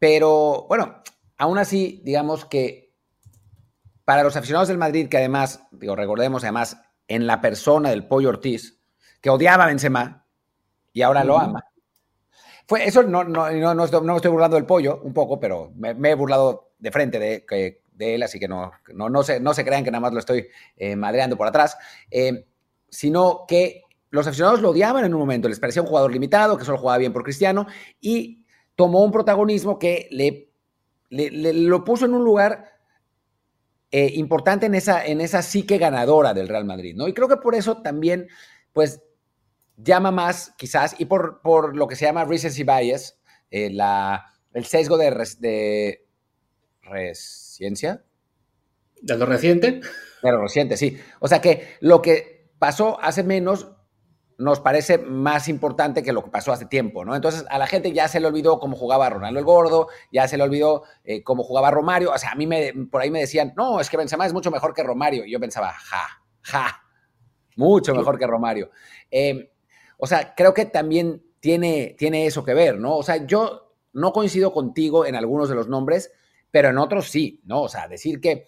pero 0.00 0.66
bueno, 0.66 1.02
aún 1.38 1.58
así, 1.58 2.00
digamos 2.02 2.44
que 2.44 2.92
para 4.04 4.24
los 4.24 4.34
aficionados 4.34 4.66
del 4.66 4.78
Madrid, 4.78 5.08
que 5.08 5.18
además, 5.18 5.62
digo, 5.70 5.94
recordemos 5.94 6.42
además 6.42 6.78
en 7.06 7.28
la 7.28 7.40
persona 7.40 7.90
del 7.90 8.08
Pollo 8.08 8.30
Ortiz, 8.30 8.80
que 9.20 9.30
odiaba 9.30 9.64
a 9.64 9.66
Benzema 9.68 10.26
y 10.92 11.02
ahora 11.02 11.22
lo 11.22 11.38
ama. 11.38 11.64
Fue, 12.66 12.84
eso 12.86 13.02
no, 13.02 13.22
no, 13.24 13.50
no, 13.50 13.74
no, 13.74 14.00
me 14.02 14.16
estoy 14.16 14.30
burlando 14.30 14.56
del 14.56 14.64
pollo, 14.64 15.00
un 15.02 15.12
poco, 15.12 15.38
pero 15.38 15.72
me, 15.76 15.90
he 16.10 16.14
burlado 16.14 16.72
de 16.78 16.90
frente 16.90 17.18
de, 17.18 17.44
que, 17.44 17.82
de 17.92 18.14
él, 18.14 18.22
así 18.22 18.38
que 18.38 18.48
no, 18.48 18.72
no, 18.94 19.10
no, 19.10 19.22
se, 19.22 19.38
no 19.38 19.54
se 19.54 19.64
crean 19.64 19.84
que 19.84 19.90
nada 19.90 20.00
más 20.00 20.12
lo 20.12 20.20
estoy 20.20 20.48
eh, 20.76 20.96
madreando 20.96 21.36
por 21.36 21.46
atrás, 21.46 21.76
eh, 22.10 22.46
sino 22.88 23.44
que 23.46 23.82
los 24.10 24.26
aficionados 24.26 24.60
lo 24.60 24.70
odiaban 24.70 25.04
en 25.04 25.14
un 25.14 25.20
momento, 25.20 25.48
les 25.48 25.60
parecía 25.60 25.82
un 25.82 25.88
jugador 25.88 26.12
limitado, 26.12 26.56
que 26.56 26.64
solo 26.64 26.78
jugaba 26.78 26.98
bien 26.98 27.12
por 27.12 27.22
Cristiano, 27.22 27.66
y 28.00 28.39
tomó 28.80 29.04
un 29.04 29.12
protagonismo 29.12 29.78
que 29.78 30.08
le, 30.10 30.48
lo 31.10 31.84
puso 31.84 32.06
en 32.06 32.14
un 32.14 32.24
lugar 32.24 32.64
eh, 33.90 34.12
importante 34.14 34.64
en 34.64 34.74
esa, 34.74 35.04
en 35.04 35.20
esa 35.20 35.42
psique 35.42 35.76
ganadora 35.76 36.32
del 36.32 36.48
Real 36.48 36.64
Madrid, 36.64 36.94
¿no? 36.96 37.06
Y 37.06 37.12
creo 37.12 37.28
que 37.28 37.36
por 37.36 37.54
eso 37.54 37.82
también, 37.82 38.28
pues, 38.72 39.02
llama 39.76 40.10
más, 40.12 40.54
quizás, 40.56 40.98
y 40.98 41.04
por, 41.04 41.42
por 41.42 41.76
lo 41.76 41.88
que 41.88 41.94
se 41.94 42.06
llama 42.06 42.24
recency 42.24 42.62
bias, 42.62 43.20
la, 43.50 44.24
el 44.54 44.64
sesgo 44.64 44.96
de, 44.96 45.10
de 45.40 47.14
ciencia. 47.14 48.02
¿De 49.02 49.18
lo 49.18 49.26
reciente? 49.26 49.82
De 50.22 50.30
lo 50.32 50.40
reciente, 50.40 50.78
sí. 50.78 50.98
O 51.18 51.28
sea 51.28 51.42
que 51.42 51.76
lo 51.80 52.00
que 52.00 52.50
pasó 52.58 52.98
hace 53.02 53.24
menos 53.24 53.72
nos 54.40 54.58
parece 54.58 54.96
más 54.96 55.48
importante 55.48 56.02
que 56.02 56.14
lo 56.14 56.24
que 56.24 56.30
pasó 56.30 56.50
hace 56.50 56.64
tiempo, 56.64 57.04
¿no? 57.04 57.14
Entonces 57.14 57.44
a 57.50 57.58
la 57.58 57.66
gente 57.66 57.92
ya 57.92 58.08
se 58.08 58.20
le 58.20 58.26
olvidó 58.26 58.58
cómo 58.58 58.74
jugaba 58.74 59.10
Ronaldo 59.10 59.38
el 59.38 59.44
Gordo, 59.44 59.88
ya 60.10 60.26
se 60.28 60.38
le 60.38 60.44
olvidó 60.44 60.84
eh, 61.04 61.22
cómo 61.22 61.42
jugaba 61.42 61.70
Romario. 61.70 62.10
O 62.10 62.16
sea, 62.16 62.30
a 62.30 62.34
mí 62.36 62.46
me, 62.46 62.72
por 62.90 63.02
ahí 63.02 63.10
me 63.10 63.20
decían, 63.20 63.52
no, 63.54 63.80
es 63.80 63.90
que 63.90 63.98
Benzema 63.98 64.24
es 64.24 64.32
mucho 64.32 64.50
mejor 64.50 64.72
que 64.72 64.82
Romario. 64.82 65.26
Y 65.26 65.30
yo 65.30 65.38
pensaba, 65.38 65.72
ja, 65.72 66.22
ja, 66.40 66.82
mucho 67.56 67.94
mejor 67.94 68.18
que 68.18 68.26
Romario. 68.26 68.70
Em, 69.10 69.46
o 69.98 70.06
sea, 70.06 70.34
creo 70.34 70.54
que 70.54 70.64
también 70.64 71.22
tiene, 71.40 71.94
tiene 71.98 72.24
eso 72.24 72.42
que 72.42 72.54
ver, 72.54 72.78
¿no? 72.78 72.96
O 72.96 73.02
sea, 73.02 73.26
yo 73.26 73.74
no 73.92 74.14
coincido 74.14 74.54
contigo 74.54 75.04
en 75.04 75.16
algunos 75.16 75.50
de 75.50 75.54
los 75.54 75.68
nombres, 75.68 76.12
pero 76.50 76.70
en 76.70 76.78
otros 76.78 77.10
sí, 77.10 77.42
¿no? 77.44 77.60
O 77.60 77.68
sea, 77.68 77.88
decir 77.88 78.22
que, 78.22 78.46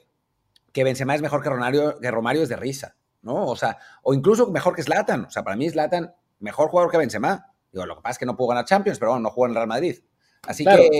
que 0.72 0.84
Benzema 0.84 1.14
es 1.14 1.20
mejor 1.20 1.42
que, 1.42 1.50
Romario, 1.50 1.98
que 2.00 2.10
Romario 2.10 2.42
es 2.42 2.48
de 2.48 2.56
risa, 2.56 2.96
¿no? 3.22 3.46
O 3.46 3.56
sea, 3.56 3.78
o 4.02 4.14
incluso 4.14 4.50
mejor 4.50 4.74
que 4.74 4.82
Zlatan. 4.82 5.24
O 5.24 5.30
sea, 5.30 5.42
para 5.42 5.56
mí 5.56 5.68
Zlatan, 5.70 6.12
mejor 6.40 6.68
jugador 6.68 6.90
que 6.90 6.98
Benzema. 6.98 7.46
Digo, 7.72 7.86
lo 7.86 7.96
que 7.96 8.02
pasa 8.02 8.12
es 8.12 8.18
que 8.18 8.26
no 8.26 8.36
pudo 8.36 8.48
ganar 8.48 8.64
Champions, 8.64 8.98
pero 8.98 9.12
bueno, 9.12 9.24
no 9.24 9.30
jugó 9.30 9.46
en 9.46 9.50
el 9.50 9.56
Real 9.56 9.68
Madrid. 9.68 9.98
Así 10.42 10.64
que... 10.64 10.90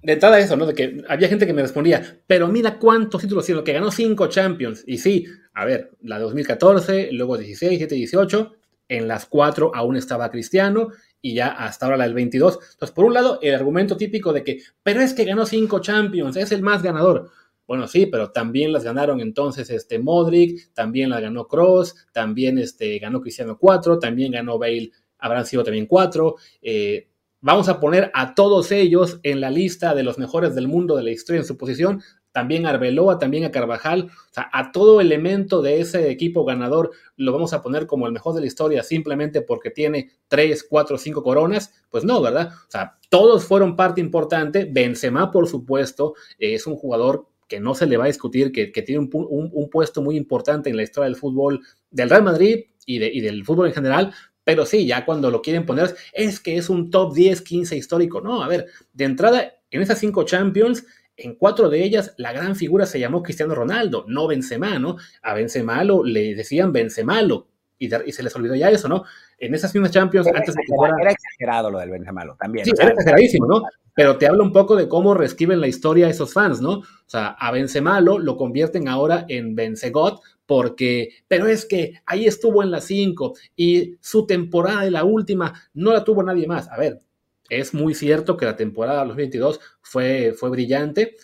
De 0.00 0.12
entrada 0.12 0.38
eso, 0.38 0.56
¿no? 0.56 0.64
De 0.64 0.74
que 0.74 1.02
había 1.08 1.28
gente 1.28 1.44
que 1.44 1.52
me 1.52 1.62
respondía, 1.62 2.20
pero 2.26 2.46
mira 2.46 2.78
cuántos 2.78 3.20
títulos 3.20 3.44
tiene, 3.44 3.64
que 3.64 3.72
ganó 3.72 3.90
cinco 3.90 4.28
Champions. 4.28 4.84
Y 4.86 4.98
sí, 4.98 5.26
a 5.54 5.64
ver, 5.64 5.90
la 6.02 6.18
de 6.18 6.22
2014, 6.22 7.08
luego 7.12 7.36
16, 7.36 7.70
17, 7.70 7.94
18, 7.96 8.52
en 8.88 9.08
las 9.08 9.26
cuatro 9.26 9.72
aún 9.74 9.96
estaba 9.96 10.30
Cristiano 10.30 10.90
y 11.20 11.34
ya 11.34 11.48
hasta 11.48 11.86
ahora 11.86 11.98
la 11.98 12.04
del 12.04 12.14
22. 12.14 12.58
Entonces, 12.72 12.94
por 12.94 13.06
un 13.06 13.14
lado, 13.14 13.40
el 13.42 13.56
argumento 13.56 13.96
típico 13.96 14.32
de 14.32 14.44
que, 14.44 14.62
pero 14.84 15.00
es 15.00 15.14
que 15.14 15.24
ganó 15.24 15.46
cinco 15.46 15.80
Champions, 15.80 16.36
es 16.36 16.52
el 16.52 16.62
más 16.62 16.82
ganador. 16.82 17.30
Bueno, 17.68 17.86
sí, 17.86 18.06
pero 18.06 18.32
también 18.32 18.72
las 18.72 18.82
ganaron 18.82 19.20
entonces 19.20 19.68
este 19.68 19.98
Modric, 19.98 20.72
también 20.72 21.10
la 21.10 21.20
ganó 21.20 21.46
Cross, 21.46 21.94
también 22.12 22.58
este, 22.58 22.98
ganó 22.98 23.20
Cristiano 23.20 23.58
4, 23.58 23.98
también 23.98 24.32
ganó 24.32 24.58
Bale, 24.58 24.90
habrán 25.18 25.44
sido 25.44 25.62
también 25.62 25.84
4. 25.84 26.34
Eh, 26.62 27.08
vamos 27.42 27.68
a 27.68 27.78
poner 27.78 28.10
a 28.14 28.34
todos 28.34 28.72
ellos 28.72 29.20
en 29.22 29.42
la 29.42 29.50
lista 29.50 29.94
de 29.94 30.02
los 30.02 30.18
mejores 30.18 30.54
del 30.54 30.66
mundo 30.66 30.96
de 30.96 31.02
la 31.02 31.10
historia 31.10 31.40
en 31.40 31.46
su 31.46 31.58
posición 31.58 32.02
también 32.32 32.66
a 32.66 32.70
Arbeloa, 32.70 33.18
también 33.18 33.44
a 33.44 33.50
Carvajal, 33.50 34.10
o 34.12 34.32
sea, 34.32 34.48
a 34.52 34.70
todo 34.70 35.00
elemento 35.00 35.60
de 35.60 35.80
ese 35.80 36.10
equipo 36.10 36.44
ganador 36.44 36.92
lo 37.16 37.32
vamos 37.32 37.52
a 37.52 37.62
poner 37.62 37.86
como 37.86 38.06
el 38.06 38.12
mejor 38.12 38.34
de 38.34 38.40
la 38.40 38.46
historia 38.46 38.82
simplemente 38.82 39.42
porque 39.42 39.70
tiene 39.70 40.10
3, 40.28 40.66
4, 40.68 40.98
5 40.98 41.22
coronas, 41.22 41.72
pues 41.90 42.04
no, 42.04 42.22
¿verdad? 42.22 42.52
O 42.52 42.70
sea, 42.70 42.98
todos 43.08 43.44
fueron 43.44 43.76
parte 43.76 44.00
importante, 44.00 44.68
Benzema, 44.70 45.30
por 45.30 45.48
supuesto, 45.48 46.14
es 46.38 46.66
un 46.66 46.76
jugador 46.76 47.26
que 47.48 47.60
no 47.60 47.74
se 47.74 47.86
le 47.86 47.96
va 47.96 48.04
a 48.04 48.08
discutir, 48.08 48.52
que, 48.52 48.66
tiene 48.82 49.08
un, 49.10 49.70
puesto 49.70 50.02
muy 50.02 50.16
importante 50.16 50.70
en 50.70 50.76
la 50.76 50.82
historia 50.82 51.06
del 51.06 51.16
fútbol 51.16 51.60
del 51.90 52.10
Real 52.10 52.22
Madrid 52.22 52.66
y, 52.86 53.02
y 53.02 53.20
del 53.20 53.44
fútbol 53.44 53.68
en 53.68 53.74
general, 53.74 54.14
pero 54.48 54.64
sí, 54.64 54.86
ya 54.86 55.04
cuando 55.04 55.30
lo 55.30 55.42
quieren 55.42 55.66
poner, 55.66 55.94
es 56.14 56.40
que 56.40 56.56
es 56.56 56.70
un 56.70 56.90
top 56.90 57.14
10, 57.14 57.42
15 57.42 57.76
histórico. 57.76 58.22
No, 58.22 58.42
a 58.42 58.48
ver, 58.48 58.66
de 58.94 59.04
entrada, 59.04 59.52
en 59.70 59.82
esas 59.82 59.98
cinco 59.98 60.24
Champions, 60.24 60.86
en 61.18 61.34
cuatro 61.34 61.68
de 61.68 61.84
ellas, 61.84 62.14
la 62.16 62.32
gran 62.32 62.56
figura 62.56 62.86
se 62.86 62.98
llamó 62.98 63.22
Cristiano 63.22 63.54
Ronaldo, 63.54 64.04
no 64.08 64.26
Benzema, 64.26 64.78
¿no? 64.78 64.96
A 65.20 65.34
Benzema 65.34 65.84
le 65.84 66.34
decían 66.34 66.72
Benzemalo, 66.72 67.48
y, 67.78 67.86
y, 67.86 68.12
se 68.12 68.22
les 68.22 68.34
olvidó 68.34 68.54
ya 68.54 68.70
eso, 68.70 68.88
¿no? 68.88 69.04
En 69.38 69.54
esas 69.54 69.74
mismas 69.74 69.92
Champions, 69.92 70.26
antes 70.26 70.54
de 70.54 70.62
que 70.62 70.74
fuera... 70.74 70.94
Era 71.00 71.12
exagerado 71.12 71.70
lo 71.70 71.78
del 71.78 71.90
Benzemalo, 71.90 72.36
también. 72.36 72.64
Sí, 72.64 72.72
era 72.78 72.90
exageradísimo, 72.90 73.46
¿no? 73.46 73.62
Pero 73.94 74.16
te 74.16 74.26
habla 74.26 74.42
un 74.42 74.52
poco 74.52 74.76
de 74.76 74.88
cómo 74.88 75.14
reescriben 75.14 75.60
la 75.60 75.66
historia 75.68 76.08
esos 76.08 76.32
fans, 76.32 76.60
¿no? 76.60 76.78
O 76.78 76.84
sea, 77.06 77.28
a 77.28 77.50
Benzemalo 77.50 78.18
lo 78.18 78.36
convierten 78.36 78.88
ahora 78.88 79.24
en 79.28 79.54
Benzegot, 79.54 80.20
porque, 80.46 81.10
pero 81.28 81.46
es 81.46 81.66
que 81.66 82.00
ahí 82.06 82.26
estuvo 82.26 82.62
en 82.62 82.70
las 82.70 82.84
cinco 82.84 83.34
y 83.54 83.96
su 84.00 84.26
temporada 84.26 84.82
de 84.82 84.90
la 84.90 85.04
última 85.04 85.52
no 85.74 85.92
la 85.92 86.04
tuvo 86.04 86.22
nadie 86.22 86.46
más. 86.46 86.68
A 86.68 86.78
ver, 86.78 87.00
es 87.48 87.74
muy 87.74 87.94
cierto 87.94 88.36
que 88.36 88.46
la 88.46 88.56
temporada 88.56 89.02
de 89.02 89.08
los 89.08 89.16
22 89.16 89.60
fue, 89.82 90.34
fue 90.36 90.50
brillante, 90.50 91.16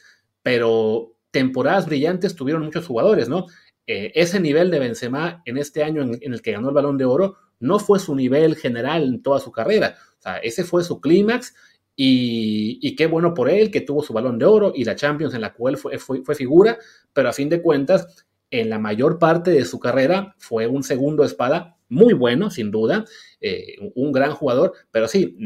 pero 0.42 1.14
temporadas 1.30 1.86
brillantes 1.86 2.36
tuvieron 2.36 2.64
muchos 2.64 2.86
jugadores, 2.86 3.28
¿no? 3.28 3.46
Eh, 3.86 4.12
ese 4.14 4.40
nivel 4.40 4.70
de 4.70 4.78
Benzema 4.78 5.42
en 5.44 5.58
este 5.58 5.82
año 5.82 6.02
en, 6.02 6.32
el 6.32 6.42
que 6.42 6.52
ganó 6.52 6.68
el 6.68 6.74
Balón 6.74 6.96
de 6.96 7.04
Oro 7.04 7.36
no 7.60 7.78
fue 7.78 7.98
su 7.98 8.14
nivel 8.14 8.56
general 8.56 9.02
en 9.02 9.22
toda 9.22 9.40
su 9.40 9.52
carrera. 9.52 9.96
O 10.18 10.22
sea, 10.22 10.38
ese 10.38 10.64
fue 10.64 10.84
su 10.84 11.00
clímax 11.00 11.54
y, 11.96 12.96
qué 12.96 13.06
bueno 13.06 13.34
por 13.34 13.48
él 13.48 13.70
que 13.70 13.80
tuvo 13.80 14.02
su 14.02 14.12
Balón 14.12 14.38
de 14.38 14.46
Oro 14.46 14.72
y 14.74 14.84
la 14.84 14.96
Champions 14.96 15.34
en 15.34 15.40
la 15.40 15.52
cual 15.52 15.76
fue, 15.76 15.98
fue 15.98 16.34
figura, 16.34 16.78
pero 17.12 17.28
a 17.28 17.32
fin 17.32 17.48
de 17.48 17.62
cuentas, 17.62 18.26
en 18.50 18.70
la 18.70 18.78
mayor 18.78 19.18
parte 19.18 19.50
de 19.50 19.64
su 19.64 19.80
carrera 19.80 20.34
fue 20.38 20.66
un 20.66 20.84
segundo 20.84 21.24
espada 21.24 21.76
muy 21.88 22.14
bueno, 22.14 22.50
sin 22.50 22.70
duda, 22.70 23.04
eh, 23.40 23.76
un 23.94 24.12
gran 24.12 24.32
jugador, 24.32 24.72
pero 24.90 25.08
sí, 25.08 25.36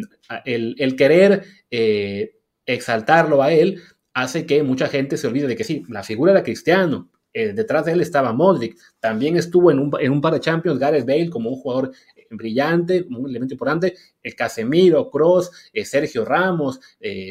el, 0.45 0.97
querer 0.97 1.45
eh, 1.71 2.37
exaltarlo 2.67 3.43
a 3.43 3.53
él 3.53 3.81
hace 4.15 4.47
que 4.47 4.63
mucha 4.63 4.89
gente 4.89 5.17
se 5.17 5.27
olvide 5.27 5.47
de 5.47 5.57
que 5.57 5.65
sí, 5.65 5.85
la 5.89 6.03
figura 6.03 6.33
era 6.33 6.43
Cristiano, 6.43 7.11
eh, 7.41 7.53
detrás 7.53 7.85
de 7.85 7.93
él 7.93 8.01
estaba 8.01 8.33
Modric, 8.33 8.77
también 9.01 9.37
estuvo 9.37 9.71
en 9.71 9.79
un, 9.79 10.21
par 10.21 10.35
de 10.35 10.41
Champions 10.41 10.79
Gareth 10.79 11.07
Bale 11.07 11.31
como 11.31 11.51
un 11.51 11.57
jugador 11.57 11.93
brillante, 12.31 13.07
un 13.09 13.29
elemento 13.29 13.55
importante, 13.55 13.95
el 14.23 14.35
Casemiro, 14.35 15.11
Cross, 15.11 15.51
Sergio 15.85 16.25
Ramos, 16.25 16.79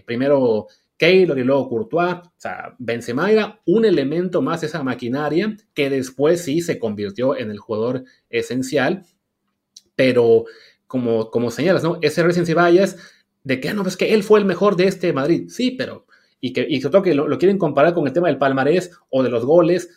primero 0.06 0.68
Keylor 0.98 1.38
y 1.38 1.44
luego 1.44 1.70
Courtois, 1.70 2.16
o 2.16 2.32
sea, 2.38 2.76
Benzema 2.80 3.32
era 3.32 3.62
un 3.66 3.86
elemento 3.86 4.42
más 4.42 4.62
de 4.62 4.68
esa 4.68 4.82
maquinaria 4.84 5.56
que 5.74 5.90
después 5.90 6.42
sí 6.42 6.62
se 6.62 6.80
convirtió 6.80 7.38
en 7.38 7.52
el 7.52 7.60
jugador 7.60 8.04
esencial, 8.30 9.06
pero 9.96 10.46
como, 10.88 11.30
como 11.30 11.52
señalas, 11.52 11.84
¿no? 11.84 12.00
Ese 12.02 12.24
Recency 12.24 12.54
Bias 12.54 12.98
de 13.44 13.60
que, 13.60 13.70
ah, 13.70 13.74
no, 13.74 13.88
es 13.88 13.96
que 13.96 14.14
él 14.14 14.24
fue 14.24 14.40
el 14.40 14.46
mejor 14.46 14.76
de 14.76 14.88
este 14.88 15.14
Madrid, 15.14 15.50
sí, 15.50 15.72
pero, 15.72 16.07
y 16.40 16.54
que, 16.54 16.66
y 16.70 16.80
que 16.80 17.16
lo, 17.16 17.38
quieren 17.38 17.58
comparar 17.58 17.94
con 17.94 18.06
el 18.08 18.14
tema 18.14 18.28
del 18.28 18.38
palmarés 18.38 18.92
o 19.10 19.24
de 19.24 19.30
los 19.30 19.46
goles, 19.46 19.90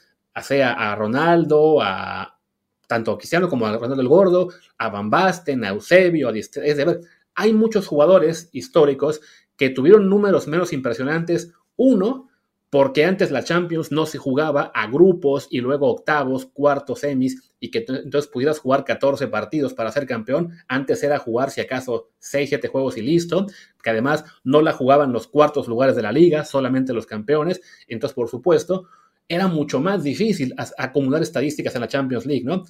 sea 0.43 0.73
a 0.73 0.97
Ronaldo, 0.97 1.83
a 1.83 2.39
tanto 2.87 3.13
a 3.13 3.19
Cristiano 3.19 3.49
como 3.49 3.67
a 3.67 3.77
Ronaldo 3.77 4.01
el 4.01 4.09
Gordo, 4.09 4.49
a 4.79 4.89
Van 4.89 5.11
Basten, 5.11 5.65
a 5.65 5.69
Eusebio, 5.69 6.29
a 6.29 6.33
es 6.33 6.53
de 6.53 7.01
hay 7.35 7.53
muchos 7.53 7.87
jugadores 7.87 8.49
históricos 8.53 9.21
que 9.57 9.71
tuvieron 9.71 10.09
números 10.09 10.49
menos 10.49 10.73
impresionantes. 10.73 11.53
Uno, 11.77 12.30
porque 12.71 13.05
antes 13.05 13.33
la 13.33 13.43
Champions 13.43 13.91
no 13.91 14.07
se 14.07 14.19
jugaba 14.19 14.71
a 14.75 14.87
grupos 14.87 15.49
y 15.51 15.61
luego 15.61 15.91
octavos, 15.91 16.47
cuartos, 16.47 17.01
semis, 17.01 17.51
y 17.59 17.71
que 17.71 17.85
entonces 17.87 18.31
pudieras 18.31 18.61
jugar 18.61 18.85
14 18.85 19.27
partidos 19.27 19.75
para 19.75 19.91
ser 19.91 20.07
campeón. 20.07 20.53
Antes 20.69 21.03
era 21.03 21.19
jugar, 21.19 21.51
si 21.51 21.61
acaso, 21.61 22.11
6, 22.21 22.49
7 22.49 22.69
juegos 22.69 22.97
y 22.97 23.03
listo, 23.03 23.47
que 23.83 23.91
además 23.91 24.25
no 24.45 24.63
la 24.63 24.73
jugaban 24.73 25.13
los 25.13 25.27
cuartos 25.27 25.69
lugares 25.69 25.97
de 25.97 26.03
la 26.03 26.13
liga, 26.13 26.45
solamente 26.45 26.95
los 26.95 27.07
campeones. 27.07 27.61
Entonces, 27.89 28.15
por 28.15 28.29
supuesto, 28.29 28.87
era 29.29 29.49
mucho 29.49 29.81
más 29.81 30.03
difícil 30.03 30.55
acumular 30.79 31.23
estadísticas 31.23 31.75
en 31.75 31.81
la 31.83 31.89
Champions 31.89 32.25
League, 32.25 32.45
¿no? 32.45 32.65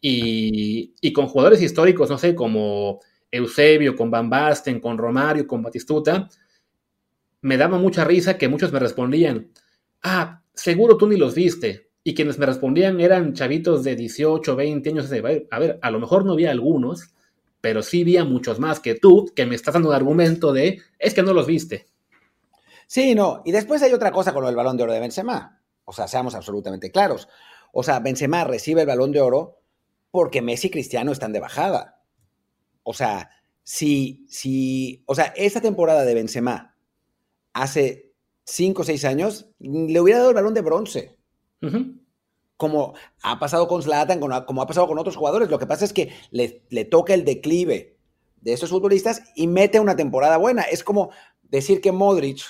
Y, 0.00 1.12
con 1.12 1.28
jugadores 1.28 1.62
históricos, 1.62 2.10
no 2.10 2.18
sé, 2.18 2.34
como 2.34 3.00
Eusebio, 3.30 3.94
con 3.94 4.10
Van 4.10 4.28
Basten, 4.28 4.80
con 4.80 4.98
Romario, 4.98 5.46
con 5.46 5.62
Batistuta, 5.62 6.28
me 7.42 7.56
daba 7.56 7.76
mucha 7.76 8.04
risa 8.04 8.38
que 8.38 8.48
muchos 8.48 8.72
me 8.72 8.78
respondían, 8.78 9.50
ah, 10.02 10.42
seguro 10.54 10.96
tú 10.96 11.06
ni 11.08 11.16
los 11.16 11.34
viste. 11.34 11.90
Y 12.04 12.14
quienes 12.14 12.38
me 12.38 12.46
respondían 12.46 13.00
eran 13.00 13.34
chavitos 13.34 13.84
de 13.84 13.94
18, 13.94 14.56
20 14.56 14.90
años. 14.90 15.12
A 15.12 15.58
ver, 15.58 15.78
a 15.80 15.90
lo 15.90 16.00
mejor 16.00 16.24
no 16.24 16.34
vi 16.34 16.46
algunos, 16.46 17.14
pero 17.60 17.82
sí 17.82 18.02
vi 18.02 18.18
muchos 18.22 18.58
más 18.58 18.80
que 18.80 18.94
tú, 18.94 19.30
que 19.36 19.46
me 19.46 19.54
estás 19.54 19.74
dando 19.74 19.90
un 19.90 19.94
argumento 19.94 20.52
de, 20.52 20.80
es 20.98 21.14
que 21.14 21.22
no 21.22 21.32
los 21.32 21.46
viste. 21.46 21.86
Sí, 22.86 23.14
no. 23.14 23.42
Y 23.44 23.52
después 23.52 23.82
hay 23.82 23.92
otra 23.92 24.10
cosa 24.10 24.32
con 24.32 24.44
el 24.46 24.56
balón 24.56 24.76
de 24.76 24.82
oro 24.82 24.92
de 24.92 25.00
Benzema. 25.00 25.62
O 25.84 25.92
sea, 25.92 26.08
seamos 26.08 26.34
absolutamente 26.34 26.90
claros. 26.90 27.28
O 27.72 27.82
sea, 27.82 28.00
Benzema 28.00 28.44
recibe 28.44 28.82
el 28.82 28.86
balón 28.86 29.12
de 29.12 29.20
oro 29.20 29.60
porque 30.10 30.42
Messi 30.42 30.66
y 30.68 30.70
Cristiano 30.70 31.12
están 31.12 31.32
de 31.32 31.40
bajada. 31.40 32.02
O 32.82 32.94
sea, 32.94 33.30
si, 33.62 34.26
si, 34.28 35.02
o 35.06 35.14
sea, 35.14 35.32
esta 35.36 35.60
temporada 35.60 36.04
de 36.04 36.14
Benzema 36.14 36.71
hace 37.52 38.12
cinco 38.44 38.82
o 38.82 38.84
seis 38.84 39.04
años, 39.04 39.46
le 39.58 40.00
hubiera 40.00 40.18
dado 40.18 40.30
el 40.30 40.36
balón 40.36 40.54
de 40.54 40.60
bronce. 40.60 41.18
Como 42.56 42.94
ha 43.22 43.38
pasado 43.38 43.68
con 43.68 43.82
Zlatan, 43.82 44.20
como 44.20 44.62
ha 44.62 44.66
pasado 44.66 44.86
con 44.86 44.98
otros 44.98 45.16
jugadores. 45.16 45.48
Lo 45.50 45.58
que 45.58 45.66
pasa 45.66 45.84
es 45.84 45.92
que 45.92 46.12
le, 46.30 46.64
le 46.70 46.84
toca 46.84 47.14
el 47.14 47.24
declive 47.24 47.98
de 48.40 48.52
estos 48.52 48.70
futbolistas 48.70 49.22
y 49.34 49.46
mete 49.46 49.80
una 49.80 49.96
temporada 49.96 50.36
buena. 50.36 50.62
Es 50.62 50.84
como 50.84 51.10
decir 51.42 51.80
que 51.80 51.92
Modric 51.92 52.42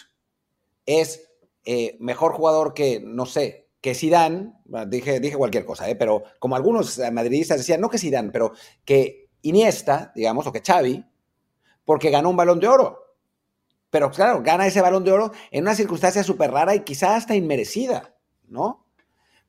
es 0.87 1.29
eh, 1.65 1.97
mejor 2.01 2.33
jugador 2.33 2.75
que, 2.75 3.01
no 3.01 3.27
sé, 3.27 3.69
que 3.81 3.95
Zidane, 3.95 4.53
dije, 4.89 5.21
dije 5.21 5.37
cualquier 5.37 5.65
cosa, 5.65 5.89
eh, 5.91 5.97
pero 5.97 6.23
como 6.39 6.57
algunos 6.57 7.01
madridistas 7.13 7.59
decían, 7.59 7.81
no 7.81 7.91
que 7.91 7.99
Zidane, 7.99 8.31
pero 8.31 8.53
que 8.85 9.31
Iniesta, 9.43 10.13
digamos, 10.15 10.47
o 10.47 10.53
que 10.53 10.63
Xavi, 10.65 11.05
porque 11.85 12.11
ganó 12.11 12.31
un 12.31 12.37
balón 12.37 12.61
de 12.61 12.69
oro. 12.69 13.02
Pero 13.93 14.11
claro, 14.11 14.43
gana 14.43 14.67
ese 14.67 14.81
balón 14.81 15.05
de 15.05 15.13
oro 15.13 15.33
en 15.51 15.65
una 15.65 15.75
circunstancia 15.75 16.25
súper 16.25 16.51
rara 16.51 16.75
y 16.75 16.81
quizá 16.81 17.15
hasta 17.15 17.37
inmerecida, 17.37 18.17
¿no? 18.49 18.87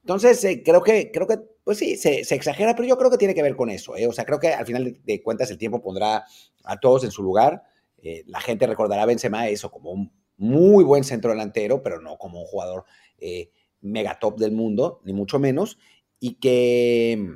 Entonces, 0.02 0.44
eh, 0.44 0.62
creo 0.66 0.84
que, 0.84 1.12
creo 1.14 1.26
que, 1.28 1.38
pues 1.64 1.78
sí, 1.78 1.96
se, 1.96 2.20
exagera, 2.20 2.76
pero 2.76 2.86
yo 2.86 2.98
creo 2.98 3.10
que 3.10 3.18
tiene 3.18 3.34
que 3.34 3.41
ver 3.41 3.56
con 3.56 3.70
eso. 3.70 3.96
¿eh? 3.96 4.06
O 4.06 4.12
sea, 4.12 4.26
creo 4.26 4.41
que 4.41 4.50
al 4.50 4.66
final 4.66 5.00
de, 5.02 5.24
cuentas 5.24 5.50
el 5.50 5.58
tiempo 5.58 5.82
pondrá 5.82 6.26
a 6.66 6.78
todos 6.78 7.06
en 7.06 7.12
su 7.12 7.24
lugar. 7.24 7.64
Eh, 8.02 8.26
la 8.28 8.41
gente 8.41 8.68
recordará 8.68 9.04
a 9.04 9.06
Benzema 9.06 9.48
eso 9.48 9.72
como 9.72 9.91
un 9.91 10.12
muy 10.36 10.84
buen 10.84 11.06
centro 11.06 11.32
delantero, 11.32 11.82
pero 11.82 12.02
no 12.02 12.18
como 12.18 12.41
un 12.41 12.46
jugador 12.46 12.84
eh, 13.20 13.50
mega 13.80 14.20
top 14.20 14.39
del 14.39 14.52
mundo, 14.52 15.00
ni 15.06 15.14
mucho 15.14 15.39
menos. 15.39 15.78
Y 16.20 16.34
que, 16.34 17.30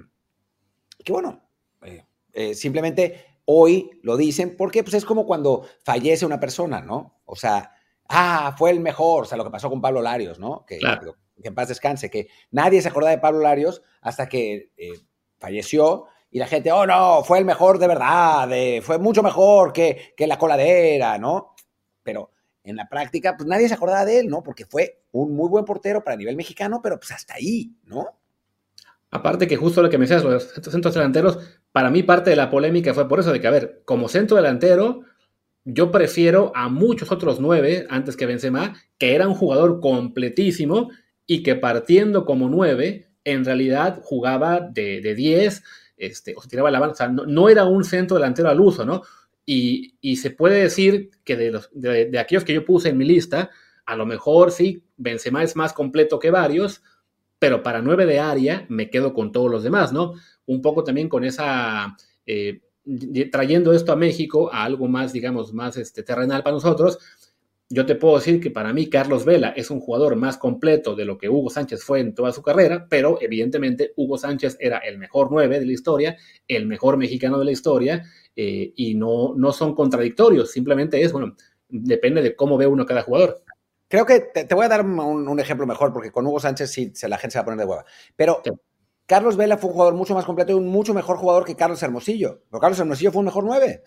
que 1.06 1.14
bueno, 1.14 1.42
simplemente 2.54 3.27
hoy 3.50 3.92
lo 4.04 4.18
dicen 4.18 4.56
porque 4.58 4.84
pues, 4.84 4.94
es 4.94 5.06
como 5.06 5.26
cuando 5.26 5.66
fallece 5.84 6.26
una 6.26 6.40
persona, 6.40 6.82
¿no? 6.82 7.22
O 7.26 7.36
sea, 7.36 7.72
ah, 8.10 8.54
fue 8.58 8.72
el 8.72 8.82
mejor, 8.82 9.24
o 9.24 9.26
sea, 9.26 9.38
lo 9.38 9.46
que 9.46 9.50
pasó 9.50 9.70
con 9.70 9.82
Pablo 9.82 10.02
Larios, 10.02 10.38
¿no? 10.38 10.66
Que, 10.66 10.80
que 10.80 11.48
en 11.48 11.56
paz 11.56 11.70
descanse, 11.70 12.10
que 12.10 12.28
nadie 12.52 12.82
se 12.82 12.90
acordaba 12.90 13.12
de 13.12 13.22
Pablo 13.22 13.40
Larios 13.40 13.82
hasta 14.02 14.28
que 14.28 14.72
eh, 14.76 14.94
falleció 15.40 16.06
y 16.30 16.40
la 16.40 16.48
gente, 16.48 16.72
oh 16.74 16.86
no, 16.86 17.24
fue 17.24 17.40
el 17.40 17.46
mejor 17.46 17.80
de 17.80 17.88
verdad, 17.88 18.50
fue 18.82 19.00
mucho 19.00 19.24
mejor 19.24 19.72
que, 19.72 20.14
que 20.18 20.28
la 20.28 20.38
coladera, 20.38 21.18
¿no? 21.18 21.56
Pero 22.04 22.32
en 22.64 22.76
la 22.76 22.90
práctica, 22.90 23.38
pues 23.38 23.48
nadie 23.48 23.70
se 23.70 23.76
acordaba 23.76 24.04
de 24.04 24.20
él, 24.20 24.28
¿no? 24.28 24.44
Porque 24.44 24.66
fue 24.66 25.04
un 25.12 25.34
muy 25.34 25.48
buen 25.48 25.64
portero 25.64 26.04
para 26.04 26.18
nivel 26.18 26.36
mexicano, 26.36 26.82
pero 26.84 27.00
pues 27.00 27.12
hasta 27.12 27.36
ahí, 27.36 27.72
¿no? 27.86 28.08
Aparte 29.10 29.48
que 29.48 29.56
justo 29.56 29.82
lo 29.82 29.90
que 29.90 29.98
me 29.98 30.06
decías, 30.06 30.24
los 30.24 30.52
centros 30.52 30.94
delanteros, 30.94 31.40
para 31.78 31.92
mí 31.92 32.02
parte 32.02 32.32
de 32.32 32.36
la 32.36 32.50
polémica 32.50 32.96
fue 32.96 33.08
por 33.08 33.20
eso, 33.20 33.32
de 33.32 33.40
que, 33.40 33.46
a 33.46 33.52
ver, 33.52 33.84
como 33.86 34.10
centro 34.10 34.36
delantero, 34.36 35.04
yo 35.64 35.92
prefiero 35.92 36.52
a 36.56 36.70
muchos 36.70 37.12
otros 37.12 37.40
nueve 37.40 37.86
antes 37.92 38.18
que 38.18 38.26
Benzema, 38.26 38.74
que 38.98 39.14
era 39.14 39.28
un 39.28 39.36
jugador 39.36 39.80
completísimo 39.80 40.90
y 41.28 41.44
que 41.44 41.54
partiendo 41.54 42.26
como 42.26 42.50
nueve, 42.50 43.12
en 43.24 43.46
realidad 43.46 44.00
jugaba 44.02 44.60
de, 44.60 45.14
diez, 45.16 45.62
este, 45.98 46.34
o 46.36 46.42
se 46.42 46.50
tiraba 46.50 46.72
la 46.72 46.80
banda, 46.80 46.94
o 46.94 46.96
sea, 46.96 47.10
no, 47.10 47.48
era 47.48 47.66
un 47.66 47.84
centro 47.84 48.18
delantero 48.18 48.50
al 48.50 48.60
uso, 48.60 48.84
¿no? 48.84 49.04
Y, 49.46 50.16
se 50.16 50.32
puede 50.32 50.60
decir 50.60 51.12
que 51.24 51.36
de, 51.36 51.62
de 52.10 52.18
aquellos 52.18 52.44
que 52.44 52.56
yo 52.56 52.66
puse 52.66 52.90
en 52.90 52.98
mi 52.98 53.06
lista, 53.06 53.52
a 53.86 53.96
lo 53.96 54.08
mejor 54.08 54.52
sí, 54.52 54.84
Benzema 54.98 55.44
es 55.44 55.56
más 55.56 55.74
completo 55.74 56.18
que 56.18 56.32
varios, 56.32 56.82
pero 57.38 57.62
para 57.62 57.84
nueve 57.84 58.08
de 58.08 58.20
área 58.20 58.66
me 58.68 58.90
quedo 58.90 59.14
con 59.14 59.32
todos 59.32 59.52
los 59.52 59.62
demás, 59.62 59.94
¿no? 59.94 60.16
Un 60.48 60.62
poco 60.62 60.84
también 60.84 61.08
con 61.08 61.24
esa, 61.24 61.96
eh, 62.26 62.62
trayendo 63.32 63.74
esto 63.74 63.92
a 63.92 63.96
México, 63.96 64.52
a 64.52 64.64
algo 64.64 64.88
más, 64.88 65.14
digamos, 65.14 65.54
más 65.54 65.78
este, 65.78 66.04
terrenal 66.04 66.44
para 66.44 66.56
nosotros, 66.56 67.00
yo 67.70 67.86
te 67.86 67.96
puedo 67.96 68.16
decir 68.16 68.40
que 68.40 68.50
para 68.50 68.72
mí 68.72 68.90
Carlos 68.90 69.26
Vela 69.26 69.50
es 69.50 69.70
un 69.70 69.82
jugador 69.82 70.16
más 70.16 70.38
completo 70.38 70.96
de 70.96 71.04
lo 71.04 71.18
que 71.18 71.28
Hugo 71.28 71.50
Sánchez 71.50 71.84
fue 71.84 72.00
en 72.00 72.16
toda 72.16 72.32
su 72.32 72.42
carrera, 72.42 72.88
pero 72.90 73.18
evidentemente 73.22 73.92
Hugo 73.98 74.18
Sánchez 74.18 74.56
era 74.60 74.78
el 74.78 74.98
mejor 74.98 75.28
nueve 75.32 75.60
de 75.60 75.66
la 75.66 75.74
historia, 75.74 76.18
el 76.48 76.66
mejor 76.66 76.96
mexicano 76.96 77.38
de 77.38 77.46
la 77.46 77.52
historia, 77.52 78.06
eh, 78.36 78.72
y 78.76 78.96
no, 78.96 79.34
no 79.36 79.52
son 79.52 79.76
contradictorios, 79.76 80.52
simplemente 80.52 81.02
es, 81.02 81.12
bueno, 81.12 81.36
depende 81.68 82.22
de 82.22 82.36
cómo 82.38 82.58
ve 82.58 82.68
uno 82.68 82.86
cada 82.86 83.02
jugador. 83.02 83.44
Creo 83.90 84.06
que 84.06 84.20
te, 84.20 84.54
voy 84.54 84.66
a 84.66 84.70
dar 84.70 84.86
un, 84.86 85.40
ejemplo 85.40 85.66
mejor, 85.66 85.92
porque 85.92 86.12
con 86.12 86.26
Hugo 86.26 86.40
Sánchez 86.40 86.72
sí 86.72 86.92
se, 86.94 87.08
la 87.10 87.18
gente 87.18 87.34
se 87.34 87.40
va 87.40 87.42
a 87.42 87.46
poner 87.46 87.60
de 87.60 87.66
hueva. 87.66 87.86
Pero 88.16 88.42
Carlos 89.08 89.38
Vela 89.38 89.58
fue 89.58 89.70
un 89.70 89.74
jugador 89.74 89.96
mucho 89.96 90.14
más 90.14 90.26
completo 90.26 90.52
y 90.52 90.56
un 90.56 90.68
mucho 90.68 90.94
mejor 90.94 91.18
jugador 91.18 91.46
que 91.46 91.56
Carlos 91.56 91.82
Hermosillo. 91.82 92.44
Pero 92.52 92.60
Carlos 92.60 92.80
Hermosillo 92.80 93.12
fue 93.12 93.20
un 93.22 93.26
mejor 93.26 93.44
nueve. 93.44 93.82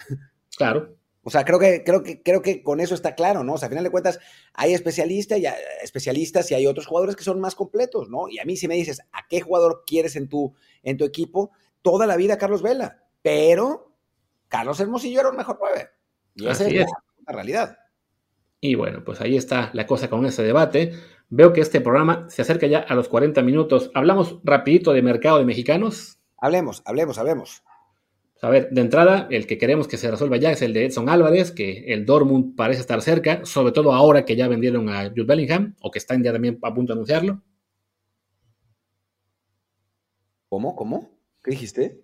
Claro. 0.57 0.97
O 1.23 1.31
sea, 1.31 1.45
creo 1.45 1.59
que, 1.59 1.85
creo, 1.85 2.03
que, 2.03 2.23
creo 2.23 2.41
que 2.41 2.63
con 2.63 2.81
eso 2.81 2.95
está 2.95 3.15
claro, 3.15 3.45
¿no? 3.45 3.55
O 3.55 3.59
sea, 3.59 3.67
a 3.67 3.69
final 3.69 3.85
de 3.85 3.91
cuentas, 3.91 4.19
hay 4.55 4.73
especialistas 4.73 5.39
y, 5.39 5.45
especialistas 5.83 6.51
y 6.51 6.55
hay 6.55 6.67
otros 6.67 6.87
jugadores 6.87 7.15
que 7.15 7.25
son 7.25 7.41
más 7.41 7.55
completos, 7.55 8.09
¿no? 8.09 8.29
Y 8.29 8.39
a 8.39 8.45
mí 8.47 8.57
si 8.57 8.67
me 8.67 8.75
dices, 8.75 9.03
¿a 9.13 9.29
qué 9.29 9.43
jugador 9.43 9.85
quieres 9.87 10.17
en 10.17 10.29
tu, 10.29 10.55
en 10.83 10.97
tu 10.97 11.05
equipo? 11.05 11.51
Toda 11.83 12.07
la 12.07 12.17
vida 12.17 12.39
Carlos 12.39 12.63
Vela. 12.63 13.05
Pero 13.21 13.95
Carlos 14.49 14.81
Hermosillo 14.81 15.21
era 15.21 15.31
un 15.31 15.37
mejor 15.37 15.59
nueve. 15.61 15.91
Y 16.35 16.49
esa 16.49 16.67
es, 16.67 16.87
la 17.27 17.33
realidad. 17.33 17.79
Y 18.61 18.75
bueno, 18.75 19.05
pues 19.05 19.21
ahí 19.21 19.37
está 19.37 19.71
la 19.75 19.87
cosa 19.87 20.09
con 20.09 20.25
ese 20.25 20.43
debate. 20.43 20.95
Veo 21.33 21.53
que 21.53 21.61
este 21.61 21.81
programa 21.81 22.27
se 22.29 22.43
acerca 22.43 22.67
ya 22.67 22.81
a 22.81 22.95
los 22.97 23.09
40 23.09 23.41
minutos. 23.43 23.93
¿Hablamos 23.95 24.41
rapidito 24.43 24.93
de 24.93 25.01
mercado 25.01 25.39
de 25.39 25.45
mexicanos? 25.45 26.19
Hablemos, 26.37 26.83
hablemos, 26.85 27.19
hablemos. 27.19 27.63
A 28.43 28.49
ver, 28.49 28.71
de 28.71 28.81
entrada, 28.81 29.29
el 29.31 29.47
que 29.47 29.57
queremos 29.57 29.87
que 29.87 29.97
se 29.97 30.11
resuelva 30.11 30.39
ya 30.39 30.51
es 30.51 30.61
el 30.63 30.73
de 30.73 30.87
Edson 30.87 31.09
Álvarez, 31.09 31.53
que 31.53 31.85
el 31.93 32.05
Dortmund 32.05 32.57
parece 32.57 32.81
estar 32.81 33.01
cerca, 33.01 33.45
sobre 33.45 33.73
todo 33.73 33.93
ahora 33.93 34.25
que 34.25 34.35
ya 34.35 34.49
vendieron 34.49 34.89
a 34.89 35.09
Jude 35.11 35.25
Bellingham, 35.25 35.77
o 35.81 35.91
que 35.93 36.01
están 36.01 36.23
ya 36.25 36.33
también 36.33 36.59
a 36.63 36.75
punto 36.75 36.93
de 36.93 36.99
anunciarlo. 36.99 37.43
¿Cómo? 40.49 40.75
¿Cómo? 40.75 41.11
¿Qué 41.45 41.53
dijiste? 41.53 42.01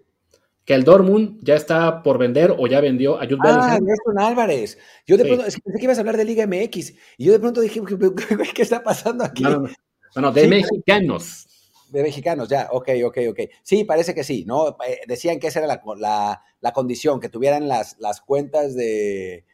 Que 0.66 0.74
el 0.74 0.82
Dortmund 0.82 1.38
ya 1.42 1.54
está 1.54 2.02
por 2.02 2.18
vender 2.18 2.52
o 2.58 2.66
ya 2.66 2.80
vendió 2.80 3.20
a 3.20 3.24
Jude 3.24 3.38
ah, 3.44 3.78
Nelson 3.80 4.18
Álvarez. 4.18 4.76
Yo 5.06 5.16
de 5.16 5.24
pronto, 5.24 5.44
pensé 5.44 5.60
que 5.62 5.84
ibas 5.84 5.96
a 5.96 6.00
hablar 6.00 6.16
de 6.16 6.24
Liga 6.24 6.44
MX 6.44 6.92
y 7.16 7.24
yo 7.24 7.32
de 7.32 7.38
pronto 7.38 7.60
dije, 7.60 7.80
¿qué 8.54 8.62
está 8.62 8.82
pasando 8.82 9.24
aquí? 9.24 9.44
No, 9.44 9.62
no, 10.16 10.32
de 10.32 10.48
mexicanos. 10.48 11.46
De 11.90 12.02
mexicanos, 12.02 12.48
ya, 12.48 12.68
ok, 12.72 12.88
ok, 13.04 13.18
ok. 13.30 13.40
Sí, 13.62 13.84
parece 13.84 14.12
que 14.12 14.24
sí, 14.24 14.44
¿no? 14.44 14.76
Eh, 14.86 15.02
decían 15.06 15.38
que 15.38 15.46
esa 15.46 15.60
era 15.60 15.68
la, 15.68 16.42
la, 16.60 16.72
condición, 16.72 17.20
que 17.20 17.28
tuvieran 17.28 17.68
las, 17.68 17.96
las 18.00 18.20
cuentas 18.20 18.74
de, 18.74 19.44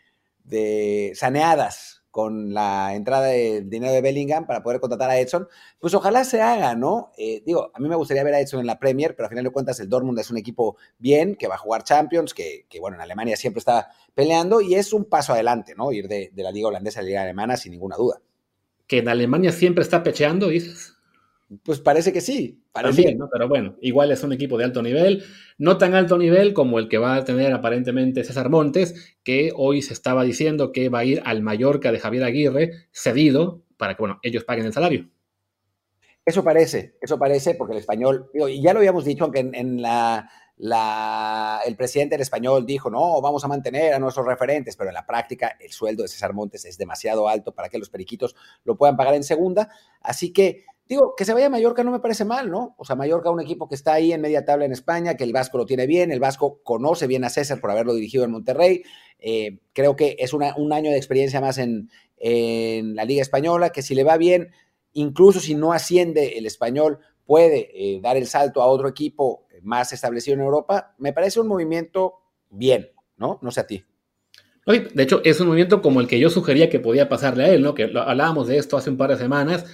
de 0.44 1.12
saneadas 1.14 2.01
con 2.12 2.54
la 2.54 2.94
entrada 2.94 3.26
de 3.26 3.62
dinero 3.62 3.92
de 3.92 4.02
Bellingham 4.02 4.46
para 4.46 4.62
poder 4.62 4.78
contratar 4.78 5.10
a 5.10 5.18
Edson, 5.18 5.48
pues 5.80 5.94
ojalá 5.94 6.24
se 6.24 6.42
haga, 6.42 6.76
¿no? 6.76 7.10
Eh, 7.16 7.42
digo, 7.44 7.72
a 7.74 7.80
mí 7.80 7.88
me 7.88 7.96
gustaría 7.96 8.22
ver 8.22 8.34
a 8.34 8.40
Edson 8.40 8.60
en 8.60 8.66
la 8.66 8.78
Premier, 8.78 9.16
pero 9.16 9.24
al 9.24 9.30
final 9.30 9.44
de 9.44 9.50
cuentas 9.50 9.80
el 9.80 9.88
Dortmund 9.88 10.18
es 10.18 10.30
un 10.30 10.36
equipo 10.36 10.76
bien, 10.98 11.34
que 11.34 11.48
va 11.48 11.56
a 11.56 11.58
jugar 11.58 11.82
Champions, 11.82 12.34
que, 12.34 12.66
bueno, 12.80 12.96
en 12.96 13.00
Alemania 13.00 13.36
siempre 13.36 13.58
está 13.58 13.90
peleando 14.14 14.60
y 14.60 14.74
es 14.74 14.92
un 14.92 15.06
paso 15.06 15.32
adelante, 15.32 15.74
¿no? 15.74 15.90
Ir 15.90 16.06
de, 16.06 16.30
la 16.36 16.52
liga 16.52 16.68
holandesa 16.68 17.00
a 17.00 17.02
la 17.02 17.08
liga 17.08 17.22
alemana 17.22 17.56
sin 17.56 17.72
ninguna 17.72 17.96
duda. 17.96 18.20
¿Que 18.86 18.98
en 18.98 19.08
Alemania 19.08 19.50
siempre 19.50 19.82
está 19.82 20.02
pecheando, 20.02 20.48
dices? 20.48 20.91
Pues 21.64 21.80
parece 21.80 22.12
que 22.12 22.20
sí. 22.20 22.62
Parece 22.72 23.14
¿no? 23.14 23.28
Pero 23.30 23.48
bueno, 23.48 23.76
igual 23.80 24.10
es 24.12 24.22
un 24.22 24.32
equipo 24.32 24.56
de 24.56 24.64
alto 24.64 24.82
nivel, 24.82 25.24
no 25.58 25.78
tan 25.78 25.94
alto 25.94 26.16
nivel 26.16 26.54
como 26.54 26.78
el 26.78 26.88
que 26.88 26.98
va 26.98 27.16
a 27.16 27.24
tener 27.24 27.52
aparentemente 27.52 28.24
César 28.24 28.48
Montes, 28.48 29.16
que 29.22 29.52
hoy 29.54 29.82
se 29.82 29.92
estaba 29.92 30.24
diciendo 30.24 30.72
que 30.72 30.88
va 30.88 31.00
a 31.00 31.04
ir 31.04 31.22
al 31.24 31.42
Mallorca 31.42 31.92
de 31.92 31.98
Javier 31.98 32.24
Aguirre 32.24 32.72
cedido 32.92 33.62
para 33.76 33.94
que, 33.94 34.02
bueno, 34.02 34.18
ellos 34.22 34.44
paguen 34.44 34.66
el 34.66 34.72
salario. 34.72 35.08
Eso 36.24 36.44
parece, 36.44 36.94
eso 37.00 37.18
parece, 37.18 37.56
porque 37.56 37.72
el 37.72 37.80
español, 37.80 38.30
y 38.32 38.62
ya 38.62 38.72
lo 38.72 38.78
habíamos 38.78 39.04
dicho, 39.04 39.24
aunque 39.24 39.40
en, 39.40 39.82
la, 39.82 40.30
el 41.66 41.74
presidente 41.74 42.14
del 42.14 42.22
español 42.22 42.64
dijo, 42.64 42.90
no, 42.90 43.20
vamos 43.20 43.44
a 43.44 43.48
mantener 43.48 43.92
a 43.92 43.98
nuestros 43.98 44.24
referentes, 44.24 44.76
pero 44.76 44.90
en 44.90 44.94
la 44.94 45.04
práctica 45.04 45.56
el 45.58 45.72
sueldo 45.72 46.04
de 46.04 46.08
César 46.08 46.32
Montes 46.32 46.64
es 46.64 46.78
demasiado 46.78 47.28
alto 47.28 47.52
para 47.52 47.68
que 47.68 47.78
los 47.78 47.90
periquitos 47.90 48.36
lo 48.62 48.76
puedan 48.76 48.96
pagar 48.96 49.14
en 49.14 49.24
segunda. 49.24 49.68
Así 50.00 50.32
que 50.32 50.64
Digo, 50.92 51.14
que 51.16 51.24
se 51.24 51.32
vaya 51.32 51.46
a 51.46 51.48
Mallorca 51.48 51.82
no 51.84 51.90
me 51.90 52.00
parece 52.00 52.26
mal, 52.26 52.50
¿no? 52.50 52.74
O 52.76 52.84
sea, 52.84 52.96
Mallorca, 52.96 53.30
un 53.30 53.40
equipo 53.40 53.66
que 53.66 53.74
está 53.74 53.94
ahí 53.94 54.12
en 54.12 54.20
media 54.20 54.44
tabla 54.44 54.66
en 54.66 54.72
España, 54.72 55.16
que 55.16 55.24
el 55.24 55.32
Vasco 55.32 55.56
lo 55.56 55.64
tiene 55.64 55.86
bien, 55.86 56.12
el 56.12 56.20
Vasco 56.20 56.60
conoce 56.62 57.06
bien 57.06 57.24
a 57.24 57.30
César 57.30 57.62
por 57.62 57.70
haberlo 57.70 57.94
dirigido 57.94 58.24
en 58.24 58.30
Monterrey. 58.30 58.82
Eh, 59.18 59.60
creo 59.72 59.96
que 59.96 60.16
es 60.18 60.34
un 60.34 60.42
año 60.42 60.90
de 60.90 60.98
experiencia 60.98 61.40
más 61.40 61.56
en, 61.56 61.88
la 62.18 63.06
Liga 63.06 63.22
Española, 63.22 63.70
que 63.70 63.80
si 63.80 63.94
le 63.94 64.04
va 64.04 64.18
bien, 64.18 64.50
incluso 64.92 65.40
si 65.40 65.54
no 65.54 65.72
asciende 65.72 66.36
el 66.36 66.44
español, 66.44 66.98
puede 67.24 67.70
eh, 67.72 67.98
dar 68.02 68.18
el 68.18 68.26
salto 68.26 68.60
a 68.60 68.66
otro 68.66 68.86
equipo 68.86 69.46
más 69.62 69.94
establecido 69.94 70.34
en 70.34 70.42
Europa. 70.42 70.94
Me 70.98 71.14
parece 71.14 71.40
un 71.40 71.48
movimiento 71.48 72.16
bien, 72.50 72.90
¿no? 73.16 73.38
No 73.40 73.50
sé 73.50 73.60
a 73.60 73.66
ti. 73.66 73.82
De 74.66 75.02
hecho, 75.02 75.22
es 75.24 75.40
un 75.40 75.46
movimiento 75.46 75.80
como 75.80 76.02
el 76.02 76.06
que 76.06 76.20
yo 76.20 76.28
sugería 76.28 76.68
que 76.68 76.80
podía 76.80 77.08
pasarle 77.08 77.44
a 77.44 77.48
él, 77.48 77.62
¿no? 77.62 77.72
Que 77.72 77.84
hablábamos 77.84 78.46
de 78.46 78.58
esto 78.58 78.76
hace 78.76 78.90
un 78.90 78.98
par 78.98 79.08
de 79.08 79.16
semanas 79.16 79.64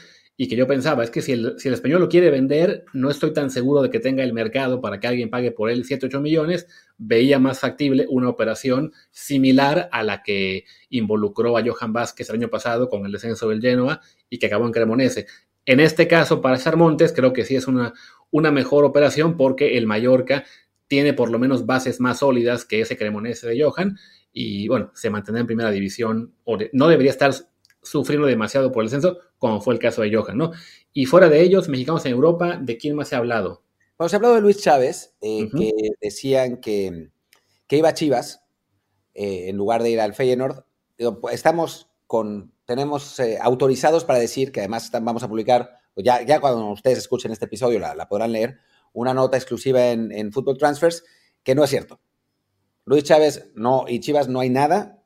y 0.41 0.47
que 0.47 0.55
yo 0.55 0.69
pensaba, 0.69 1.03
es 1.03 1.11
que 1.11 1.21
si 1.21 1.33
el, 1.33 1.59
si 1.59 1.67
el, 1.67 1.75
español 1.75 2.01
lo 2.01 2.09
quiere 2.09 2.31
vender, 2.31 2.85
no 2.93 3.11
estoy 3.11 3.33
tan 3.33 3.51
seguro 3.51 3.83
de 3.83 3.91
que 3.91 3.99
tenga 3.99 4.23
el 4.23 4.33
mercado 4.33 4.81
para 4.81 5.01
que 5.01 5.09
alguien 5.09 5.31
pague 5.31 5.51
por 5.51 5.69
él 5.69 5.85
7, 5.85 6.07
8 6.07 6.21
millones, 6.21 6.69
veía 6.97 7.41
más 7.41 7.59
factible 7.59 8.07
una 8.09 8.29
operación 8.29 8.93
similar 9.11 9.89
a 9.91 10.05
la 10.05 10.23
que 10.23 10.65
involucró 10.91 11.59
a 11.59 11.65
Johan 11.67 11.93
Vázquez 11.93 12.31
el 12.31 12.37
año 12.37 12.51
pasado 12.51 12.89
con 12.89 13.05
el 13.05 13.11
descenso 13.11 13.49
del 13.49 13.61
Genoa 13.61 14.01
y 14.31 14.39
que 14.39 14.47
acabó 14.47 14.65
en 14.65 14.71
Cremonese. 14.71 15.27
En 15.67 15.81
este 15.81 16.07
caso, 16.07 16.41
para 16.41 16.57
Sarmontes, 16.57 17.13
creo 17.13 17.33
que 17.33 17.45
sí 17.45 17.57
es 17.57 17.67
una, 17.67 17.93
una 18.31 18.53
mejor 18.53 18.85
operación 18.85 19.37
porque 19.37 19.77
el 19.77 19.89
Mallorca 19.89 20.45
tiene 20.87 21.15
por 21.15 21.33
lo 21.33 21.41
menos 21.41 21.67
bases 21.67 21.99
más 21.99 22.21
sólidas 22.21 22.65
que 22.65 22.81
ese 22.81 22.97
Cremonese 22.97 23.49
de 23.49 23.61
Johan 23.61 23.99
y 24.33 24.69
bueno, 24.69 24.93
se 24.95 25.11
mantendrá 25.11 25.41
en 25.41 25.49
primera 25.49 25.73
división, 25.73 26.33
o 26.45 26.59
no 26.73 26.87
debería 26.87 27.11
estar 27.11 27.33
sufriendo 27.89 28.27
demasiado 28.27 28.71
por 28.73 28.85
el 28.85 28.91
censo, 28.91 29.19
como 29.39 29.61
fue 29.61 29.75
el 29.75 29.81
caso 29.81 30.03
de 30.03 30.15
Johan, 30.15 30.37
¿no? 30.37 30.53
Y 30.93 31.07
fuera 31.07 31.29
de 31.29 31.41
ellos, 31.41 31.69
mexicanos 31.69 32.05
en 32.07 32.13
Europa, 32.13 32.59
¿de 32.61 32.77
quién 32.77 32.97
más 32.97 33.09
se 33.09 33.15
ha 33.15 33.19
hablado? 33.19 33.63
Bueno, 33.97 34.09
se 34.09 34.17
ha 34.17 34.19
hablado 34.19 34.35
de 34.35 34.41
Luis 34.41 34.59
Chávez, 34.59 35.15
eh, 35.21 35.49
que 35.57 35.73
decían 36.01 36.59
que, 36.59 37.11
que, 37.67 37.77
iba 37.77 37.89
a 37.89 37.95
Chivas 37.95 38.45
eh, 39.15 39.49
en 39.49 39.57
lugar 39.57 39.83
de 39.83 39.91
ir 39.91 40.01
al 40.01 40.15
Feyenoord. 40.15 40.65
Pues, 41.21 41.35
estamos 41.35 41.91
con, 42.07 42.53
tenemos 42.65 43.19
eh, 43.21 43.39
autorizados 43.41 44.05
para 44.05 44.19
decir 44.19 44.53
que 44.53 44.61
además 44.61 44.91
vamos 44.93 45.23
a 45.23 45.29
publicar, 45.29 45.81
ya, 45.97 46.23
ya 46.23 46.41
cuando 46.41 46.71
ustedes 46.71 46.99
escuchen 46.99 47.33
este 47.33 47.47
episodio 47.47 47.79
la, 47.79 48.09
podrán 48.09 48.33
leer, 48.33 48.59
una 48.93 49.15
nota 49.15 49.37
exclusiva 49.37 49.89
en, 49.89 50.13
en 50.13 50.33
Football 50.33 50.59
Transfers, 50.59 51.05
que 51.43 51.55
no 51.55 51.65
es 51.65 51.71
cierto. 51.71 52.01
Luis 52.85 53.05
Chávez 53.05 53.51
no, 53.55 53.85
y 53.87 54.01
Chivas 54.01 54.29
no 54.29 54.41
hay 54.41 54.49
nada, 54.49 54.98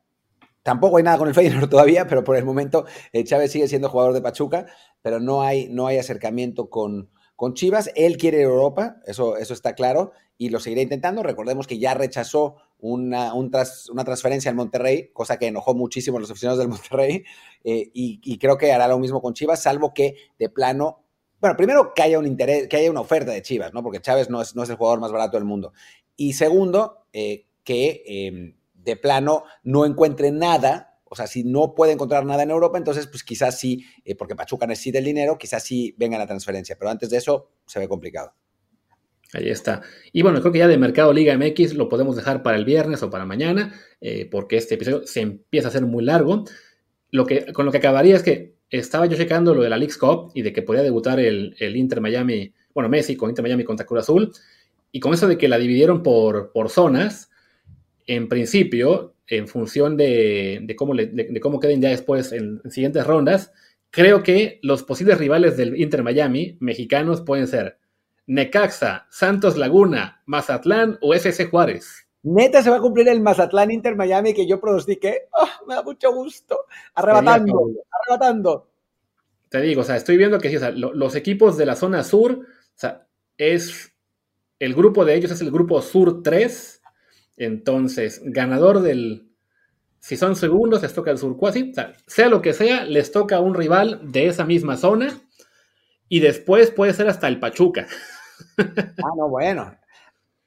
Tampoco 0.62 0.96
hay 0.96 1.02
nada 1.02 1.18
con 1.18 1.28
el 1.28 1.34
Feyenoord 1.34 1.68
todavía, 1.68 2.06
pero 2.06 2.22
por 2.24 2.36
el 2.36 2.44
momento 2.44 2.86
eh, 3.12 3.24
Chávez 3.24 3.50
sigue 3.50 3.68
siendo 3.68 3.88
jugador 3.88 4.14
de 4.14 4.22
Pachuca, 4.22 4.66
pero 5.02 5.20
no 5.20 5.42
hay, 5.42 5.68
no 5.68 5.86
hay 5.86 5.98
acercamiento 5.98 6.70
con, 6.70 7.10
con 7.36 7.54
Chivas. 7.54 7.90
Él 7.96 8.16
quiere 8.16 8.40
Europa, 8.42 8.96
eso, 9.06 9.36
eso 9.36 9.54
está 9.54 9.74
claro, 9.74 10.12
y 10.38 10.50
lo 10.50 10.60
seguirá 10.60 10.82
intentando. 10.82 11.22
Recordemos 11.22 11.66
que 11.66 11.78
ya 11.78 11.94
rechazó 11.94 12.56
una, 12.78 13.34
una 13.34 14.04
transferencia 14.04 14.50
al 14.50 14.56
Monterrey, 14.56 15.10
cosa 15.12 15.38
que 15.38 15.48
enojó 15.48 15.74
muchísimo 15.74 16.18
a 16.18 16.20
los 16.20 16.30
aficionados 16.30 16.58
del 16.58 16.68
Monterrey, 16.68 17.24
eh, 17.64 17.90
y, 17.92 18.38
creo 18.38 18.56
que 18.56 18.72
hará 18.72 18.88
lo 18.88 18.98
mismo 18.98 19.20
con 19.20 19.34
Chivas, 19.34 19.62
salvo 19.62 19.92
que 19.94 20.16
de 20.38 20.48
plano 20.48 20.98
bueno, 21.40 21.56
primero 21.56 21.92
que 21.92 22.02
haya 22.02 22.20
un 22.20 22.26
interés, 22.26 22.68
que 22.68 22.76
haya 22.76 22.88
una 22.88 23.00
oferta 23.00 23.32
de 23.32 23.42
Chivas, 23.42 23.74
¿no? 23.74 23.82
Porque 23.82 24.00
Chávez 24.00 24.30
no 24.30 24.40
es, 24.40 24.54
no 24.54 24.62
es 24.62 24.70
el 24.70 24.76
jugador 24.76 25.00
más 25.00 25.10
barato 25.10 25.36
del 25.36 25.44
mundo. 25.44 25.72
Y 26.16 26.34
segundo, 26.34 27.04
eh, 27.12 27.46
que 27.64 28.04
em, 28.06 28.54
de 28.85 28.97
plano 28.97 29.45
no 29.62 29.85
encuentre 29.87 30.30
nada, 30.30 30.99
o 31.05 31.14
sea, 31.14 31.26
si 31.26 31.45
no 31.45 31.74
puede 31.74 31.93
encontrar 31.93 32.24
nada 32.24 32.43
en 32.43 32.51
Europa, 32.51 32.78
entonces 32.78 33.07
pues 33.07 33.22
quizás 33.22 33.59
sí, 33.59 33.85
eh, 34.05 34.14
porque 34.14 34.35
Pachuca 34.35 34.66
necesita 34.66 34.99
el 34.99 35.05
dinero, 35.05 35.37
quizás 35.39 35.62
sí 35.62 35.95
venga 35.99 36.18
la 36.18 36.26
transferencia, 36.26 36.76
pero 36.78 36.91
antes 36.91 37.11
de 37.11 37.18
eso 37.18 37.51
se 37.66 37.78
ve 37.78 37.89
complicado. 37.89 38.35
Ahí 39.35 39.49
está. 39.49 39.83
Y 40.12 40.22
bueno, 40.22 40.41
creo 40.41 40.53
que 40.53 40.59
ya 40.59 40.68
de 40.68 40.76
Mercado 40.76 41.12
Liga 41.12 41.37
MX 41.37 41.74
lo 41.74 41.89
podemos 41.89 42.16
dejar 42.16 42.43
para 42.43 42.57
el 42.57 42.66
viernes 42.66 43.03
o 43.03 43.09
para 43.09 43.24
mañana, 43.24 43.74
eh, 44.01 44.28
porque 44.30 44.57
este 44.59 44.74
episodio 44.74 45.07
se 45.07 45.20
empieza 45.20 45.68
a 45.68 45.70
hacer 45.70 45.87
muy 45.87 46.05
largo. 46.05 46.45
Lo 47.11 47.24
que, 47.24 47.53
con 47.53 47.64
lo 47.64 47.72
que 47.72 47.78
acabaría 47.78 48.16
es 48.16 48.22
que 48.22 48.57
estaba 48.68 49.07
yo 49.07 49.16
checando 49.16 49.55
lo 49.55 49.62
de 49.62 49.70
la 49.70 49.78
League 49.78 49.95
Cup 49.99 50.33
y 50.35 50.43
de 50.43 50.53
que 50.53 50.62
podía 50.62 50.83
debutar 50.83 51.20
el, 51.20 51.55
Inter 51.61 52.01
Miami, 52.01 52.53
bueno, 52.74 52.89
Messi 52.89 53.16
con 53.16 53.30
Inter 53.30 53.43
Miami 53.43 53.64
contra 53.64 53.87
Cruz 53.87 54.01
Azul, 54.01 54.33
y 54.91 55.01
con 55.01 55.14
eso 55.14 55.26
de 55.28 55.39
que 55.39 55.49
la 55.49 55.59
dividieron 55.59 56.03
por, 56.03 56.53
por 56.53 56.68
zonas, 56.68 57.30
en 58.07 58.28
principio, 58.28 59.14
en 59.26 59.48
función 59.48 59.96
de, 59.96 60.74
cómo, 60.76 60.94
de, 60.94 61.40
cómo 61.40 61.61
queden 61.61 61.80
ya 61.80 61.90
después 61.90 62.32
en, 62.32 62.61
siguientes 62.70 63.07
rondas, 63.07 63.53
creo 63.90 64.22
que 64.22 64.59
los 64.62 64.82
posibles 64.82 65.18
rivales 65.18 65.57
del 65.57 65.80
Inter 65.80 66.03
Miami, 66.03 66.57
mexicanos, 66.61 67.20
pueden 67.22 67.46
ser 67.46 67.78
Necaxa, 68.26 69.07
Santos 69.11 69.57
Laguna, 69.57 70.22
Mazatlán 70.26 70.98
o 71.00 71.14
FC 71.14 71.46
Juárez. 71.46 72.07
Neta 72.24 72.62
se 72.62 72.70
va 72.70 72.76
a 72.76 72.80
cumplir 72.80 73.09
el 73.09 73.20
Mazatlán 73.20 73.70
Inter 73.70 73.96
Miami 73.96 74.32
que 74.32 74.46
yo 74.46 74.61
pronostiqué. 74.61 75.28
Oh, 75.32 75.66
me 75.66 75.74
da 75.74 75.82
mucho 75.82 76.12
gusto. 76.12 76.66
Arrebatando, 76.94 77.70
arrebatando. 77.90 78.68
Te 79.48 79.61
digo, 79.61 79.82
o 79.82 79.84
sea, 79.84 79.96
estoy 79.96 80.16
viendo 80.16 80.38
que 80.38 80.59
los 80.74 81.14
equipos 81.16 81.57
de 81.57 81.66
la 81.66 81.76
zona 81.76 82.05
sur, 82.05 82.32
o 82.32 82.78
sea, 82.78 83.07
es 83.36 83.92
el 84.62 84.74
grupo 84.74 85.05
de 85.05 85.16
ellos 85.16 85.32
es 85.32 85.40
el 85.40 85.50
grupo 85.50 85.82
Sur 85.82 86.22
3 86.22 86.82
entonces, 87.37 88.20
ganador 88.24 88.83
del... 88.83 89.28
Si 90.01 90.16
son 90.16 90.35
segundos, 90.35 90.83
les 90.83 90.95
toca 90.95 91.11
el 91.11 91.18
Surcuasi. 91.18 91.70
O 91.70 91.74
sea, 91.74 91.93
sea 92.07 92.28
lo 92.28 92.43
que 92.43 92.53
sea, 92.53 92.85
les 92.85 93.12
toca 93.12 93.41
un 93.41 93.55
rival 93.55 94.01
de 94.03 94.26
esa 94.26 94.45
misma 94.45 94.76
zona. 94.76 95.20
Y 96.09 96.20
después 96.20 96.70
puede 96.70 96.93
ser 96.93 97.09
hasta 97.09 97.28
el 97.28 97.41
Pachuca. 97.41 97.87
Ah, 98.59 99.14
no, 99.16 99.28
bueno. 99.28 99.78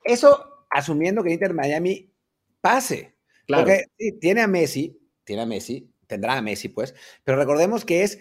Eso 0.03 0.67
asumiendo 0.69 1.23
que 1.23 1.31
Inter 1.31 1.53
Miami 1.53 2.13
pase. 2.61 3.15
Claro. 3.47 3.63
Porque 3.63 3.85
tiene 4.19 4.41
a 4.41 4.47
Messi, 4.47 4.99
tiene 5.23 5.43
a 5.43 5.45
Messi, 5.45 5.89
tendrá 6.07 6.37
a 6.37 6.41
Messi, 6.41 6.69
pues. 6.69 6.93
Pero 7.23 7.37
recordemos 7.37 7.85
que 7.85 8.03
es, 8.03 8.19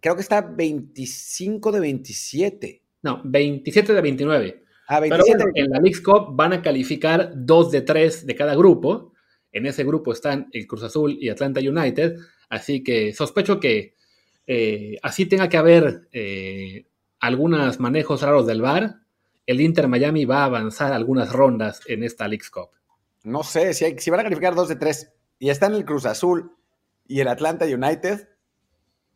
creo 0.00 0.14
que 0.14 0.20
está 0.20 0.42
25 0.42 1.72
de 1.72 1.80
27. 1.80 2.82
No, 3.02 3.22
27 3.24 3.94
de 3.94 4.00
29. 4.00 4.64
Pero 4.88 5.22
en 5.54 5.70
la 5.70 5.80
League 5.80 6.02
Cup 6.02 6.28
van 6.34 6.54
a 6.54 6.62
calificar 6.62 7.32
dos 7.34 7.70
de 7.70 7.82
tres 7.82 8.24
de 8.24 8.34
cada 8.34 8.54
grupo. 8.54 9.12
En 9.52 9.66
ese 9.66 9.84
grupo 9.84 10.12
están 10.12 10.48
el 10.52 10.66
Cruz 10.66 10.82
Azul 10.82 11.18
y 11.20 11.28
Atlanta 11.28 11.60
United. 11.60 12.16
Así 12.48 12.82
que 12.82 13.12
sospecho 13.12 13.60
que 13.60 13.94
eh, 14.46 14.98
así 15.02 15.26
tenga 15.26 15.48
que 15.50 15.58
haber 15.58 16.08
eh, 16.12 16.86
algunos 17.20 17.78
manejos 17.80 18.22
raros 18.22 18.46
del 18.46 18.62
VAR. 18.62 18.96
El 19.46 19.60
Inter 19.60 19.88
Miami 19.88 20.24
va 20.24 20.42
a 20.42 20.46
avanzar 20.46 20.92
algunas 20.94 21.32
rondas 21.32 21.82
en 21.86 22.02
esta 22.02 22.26
League 22.26 22.46
Cup. 22.50 22.70
No 23.24 23.42
sé, 23.42 23.74
si, 23.74 23.98
si 23.98 24.10
van 24.10 24.20
a 24.20 24.22
calificar 24.22 24.54
dos 24.54 24.68
de 24.68 24.76
tres 24.76 25.12
y 25.38 25.50
están 25.50 25.74
el 25.74 25.84
Cruz 25.84 26.06
Azul 26.06 26.56
y 27.06 27.20
el 27.20 27.28
Atlanta 27.28 27.66
United, 27.66 28.28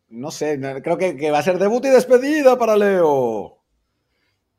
no 0.09 0.31
sé, 0.31 0.61
creo 0.83 0.99
que, 0.99 1.17
que 1.17 1.31
va 1.31 1.39
a 1.39 1.43
ser 1.43 1.59
debut 1.59 1.85
y 1.87 1.89
despedida 1.89 2.59
para 2.59 2.77
Leo. 2.77 3.62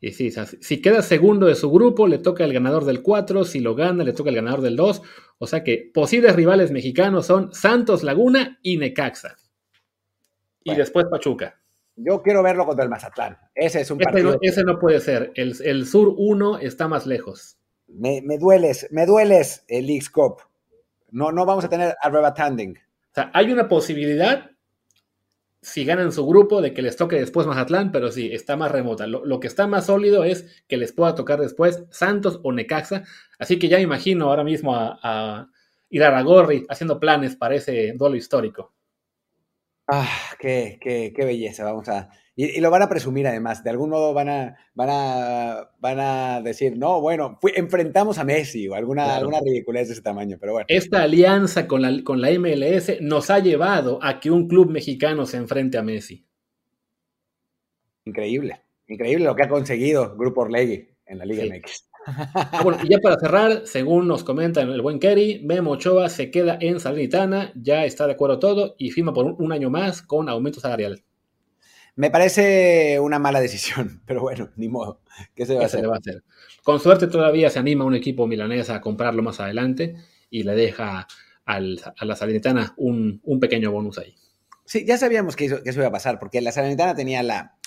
Y 0.04 0.12
sí, 0.12 0.34
si 0.60 0.82
queda 0.82 1.02
segundo 1.02 1.46
de 1.46 1.56
su 1.56 1.72
grupo, 1.72 2.08
le 2.08 2.18
toca 2.18 2.44
el 2.44 2.52
ganador 2.52 2.84
del 2.84 3.02
4, 3.02 3.46
si 3.46 3.62
lo 3.62 3.74
gana, 3.74 4.04
le 4.04 4.12
toca 4.12 4.32
el 4.32 4.36
ganador 4.36 4.60
del 4.60 4.76
2. 4.76 5.02
O 5.38 5.48
sea 5.48 5.64
que 5.64 5.90
posibles 5.94 6.36
rivales 6.36 6.72
mexicanos 6.72 7.26
son 7.26 7.54
Santos 7.54 8.04
Laguna 8.04 8.60
y 8.62 8.76
Necaxa. 8.76 9.38
Y 10.66 10.76
después 10.76 11.06
Pachuca. 11.10 11.58
Yo 11.96 12.22
quiero 12.22 12.44
verlo 12.44 12.66
contra 12.66 12.84
el 12.84 12.90
Mazatlán. 12.90 13.38
Ese 13.56 13.80
es 13.80 13.92
un 13.92 13.98
partido. 13.98 14.38
ese 14.42 14.66
no 14.66 14.78
puede 14.78 15.00
ser. 15.00 15.32
El, 15.36 15.86
Sur 15.86 16.14
1 16.18 16.60
está 16.60 16.90
más 16.90 17.06
lejos. 17.06 17.58
Me, 17.88 18.22
dueles, 18.38 18.90
me 18.92 19.06
dueles 19.06 19.64
el 19.70 19.90
x 19.90 20.12
No, 21.12 21.32
no 21.32 21.46
vamos 21.46 21.64
a 21.64 21.70
tener 21.70 21.96
arrebatanding. 22.02 22.78
O 22.78 23.14
sea, 23.14 23.32
hay 23.34 23.54
una 23.54 23.70
posibilidad, 23.70 24.52
si 25.64 25.86
ganan 25.86 26.12
su 26.12 26.26
grupo, 26.28 26.62
de 26.62 26.74
que 26.74 26.82
les 26.82 26.98
toque 26.98 27.16
después 27.16 27.48
Mazatlán, 27.48 27.92
pero 27.92 28.12
sí, 28.12 28.30
está 28.32 28.56
más 28.56 28.72
remota. 28.72 29.08
Lo, 29.08 29.40
que 29.40 29.48
está 29.48 29.66
más 29.66 29.88
sólido 29.88 30.24
es 30.24 30.64
que 30.68 30.78
les 30.78 30.92
pueda 30.92 31.16
tocar 31.16 31.40
después 31.40 31.86
Santos 31.90 32.40
o 32.44 32.52
Necaxa. 32.52 33.04
Así 33.40 33.58
que 33.58 33.70
ya 33.70 33.80
imagino 33.80 34.26
ahora 34.26 34.44
mismo 34.44 34.76
a, 34.76 35.00
a 35.02 35.50
Iraragorri 35.90 36.66
haciendo 36.70 37.00
planes 37.00 37.36
para 37.36 37.56
ese 37.56 37.94
duelo 37.96 38.16
histórico. 38.16 38.74
Ah, 39.88 40.10
qué, 40.40 40.78
qué, 40.82 41.14
qué, 41.16 41.26
belleza. 41.26 41.64
Vamos 41.64 41.90
a. 41.90 42.10
Y, 42.36 42.60
lo 42.62 42.72
van 42.72 42.82
a 42.82 42.90
presumir 42.90 43.28
además, 43.28 43.64
de 43.64 43.70
algún 43.70 43.92
modo 43.92 44.14
van 44.14 44.28
a, 44.28 44.58
van 44.74 44.90
a, 44.92 45.70
van 45.80 46.00
a 46.00 46.42
decir, 46.42 46.76
no, 46.78 47.00
bueno, 47.00 47.40
enfrentamos 47.56 48.18
a 48.18 48.24
Messi 48.24 48.68
o 48.68 48.74
alguna, 48.74 49.16
alguna 49.16 49.40
ridiculez 49.40 49.88
de 49.88 49.94
ese 49.94 50.02
tamaño, 50.02 50.38
pero 50.40 50.54
bueno. 50.54 50.66
Esta 50.68 51.04
alianza 51.04 51.68
con 51.68 51.84
la, 51.84 52.04
con 52.04 52.22
la 52.22 52.32
MLS 52.32 53.02
nos 53.02 53.30
ha 53.30 53.38
llevado 53.38 54.00
a 54.02 54.20
que 54.20 54.32
un 54.32 54.48
club 54.48 54.72
mexicano 54.72 55.28
se 55.28 55.38
enfrente 55.38 55.78
a 55.78 55.84
Messi. 55.84 56.26
Increíble, 58.06 58.62
increíble 58.88 59.26
lo 59.26 59.36
que 59.36 59.44
ha 59.44 59.50
conseguido 59.50 60.18
Grupo 60.18 60.42
Orlegui 60.42 60.90
en 61.06 61.20
la 61.20 61.26
Liga 61.26 61.44
MX. 61.46 61.90
Ah, 62.06 62.62
bueno, 62.64 62.80
y 62.84 62.90
ya 62.90 62.98
para 62.98 63.18
cerrar, 63.18 63.62
según 63.66 64.08
nos 64.08 64.24
comenta 64.24 64.62
el 64.62 64.82
buen 64.82 65.00
Kerry, 65.00 65.42
Memo 65.46 65.72
Ochoa 65.72 66.10
se 66.10 66.32
queda 66.32 66.58
en 66.60 66.80
Salernitana, 66.80 67.54
ya 67.56 67.86
está 67.86 68.08
de 68.08 68.14
acuerdo 68.14 68.40
todo 68.40 68.76
y 68.78 68.92
firma 68.92 69.14
por 69.14 69.26
un 69.26 69.52
año 69.54 69.70
más 69.70 70.02
con 70.02 70.28
aumento 70.28 70.60
salarial. 70.60 71.04
Me 71.96 72.10
parece 72.10 73.00
una 73.00 73.20
mala 73.20 73.40
decisión, 73.40 74.02
pero 74.06 74.22
bueno, 74.22 74.50
ni 74.56 74.68
modo. 74.68 75.02
¿Qué 75.36 75.46
se 75.46 75.56
va, 75.56 75.64
a 75.64 75.66
hacer? 75.66 75.90
va 75.90 75.96
a 75.96 76.00
hacer? 76.00 76.24
Con 76.64 76.80
suerte 76.80 77.08
todavía 77.08 77.50
se 77.50 77.60
anima 77.60 77.86
un 77.86 77.96
equipo 77.96 78.26
milanés 78.26 78.70
a 78.70 78.82
comprarlo 78.82 79.22
más 79.22 79.40
adelante 79.40 79.96
y 80.30 80.44
le 80.44 80.56
deja 80.56 81.08
a 81.46 81.60
la 81.60 82.16
Salernitana 82.16 82.74
un, 82.78 83.22
pequeño 83.40 83.72
bonus 83.72 83.98
ahí. 84.00 84.16
Sí, 84.66 84.86
ya 84.86 84.98
sabíamos 84.98 85.36
que 85.36 85.46
eso, 85.46 85.60
iba 85.66 85.88
a 85.88 85.92
pasar, 85.92 86.20
porque 86.20 86.42
la 86.42 86.52
Salernitana 86.52 86.96
tenía 86.96 87.22
la, 87.22 87.58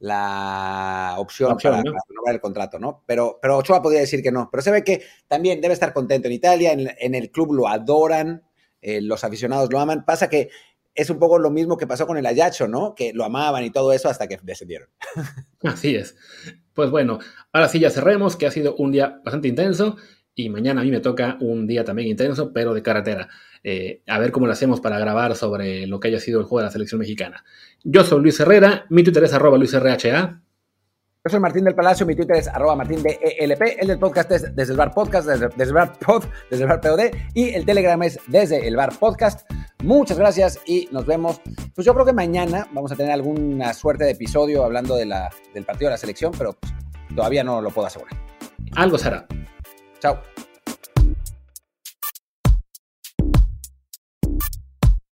la 0.00 1.14
opción, 1.18 1.56
para, 1.56 1.76
renovar 1.76 2.34
el 2.34 2.40
contrato, 2.40 2.78
¿no? 2.78 3.04
Pero, 3.06 3.38
pero 3.40 3.58
Ochoa 3.58 3.82
podía 3.82 4.00
decir 4.00 4.22
que 4.22 4.32
no. 4.32 4.48
Pero 4.50 4.62
se 4.62 4.72
ve 4.72 4.84
que 4.84 5.02
también 5.28 5.60
debe 5.60 5.74
estar 5.74 5.92
contento 5.92 6.26
en 6.26 6.34
Italia, 6.34 6.72
en, 6.72 7.14
el 7.14 7.30
club 7.30 7.54
lo 7.54 7.68
adoran, 7.68 8.42
eh, 8.82 9.00
los 9.00 9.22
aficionados 9.22 9.72
lo 9.72 9.78
aman. 9.78 10.04
Pasa 10.04 10.28
que 10.28 10.50
es 10.94 11.10
un 11.10 11.18
poco 11.18 11.38
lo 11.38 11.50
mismo 11.50 11.76
que 11.76 11.86
pasó 11.86 12.06
con 12.06 12.16
el 12.16 12.26
Ayacho, 12.26 12.68
¿no? 12.68 12.94
Que 12.94 13.12
lo 13.12 13.24
amaban 13.24 13.64
y 13.64 13.70
todo 13.70 13.92
eso 13.92 14.08
hasta 14.08 14.26
que 14.26 14.38
descendieron. 14.42 14.88
Así 15.62 15.94
es. 15.94 16.16
Pues 16.74 16.90
bueno, 16.90 17.18
ahora 17.52 17.68
sí 17.68 17.78
ya 17.78 17.90
cerremos, 17.90 18.36
que 18.36 18.46
ha 18.46 18.50
sido 18.50 18.74
un 18.76 18.92
día 18.92 19.20
bastante 19.24 19.48
intenso 19.48 19.96
y 20.34 20.48
mañana 20.48 20.80
a 20.80 20.84
mí 20.84 20.90
me 20.90 21.00
toca 21.00 21.36
un 21.40 21.66
día 21.66 21.84
también 21.84 22.08
intenso, 22.08 22.52
pero 22.52 22.74
de 22.74 22.82
carretera. 22.82 23.28
Eh, 23.62 24.02
a 24.06 24.18
ver 24.18 24.32
cómo 24.32 24.46
lo 24.46 24.52
hacemos 24.52 24.80
para 24.80 24.98
grabar 24.98 25.36
sobre 25.36 25.86
lo 25.86 26.00
que 26.00 26.08
haya 26.08 26.20
sido 26.20 26.40
el 26.40 26.46
juego 26.46 26.60
de 26.60 26.66
la 26.66 26.70
selección 26.70 26.98
mexicana. 26.98 27.44
Yo 27.82 28.04
soy 28.04 28.22
Luis 28.22 28.40
Herrera, 28.40 28.86
mi 28.88 29.02
Twitter 29.02 29.24
es 29.24 29.32
arroba 29.32 29.58
LuisRHA. 29.58 30.42
Yo 31.22 31.32
soy 31.32 31.40
Martín 31.40 31.64
del 31.64 31.74
Palacio, 31.74 32.06
mi 32.06 32.16
Twitter 32.16 32.36
es 32.36 32.48
arroba 32.48 32.74
Martín 32.74 33.02
de 33.02 33.18
ELP, 33.38 33.78
el 33.78 33.88
del 33.88 33.98
podcast 33.98 34.30
es 34.30 34.56
desde 34.56 34.72
el 34.72 34.78
bar 34.78 34.94
podcast, 34.94 35.28
desde, 35.28 35.50
el 35.62 35.72
bar 35.74 35.92
pod, 35.98 36.24
desde 36.50 36.62
el 36.64 36.70
bar 36.70 36.80
POD 36.80 37.14
y 37.34 37.50
el 37.50 37.66
Telegram 37.66 38.02
es 38.02 38.18
desde 38.26 38.66
el 38.66 38.74
bar 38.74 38.90
podcast. 38.98 39.46
Muchas 39.84 40.18
gracias 40.18 40.58
y 40.64 40.88
nos 40.90 41.04
vemos. 41.04 41.42
Pues 41.74 41.84
yo 41.84 41.92
creo 41.92 42.06
que 42.06 42.14
mañana 42.14 42.66
vamos 42.72 42.90
a 42.92 42.96
tener 42.96 43.12
alguna 43.12 43.74
suerte 43.74 44.04
de 44.04 44.12
episodio 44.12 44.64
hablando 44.64 44.96
de 44.96 45.04
la, 45.04 45.28
del 45.52 45.66
partido 45.66 45.88
de 45.88 45.94
la 45.94 45.98
selección, 45.98 46.32
pero 46.38 46.56
todavía 47.14 47.44
no 47.44 47.60
lo 47.60 47.68
puedo 47.68 47.88
asegurar. 47.88 48.18
Algo 48.76 48.96
será. 48.96 49.26
Chao. 49.98 50.22